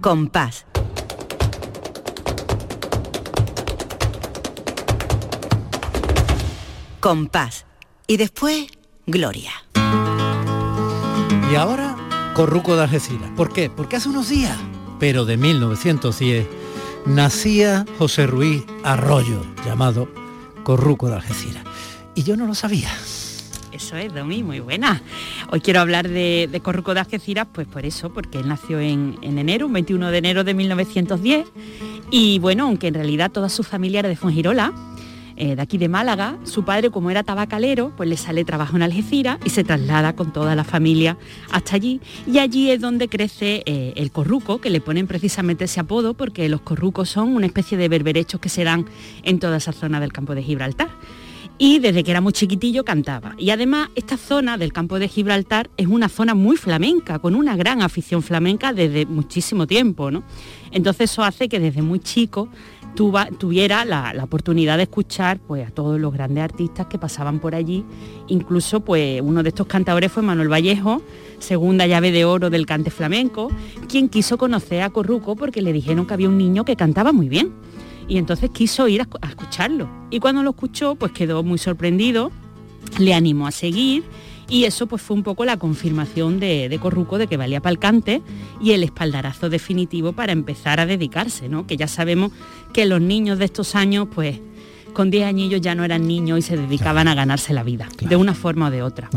Compás. 0.00 0.64
Compás. 7.00 7.66
Y 8.06 8.16
después, 8.16 8.68
Gloria. 9.06 9.50
Y 11.50 11.54
ahora, 11.56 11.96
Corruco 12.34 12.76
de 12.76 12.82
Algeciras. 12.82 13.30
¿Por 13.36 13.52
qué? 13.52 13.70
Porque 13.70 13.96
hace 13.96 14.08
unos 14.08 14.28
días, 14.28 14.56
pero 15.00 15.24
de 15.24 15.36
1910, 15.36 16.46
nacía 17.06 17.84
José 17.98 18.28
Ruiz 18.28 18.64
Arroyo, 18.84 19.42
llamado 19.64 20.08
Corruco 20.62 21.08
de 21.08 21.16
Algeciras. 21.16 21.64
Y 22.14 22.22
yo 22.22 22.36
no 22.36 22.46
lo 22.46 22.54
sabía. 22.54 22.90
Eso 23.78 23.96
es, 23.96 24.12
Domi, 24.12 24.42
muy 24.42 24.58
buena. 24.58 25.00
Hoy 25.52 25.60
quiero 25.60 25.78
hablar 25.78 26.08
de, 26.08 26.60
Corruco 26.64 26.94
de 26.94 27.00
Algeciras, 27.00 27.46
pues 27.52 27.68
por 27.68 27.86
eso, 27.86 28.12
porque 28.12 28.40
él 28.40 28.48
nació 28.48 28.80
en, 28.80 29.16
en 29.22 29.38
enero, 29.38 29.66
un 29.66 29.72
21 29.72 30.10
de 30.10 30.18
enero 30.18 30.42
de 30.42 30.52
1910. 30.52 31.46
Y 32.10 32.40
bueno, 32.40 32.64
aunque 32.64 32.88
en 32.88 32.94
realidad 32.94 33.30
toda 33.30 33.48
su 33.48 33.62
familia 33.62 34.00
era 34.00 34.08
de 34.08 34.16
Fongirola, 34.16 34.72
eh, 35.36 35.54
de 35.54 35.62
aquí 35.62 35.78
de 35.78 35.88
Málaga, 35.88 36.36
su 36.42 36.64
padre, 36.64 36.90
como 36.90 37.08
era 37.12 37.22
tabacalero, 37.22 37.92
pues 37.96 38.08
le 38.08 38.16
sale 38.16 38.44
trabajo 38.44 38.74
en 38.74 38.82
Algeciras 38.82 39.38
y 39.44 39.50
se 39.50 39.62
traslada 39.62 40.16
con 40.16 40.32
toda 40.32 40.56
la 40.56 40.64
familia 40.64 41.16
hasta 41.52 41.76
allí. 41.76 42.00
Y 42.26 42.40
allí 42.40 42.72
es 42.72 42.80
donde 42.80 43.06
crece 43.06 43.62
eh, 43.64 43.92
el 43.94 44.10
corruco, 44.10 44.60
que 44.60 44.70
le 44.70 44.80
ponen 44.80 45.06
precisamente 45.06 45.66
ese 45.66 45.78
apodo, 45.78 46.14
porque 46.14 46.48
los 46.48 46.62
corrucos 46.62 47.10
son 47.10 47.36
una 47.36 47.46
especie 47.46 47.78
de 47.78 47.88
berberechos 47.88 48.40
que 48.40 48.48
se 48.48 48.64
dan 48.64 48.86
en 49.22 49.38
toda 49.38 49.58
esa 49.58 49.70
zona 49.70 50.00
del 50.00 50.12
campo 50.12 50.34
de 50.34 50.42
Gibraltar. 50.42 50.88
Y 51.58 51.80
desde 51.80 52.04
que 52.04 52.12
era 52.12 52.20
muy 52.20 52.32
chiquitillo 52.32 52.84
cantaba. 52.84 53.34
Y 53.36 53.50
además 53.50 53.88
esta 53.96 54.16
zona 54.16 54.56
del 54.56 54.72
campo 54.72 54.98
de 54.98 55.08
Gibraltar 55.08 55.68
es 55.76 55.88
una 55.88 56.08
zona 56.08 56.34
muy 56.34 56.56
flamenca, 56.56 57.18
con 57.18 57.34
una 57.34 57.56
gran 57.56 57.82
afición 57.82 58.22
flamenca 58.22 58.72
desde 58.72 59.06
muchísimo 59.06 59.66
tiempo, 59.66 60.10
¿no? 60.10 60.22
Entonces 60.70 61.10
eso 61.10 61.24
hace 61.24 61.48
que 61.48 61.58
desde 61.58 61.82
muy 61.82 61.98
chico 61.98 62.48
tuviera 63.38 63.84
la, 63.84 64.12
oportunidad 64.24 64.76
de 64.76 64.84
escuchar 64.84 65.38
pues, 65.38 65.66
a 65.66 65.70
todos 65.70 66.00
los 66.00 66.12
grandes 66.12 66.42
artistas 66.42 66.86
que 66.86 66.98
pasaban 66.98 67.38
por 67.38 67.54
allí. 67.54 67.84
Incluso 68.26 68.80
pues, 68.80 69.20
uno 69.22 69.42
de 69.42 69.50
estos 69.50 69.66
cantadores 69.66 70.10
fue 70.10 70.22
Manuel 70.22 70.50
Vallejo, 70.50 71.02
segunda 71.38 71.86
llave 71.86 72.10
de 72.10 72.24
oro 72.24 72.50
del 72.50 72.66
cante 72.66 72.90
flamenco, 72.90 73.50
quien 73.88 74.08
quiso 74.08 74.36
conocer 74.36 74.82
a 74.82 74.90
Corruco 74.90 75.36
porque 75.36 75.62
le 75.62 75.72
dijeron 75.72 76.06
que 76.06 76.14
había 76.14 76.28
un 76.28 76.38
niño 76.38 76.64
que 76.64 76.76
cantaba 76.76 77.12
muy 77.12 77.28
bien. 77.28 77.52
Y 78.08 78.18
entonces 78.18 78.50
quiso 78.50 78.88
ir 78.88 79.02
a, 79.02 79.08
a 79.20 79.28
escucharlo. 79.28 79.88
Y 80.10 80.18
cuando 80.18 80.42
lo 80.42 80.50
escuchó, 80.50 80.94
pues 80.94 81.12
quedó 81.12 81.42
muy 81.42 81.58
sorprendido, 81.58 82.32
le 82.98 83.14
animó 83.14 83.46
a 83.46 83.50
seguir 83.50 84.04
y 84.48 84.64
eso 84.64 84.86
pues 84.86 85.02
fue 85.02 85.16
un 85.16 85.22
poco 85.22 85.44
la 85.44 85.58
confirmación 85.58 86.40
de, 86.40 86.76
Corruco 86.80 87.18
de 87.18 87.26
que 87.26 87.36
valía 87.36 87.60
para 87.60 87.72
el 87.72 87.78
cante 87.78 88.22
y 88.60 88.72
el 88.72 88.82
espaldarazo 88.82 89.50
definitivo 89.50 90.12
para 90.12 90.32
empezar 90.32 90.80
a 90.80 90.86
dedicarse, 90.86 91.48
¿no? 91.48 91.66
Que 91.66 91.76
ya 91.76 91.86
sabemos 91.86 92.32
que 92.72 92.86
los 92.86 93.00
niños 93.00 93.38
de 93.38 93.44
estos 93.44 93.74
años 93.74 94.08
pues 94.12 94.40
con 94.94 95.10
10 95.10 95.26
añillos 95.26 95.60
ya 95.60 95.74
no 95.74 95.84
eran 95.84 96.06
niños 96.06 96.38
y 96.38 96.42
se 96.42 96.56
dedicaban 96.56 97.08
a 97.08 97.14
ganarse 97.14 97.52
la 97.52 97.62
vida, 97.62 97.88
de 98.00 98.16
una 98.16 98.34
forma 98.34 98.68
o 98.68 98.70
de 98.70 98.82
otra. 98.82 99.10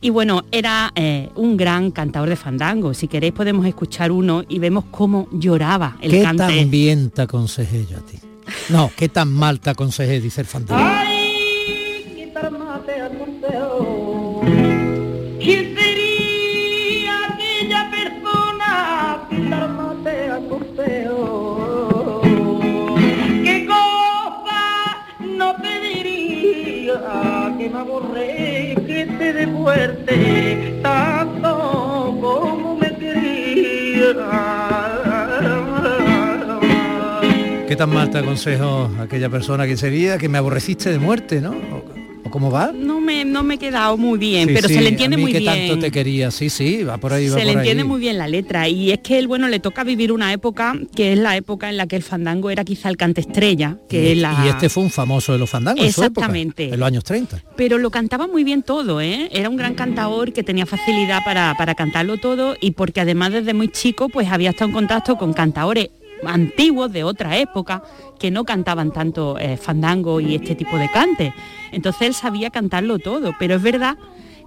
Y 0.00 0.10
bueno, 0.10 0.44
era 0.52 0.92
eh, 0.94 1.30
un 1.36 1.56
gran 1.56 1.90
cantador 1.90 2.28
de 2.28 2.36
fandango. 2.36 2.92
Si 2.92 3.08
queréis 3.08 3.32
podemos 3.32 3.66
escuchar 3.66 4.12
uno 4.12 4.44
y 4.46 4.58
vemos 4.58 4.84
cómo 4.90 5.26
lloraba 5.32 5.96
el 6.00 6.22
cante. 6.22 6.46
¿Qué 6.46 6.60
tan 6.60 6.70
bien 6.70 7.10
te 7.10 7.22
aconsejé 7.22 7.86
yo 7.86 7.96
a 7.98 8.00
ti? 8.00 8.18
No, 8.68 8.90
¿qué 8.96 9.08
tan 9.08 9.32
mal 9.32 9.58
te 9.60 9.70
aconsejé, 9.70 10.20
dice 10.20 10.42
el 10.42 10.46
fandango? 10.46 10.84
¿Quién 15.40 15.76
sería 15.76 17.14
aquella 17.28 17.90
persona 17.90 19.26
que 19.30 19.38
mate 19.38 20.30
a 20.30 20.38
corteo? 20.48 22.20
¿Qué 23.44 23.66
cosa 23.66 25.06
no 25.20 25.56
pediría 25.56 27.54
que 27.58 27.70
me 27.70 27.78
aborré, 27.78 28.36
que 28.36 28.45
te 29.66 29.80
de 29.80 29.86
muerte 29.86 30.80
tanto 30.82 32.18
como 32.20 32.76
me 32.76 32.94
quería? 32.96 34.14
¿Qué 37.66 37.74
tan 37.76 37.90
mal 37.90 38.10
te 38.10 38.18
aconsejo 38.18 38.90
aquella 39.00 39.28
persona 39.28 39.66
que 39.66 39.76
sería 39.76 40.18
que 40.18 40.28
me 40.28 40.38
aborreciste 40.38 40.90
de 40.90 40.98
muerte, 40.98 41.40
no? 41.40 41.54
Cómo 42.30 42.50
va? 42.50 42.72
No 42.72 43.00
me, 43.00 43.24
no 43.24 43.42
me 43.42 43.54
he 43.54 43.58
quedado 43.58 43.96
muy 43.96 44.18
bien, 44.18 44.50
pero 44.52 44.68
se 44.68 44.80
le 44.80 44.88
entiende 44.88 45.16
muy 45.16 45.32
que 45.32 45.38
bien. 45.40 45.68
tanto 45.68 45.78
te 45.78 45.90
quería, 45.90 46.30
sí, 46.30 46.50
sí, 46.50 46.82
va 46.82 46.98
por 46.98 47.12
ahí, 47.12 47.28
Se 47.28 47.44
le 47.44 47.52
entiende 47.52 47.84
muy 47.84 48.00
bien 48.00 48.18
la 48.18 48.28
letra 48.28 48.68
y 48.68 48.90
es 48.90 49.00
que 49.00 49.18
él, 49.18 49.26
bueno, 49.28 49.48
le 49.48 49.60
toca 49.60 49.84
vivir 49.84 50.12
una 50.12 50.32
época 50.32 50.74
que 50.94 51.12
es 51.12 51.18
la 51.18 51.36
época 51.36 51.68
en 51.68 51.76
la 51.76 51.86
que 51.86 51.96
el 51.96 52.02
fandango 52.02 52.50
era 52.50 52.64
quizá 52.64 52.88
el 52.88 52.96
cante 52.96 53.20
estrella, 53.20 53.76
que 53.88 54.08
y, 54.08 54.12
es 54.12 54.18
la... 54.18 54.42
Y 54.44 54.48
este 54.48 54.68
fue 54.68 54.82
un 54.82 54.90
famoso 54.90 55.32
de 55.32 55.38
los 55.38 55.50
fandangos 55.50 55.84
Exactamente. 55.84 56.68
En, 56.68 56.74
en 56.74 56.80
los 56.80 56.86
años 56.86 57.04
30. 57.04 57.42
Pero 57.56 57.78
lo 57.78 57.90
cantaba 57.90 58.26
muy 58.26 58.44
bien 58.44 58.62
todo, 58.62 59.00
¿eh? 59.00 59.28
Era 59.32 59.48
un 59.48 59.56
gran 59.56 59.74
cantador 59.74 60.32
que 60.32 60.42
tenía 60.42 60.66
facilidad 60.66 61.20
para, 61.24 61.54
para 61.56 61.74
cantarlo 61.74 62.18
todo 62.18 62.56
y 62.60 62.72
porque 62.72 63.00
además 63.00 63.32
desde 63.32 63.54
muy 63.54 63.68
chico 63.68 64.08
pues 64.08 64.28
había 64.28 64.50
estado 64.50 64.66
en 64.68 64.74
contacto 64.74 65.16
con 65.16 65.32
cantadores 65.32 65.90
antiguos 66.24 66.92
de 66.92 67.04
otra 67.04 67.38
época 67.38 67.82
que 68.18 68.30
no 68.30 68.44
cantaban 68.44 68.92
tanto 68.92 69.38
eh, 69.38 69.56
fandango 69.56 70.20
y 70.20 70.34
este 70.34 70.54
tipo 70.54 70.76
de 70.78 70.90
cante. 70.90 71.34
Entonces 71.72 72.02
él 72.02 72.14
sabía 72.14 72.50
cantarlo 72.50 72.98
todo, 72.98 73.34
pero 73.38 73.56
es 73.56 73.62
verdad 73.62 73.96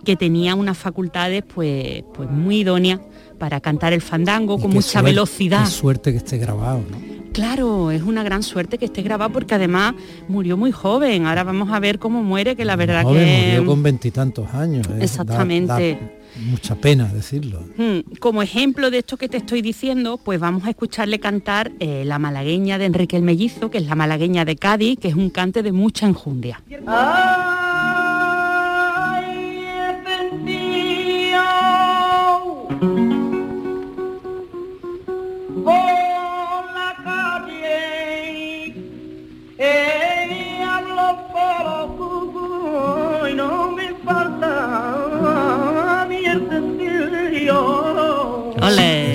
que 0.03 0.15
tenía 0.15 0.55
unas 0.55 0.77
facultades 0.77 1.43
pues, 1.43 2.03
pues 2.13 2.29
muy 2.29 2.59
idóneas 2.59 2.99
para 3.37 3.59
cantar 3.59 3.93
el 3.93 4.01
fandango 4.01 4.57
con 4.57 4.71
mucha 4.71 5.01
velocidad. 5.01 5.65
Qué 5.65 5.71
suerte 5.71 6.11
que 6.11 6.17
esté 6.17 6.37
grabado, 6.37 6.83
Claro, 7.31 7.91
es 7.91 8.01
una 8.01 8.23
gran 8.23 8.41
suerte 8.41 8.79
que 8.79 8.85
esté 8.85 9.03
grabado 9.03 9.31
porque 9.31 9.53
además 9.53 9.93
murió 10.27 10.57
muy 10.57 10.71
joven. 10.71 11.27
Ahora 11.27 11.43
vamos 11.43 11.69
a 11.71 11.79
ver 11.79 11.99
cómo 11.99 12.23
muere, 12.23 12.55
que 12.55 12.65
la 12.65 12.75
verdad 12.75 13.03
que... 13.05 13.53
Murió 13.55 13.65
con 13.65 13.83
veintitantos 13.83 14.51
años. 14.53 14.87
¿eh? 14.87 14.97
Exactamente 15.01 16.18
mucha 16.35 16.75
pena 16.75 17.05
decirlo. 17.05 17.63
Hmm, 17.77 17.99
como 18.19 18.41
ejemplo 18.41 18.91
de 18.91 18.99
esto 18.99 19.17
que 19.17 19.29
te 19.29 19.37
estoy 19.37 19.61
diciendo, 19.61 20.17
pues 20.17 20.39
vamos 20.39 20.65
a 20.65 20.69
escucharle 20.69 21.19
cantar 21.19 21.71
eh, 21.79 22.03
la 22.05 22.19
malagueña 22.19 22.77
de 22.77 22.85
Enrique 22.85 23.17
el 23.17 23.23
Mellizo, 23.23 23.69
que 23.69 23.79
es 23.79 23.85
la 23.85 23.95
malagueña 23.95 24.45
de 24.45 24.55
Cádiz, 24.55 24.99
que 24.99 25.09
es 25.09 25.15
un 25.15 25.29
cante 25.29 25.63
de 25.63 25.71
mucha 25.71 26.07
enjundia. 26.07 26.61
El 26.69 26.83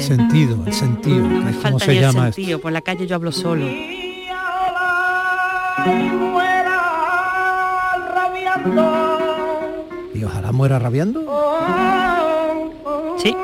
sentido, 0.05 0.59
el 0.67 0.73
sentido. 0.73 1.27
Me 1.27 1.53
falta 1.53 1.85
se 1.85 1.95
llama 1.95 2.29
el 2.29 2.35
sentido, 2.35 2.61
por 2.61 2.73
la 2.73 2.83
calle 2.83 3.07
yo 3.07 3.17
hablo 3.17 3.33
solo. 3.33 3.67
¿Y 10.15 10.25
ojalá 10.25 10.53
muera 10.53 10.79
rabiando? 10.79 11.21
Sí. 13.19 13.37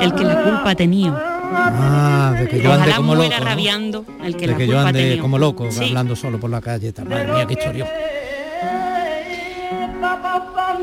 El 0.00 0.14
que 0.14 0.24
la 0.24 0.42
culpa 0.42 0.70
ha 0.70 0.74
tenido. 0.74 1.16
Ah, 1.20 2.34
de 2.38 2.48
que 2.48 2.60
yo 2.60 2.72
ande 2.72 2.92
como 2.94 3.14
loco. 3.14 3.34
rabiando, 3.40 4.04
el 4.22 4.36
que 4.36 4.46
de 4.46 4.52
la 4.52 4.58
que 4.58 4.66
yo 4.66 4.78
ande 4.78 5.18
como 5.18 5.38
loco, 5.38 5.68
hablando 5.80 6.14
solo 6.14 6.38
por 6.38 6.50
la 6.50 6.60
calle. 6.60 6.92
Madre 7.04 7.32
mía, 7.32 7.46
qué 7.46 7.54
historia 7.54 7.86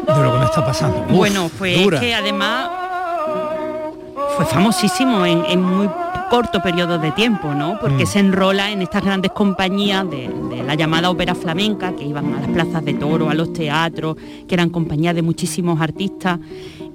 de 0.05 0.23
lo 0.23 0.33
que 0.33 0.39
me 0.39 0.45
está 0.45 0.65
pasando. 0.65 1.05
bueno, 1.09 1.49
fue 1.49 1.87
que 1.99 2.13
además 2.13 2.69
fue 4.35 4.45
famosísimo 4.45 5.25
en, 5.25 5.61
muy 5.61 5.87
corto 6.29 6.61
periodo 6.61 6.97
de 6.97 7.11
tiempo, 7.11 7.53
¿no? 7.53 7.77
Porque 7.79 8.03
mm. 8.03 8.07
se 8.07 8.19
enrola 8.19 8.71
en 8.71 8.81
estas 8.81 9.03
grandes 9.03 9.31
compañías 9.31 10.09
de, 10.09 10.29
la 10.65 10.75
llamada 10.75 11.09
ópera 11.09 11.35
flamenca, 11.35 11.95
que 11.95 12.03
iban 12.03 12.33
a 12.33 12.41
las 12.41 12.49
plazas 12.49 12.83
de 12.83 12.95
toro, 12.95 13.29
a 13.29 13.35
los 13.35 13.53
teatros, 13.53 14.17
que 14.47 14.55
eran 14.55 14.69
compañías 14.69 15.13
de 15.15 15.21
muchísimos 15.21 15.79
artistas, 15.79 16.39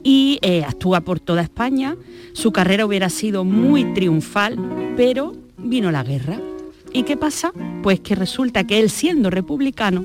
y 0.03 0.39
eh, 0.43 0.65
actúa 0.65 1.01
por 1.01 1.21
toda 1.21 1.43
España. 1.43 1.97
Su 2.33 2.53
carrera 2.53 2.85
hubiera 2.85 3.09
sido 3.09 3.45
muy 3.45 3.85
triunfal, 3.95 4.59
pero 4.97 5.35
vino 5.57 5.91
la 5.91 6.03
guerra. 6.03 6.39
¿Y 6.93 7.05
qué 7.05 7.17
pasa? 7.17 7.53
Pues 7.83 8.01
que 8.01 8.15
resulta 8.17 8.65
que 8.65 8.81
él, 8.81 8.91
siendo 8.91 9.31
republicano, 9.31 10.05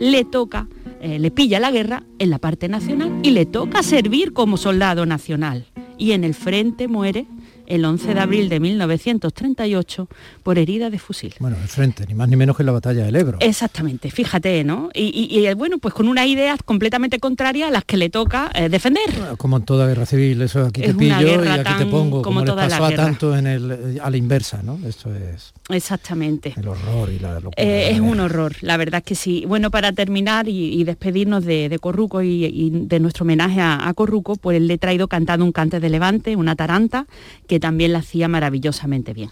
le 0.00 0.24
toca 0.24 0.66
eh, 1.04 1.18
le 1.18 1.30
pilla 1.30 1.60
la 1.60 1.70
guerra 1.70 2.02
en 2.18 2.30
la 2.30 2.38
parte 2.38 2.66
nacional 2.66 3.12
y 3.22 3.32
le 3.32 3.44
toca 3.44 3.82
servir 3.82 4.32
como 4.32 4.56
soldado 4.56 5.04
nacional. 5.04 5.66
Y 5.98 6.12
en 6.12 6.24
el 6.24 6.32
frente 6.32 6.88
muere 6.88 7.26
el 7.66 7.84
11 7.84 8.14
de 8.14 8.20
abril 8.20 8.48
de 8.48 8.60
1938 8.60 10.08
por 10.42 10.58
herida 10.58 10.90
de 10.90 10.98
fusil. 10.98 11.34
Bueno, 11.38 11.56
el 11.60 11.68
frente, 11.68 12.06
ni 12.06 12.14
más 12.14 12.28
ni 12.28 12.36
menos 12.36 12.56
que 12.56 12.64
la 12.64 12.72
batalla 12.72 13.04
del 13.04 13.16
Ebro. 13.16 13.38
Exactamente, 13.40 14.10
fíjate, 14.10 14.64
¿no? 14.64 14.90
Y, 14.94 15.48
bueno, 15.54 15.78
pues 15.78 15.94
con 15.94 16.08
unas 16.08 16.26
ideas 16.26 16.60
completamente 16.64 17.18
contrarias 17.18 17.68
a 17.68 17.72
las 17.72 17.84
que 17.84 17.96
le 17.96 18.10
toca 18.10 18.50
eh, 18.54 18.68
defender. 18.68 19.10
como 19.38 19.56
en 19.58 19.64
toda 19.64 19.86
guerra 19.86 20.06
civil, 20.06 20.42
eso 20.42 20.66
aquí 20.66 20.82
te 20.82 20.94
pillo 20.94 21.44
y 21.44 21.48
aquí 21.48 21.72
te 21.78 21.86
pongo, 21.86 22.22
como, 22.22 22.44
les 22.44 22.54
pasó 22.54 22.84
a 22.84 22.92
tanto 22.92 23.36
en 23.36 23.46
el, 23.46 24.00
a 24.02 24.10
la 24.10 24.16
inversa, 24.16 24.62
¿no? 24.62 24.78
Esto 24.86 25.14
es... 25.14 25.52
Exactamente. 25.70 26.54
El 26.56 26.68
horror 26.68 27.10
y 27.10 27.18
la 27.18 27.34
locura. 27.34 27.54
Eh, 27.56 27.90
es 27.92 28.00
un 28.00 28.20
horror, 28.20 28.54
la 28.60 28.76
verdad 28.76 28.98
es 28.98 29.04
que 29.04 29.14
sí. 29.14 29.44
Bueno, 29.46 29.70
para 29.70 29.92
terminar 29.92 30.46
y, 30.48 30.84
despedirnos 30.84 31.44
de, 31.44 31.78
Corruco 31.80 32.22
y, 32.22 32.70
de 32.70 33.00
nuestro 33.00 33.24
homenaje 33.24 33.60
a, 33.60 33.88
a 33.88 33.94
Corruco, 33.94 34.36
pues 34.36 34.60
le 34.60 34.74
he 34.74 34.78
traído 34.78 35.08
cantando 35.08 35.44
un 35.44 35.52
cante 35.52 35.80
de 35.80 35.88
Levante, 35.88 36.36
una 36.36 36.54
taranta, 36.54 37.06
que 37.46 37.53
también 37.60 37.92
la 37.92 38.00
hacía 38.00 38.28
maravillosamente 38.28 39.12
bien. 39.12 39.30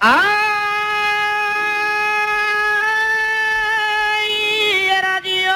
¡Ay, 0.00 0.28
era 4.90 5.20
Dios! 5.20 5.54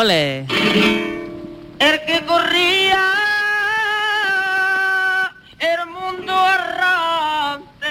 ¡Ole! 0.00 0.46
El 1.78 2.00
que 2.06 2.24
corría 2.26 3.00
el 5.58 5.86
mundo 5.86 6.32
errante. 6.32 7.88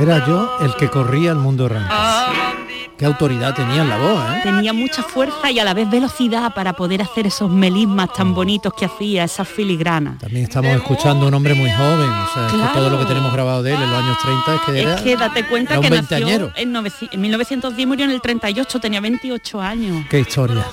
Era 0.00 0.26
yo 0.26 0.58
el 0.62 0.74
que 0.76 0.88
corría 0.88 1.32
el 1.32 1.38
mundo 1.38 1.66
errante. 1.66 1.94
Qué 3.00 3.06
autoridad 3.06 3.54
tenía 3.54 3.80
en 3.80 3.88
la 3.88 3.96
voz, 3.96 4.22
¿eh? 4.30 4.40
Tenía 4.42 4.74
mucha 4.74 5.02
fuerza 5.02 5.50
y 5.50 5.58
a 5.58 5.64
la 5.64 5.72
vez 5.72 5.88
velocidad 5.88 6.52
para 6.52 6.74
poder 6.74 7.00
hacer 7.00 7.26
esos 7.26 7.50
melismas 7.50 8.12
tan 8.12 8.34
bonitos 8.34 8.74
que 8.74 8.84
hacía, 8.84 9.24
esas 9.24 9.48
filigranas. 9.48 10.18
También 10.18 10.44
estamos 10.44 10.70
escuchando 10.76 11.24
a 11.24 11.28
un 11.28 11.34
hombre 11.34 11.54
muy 11.54 11.70
joven, 11.70 12.10
o 12.10 12.28
sea, 12.34 12.46
es 12.46 12.52
que 12.52 12.58
Claro. 12.58 12.72
todo 12.74 12.90
lo 12.90 12.98
que 12.98 13.06
tenemos 13.06 13.32
grabado 13.32 13.62
de 13.62 13.72
él 13.74 13.82
en 13.82 13.90
los 13.90 13.98
años 14.04 14.18
30 14.22 14.54
es 14.54 14.60
que 14.66 14.80
era... 14.82 14.94
es 14.96 15.00
que 15.00 15.16
date 15.16 15.46
cuenta 15.46 15.78
un 15.78 15.84
que 15.84 15.90
veinteañero. 15.90 16.48
nació 16.48 16.62
en, 17.08 17.08
en 17.12 17.20
1910 17.22 17.88
murió 17.88 18.04
en 18.04 18.10
el 18.10 18.20
38, 18.20 18.80
tenía 18.80 19.00
28 19.00 19.60
años. 19.62 20.04
Qué 20.10 20.20
historia. 20.20 20.66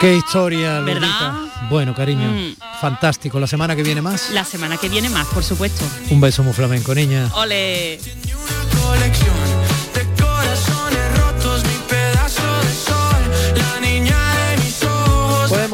Qué 0.00 0.14
historia, 0.16 0.78
¿Verdad? 0.80 1.32
Bueno, 1.68 1.92
cariño, 1.92 2.28
Mm. 2.30 2.54
fantástico. 2.80 3.40
La 3.40 3.48
semana 3.48 3.74
que 3.74 3.82
viene 3.82 4.00
más. 4.00 4.30
La 4.30 4.44
semana 4.44 4.76
que 4.76 4.88
viene 4.88 5.08
más, 5.08 5.26
por 5.26 5.42
supuesto. 5.42 5.84
Un 6.10 6.20
beso 6.20 6.44
muy 6.44 6.52
flamenco, 6.52 6.94
niña. 6.94 7.28
Ole. 7.34 7.98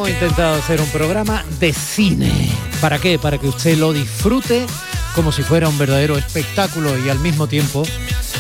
Hemos 0.05 0.23
intentado 0.23 0.57
hacer 0.57 0.83
un 0.83 0.89
programa 0.89 1.43
de 1.59 1.73
cine. 1.73 2.51
¿Para 2.83 2.99
qué? 2.99 3.19
Para 3.19 3.39
que 3.39 3.47
usted 3.47 3.79
lo 3.79 3.95
disfrute 3.95 4.67
como 5.15 5.33
si 5.33 5.43
fuera 5.43 5.67
un 5.67 5.79
verdadero 5.79 6.19
espectáculo 6.19 6.99
y 6.99 7.09
al 7.09 7.19
mismo 7.21 7.47
tiempo 7.47 7.85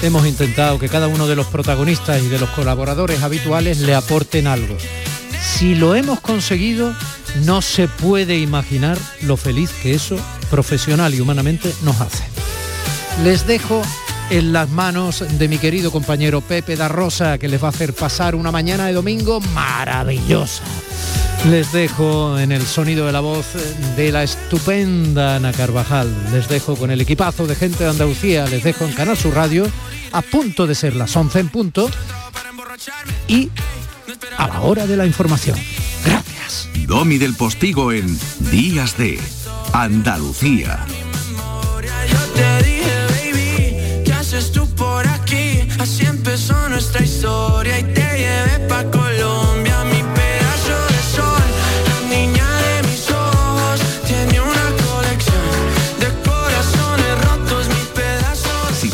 hemos 0.02 0.26
intentado 0.26 0.78
que 0.78 0.90
cada 0.90 1.08
uno 1.08 1.26
de 1.26 1.36
los 1.36 1.46
protagonistas 1.46 2.22
y 2.22 2.28
de 2.28 2.38
los 2.38 2.50
colaboradores 2.50 3.22
habituales 3.22 3.78
le 3.78 3.94
aporten 3.94 4.46
algo. 4.46 4.76
Si 5.40 5.74
lo 5.74 5.94
hemos 5.94 6.20
conseguido, 6.20 6.94
no 7.46 7.62
se 7.62 7.88
puede 7.88 8.38
imaginar 8.38 8.98
lo 9.22 9.38
feliz 9.38 9.70
que 9.82 9.94
eso 9.94 10.18
profesional 10.50 11.14
y 11.14 11.22
humanamente 11.22 11.72
nos 11.82 11.98
hace. 11.98 12.24
Les 13.22 13.46
dejo 13.46 13.80
en 14.28 14.52
las 14.52 14.68
manos 14.68 15.24
de 15.38 15.48
mi 15.48 15.56
querido 15.56 15.90
compañero 15.90 16.42
Pepe 16.42 16.76
da 16.76 16.88
Rosa, 16.88 17.38
que 17.38 17.48
les 17.48 17.62
va 17.62 17.68
a 17.68 17.70
hacer 17.70 17.94
pasar 17.94 18.34
una 18.34 18.52
mañana 18.52 18.86
de 18.86 18.92
domingo 18.92 19.40
maravillosa. 19.54 20.62
Les 21.50 21.72
dejo 21.72 22.38
en 22.38 22.52
el 22.52 22.62
sonido 22.66 23.06
de 23.06 23.12
la 23.12 23.20
voz 23.20 23.46
de 23.96 24.10
la 24.10 24.22
estupenda 24.22 25.36
Ana 25.36 25.52
Carvajal. 25.52 26.10
Les 26.32 26.48
dejo 26.48 26.74
con 26.74 26.90
el 26.90 27.00
equipazo 27.00 27.46
de 27.46 27.54
gente 27.54 27.84
de 27.84 27.90
Andalucía. 27.90 28.46
Les 28.46 28.64
dejo 28.64 28.84
en 28.84 28.92
Canal 28.92 29.16
Sur 29.16 29.34
Radio 29.34 29.66
a 30.12 30.22
punto 30.22 30.66
de 30.66 30.74
ser 30.74 30.96
las 30.96 31.14
11 31.14 31.40
en 31.40 31.48
punto 31.50 31.90
y 33.28 33.50
a 34.38 34.48
la 34.48 34.60
hora 34.62 34.86
de 34.86 34.96
la 34.96 35.06
información. 35.06 35.58
Domi 36.86 37.18
del 37.18 37.34
Postigo 37.34 37.92
en 37.92 38.18
Días 38.50 38.96
de 38.96 39.20
Andalucía. 39.72 40.86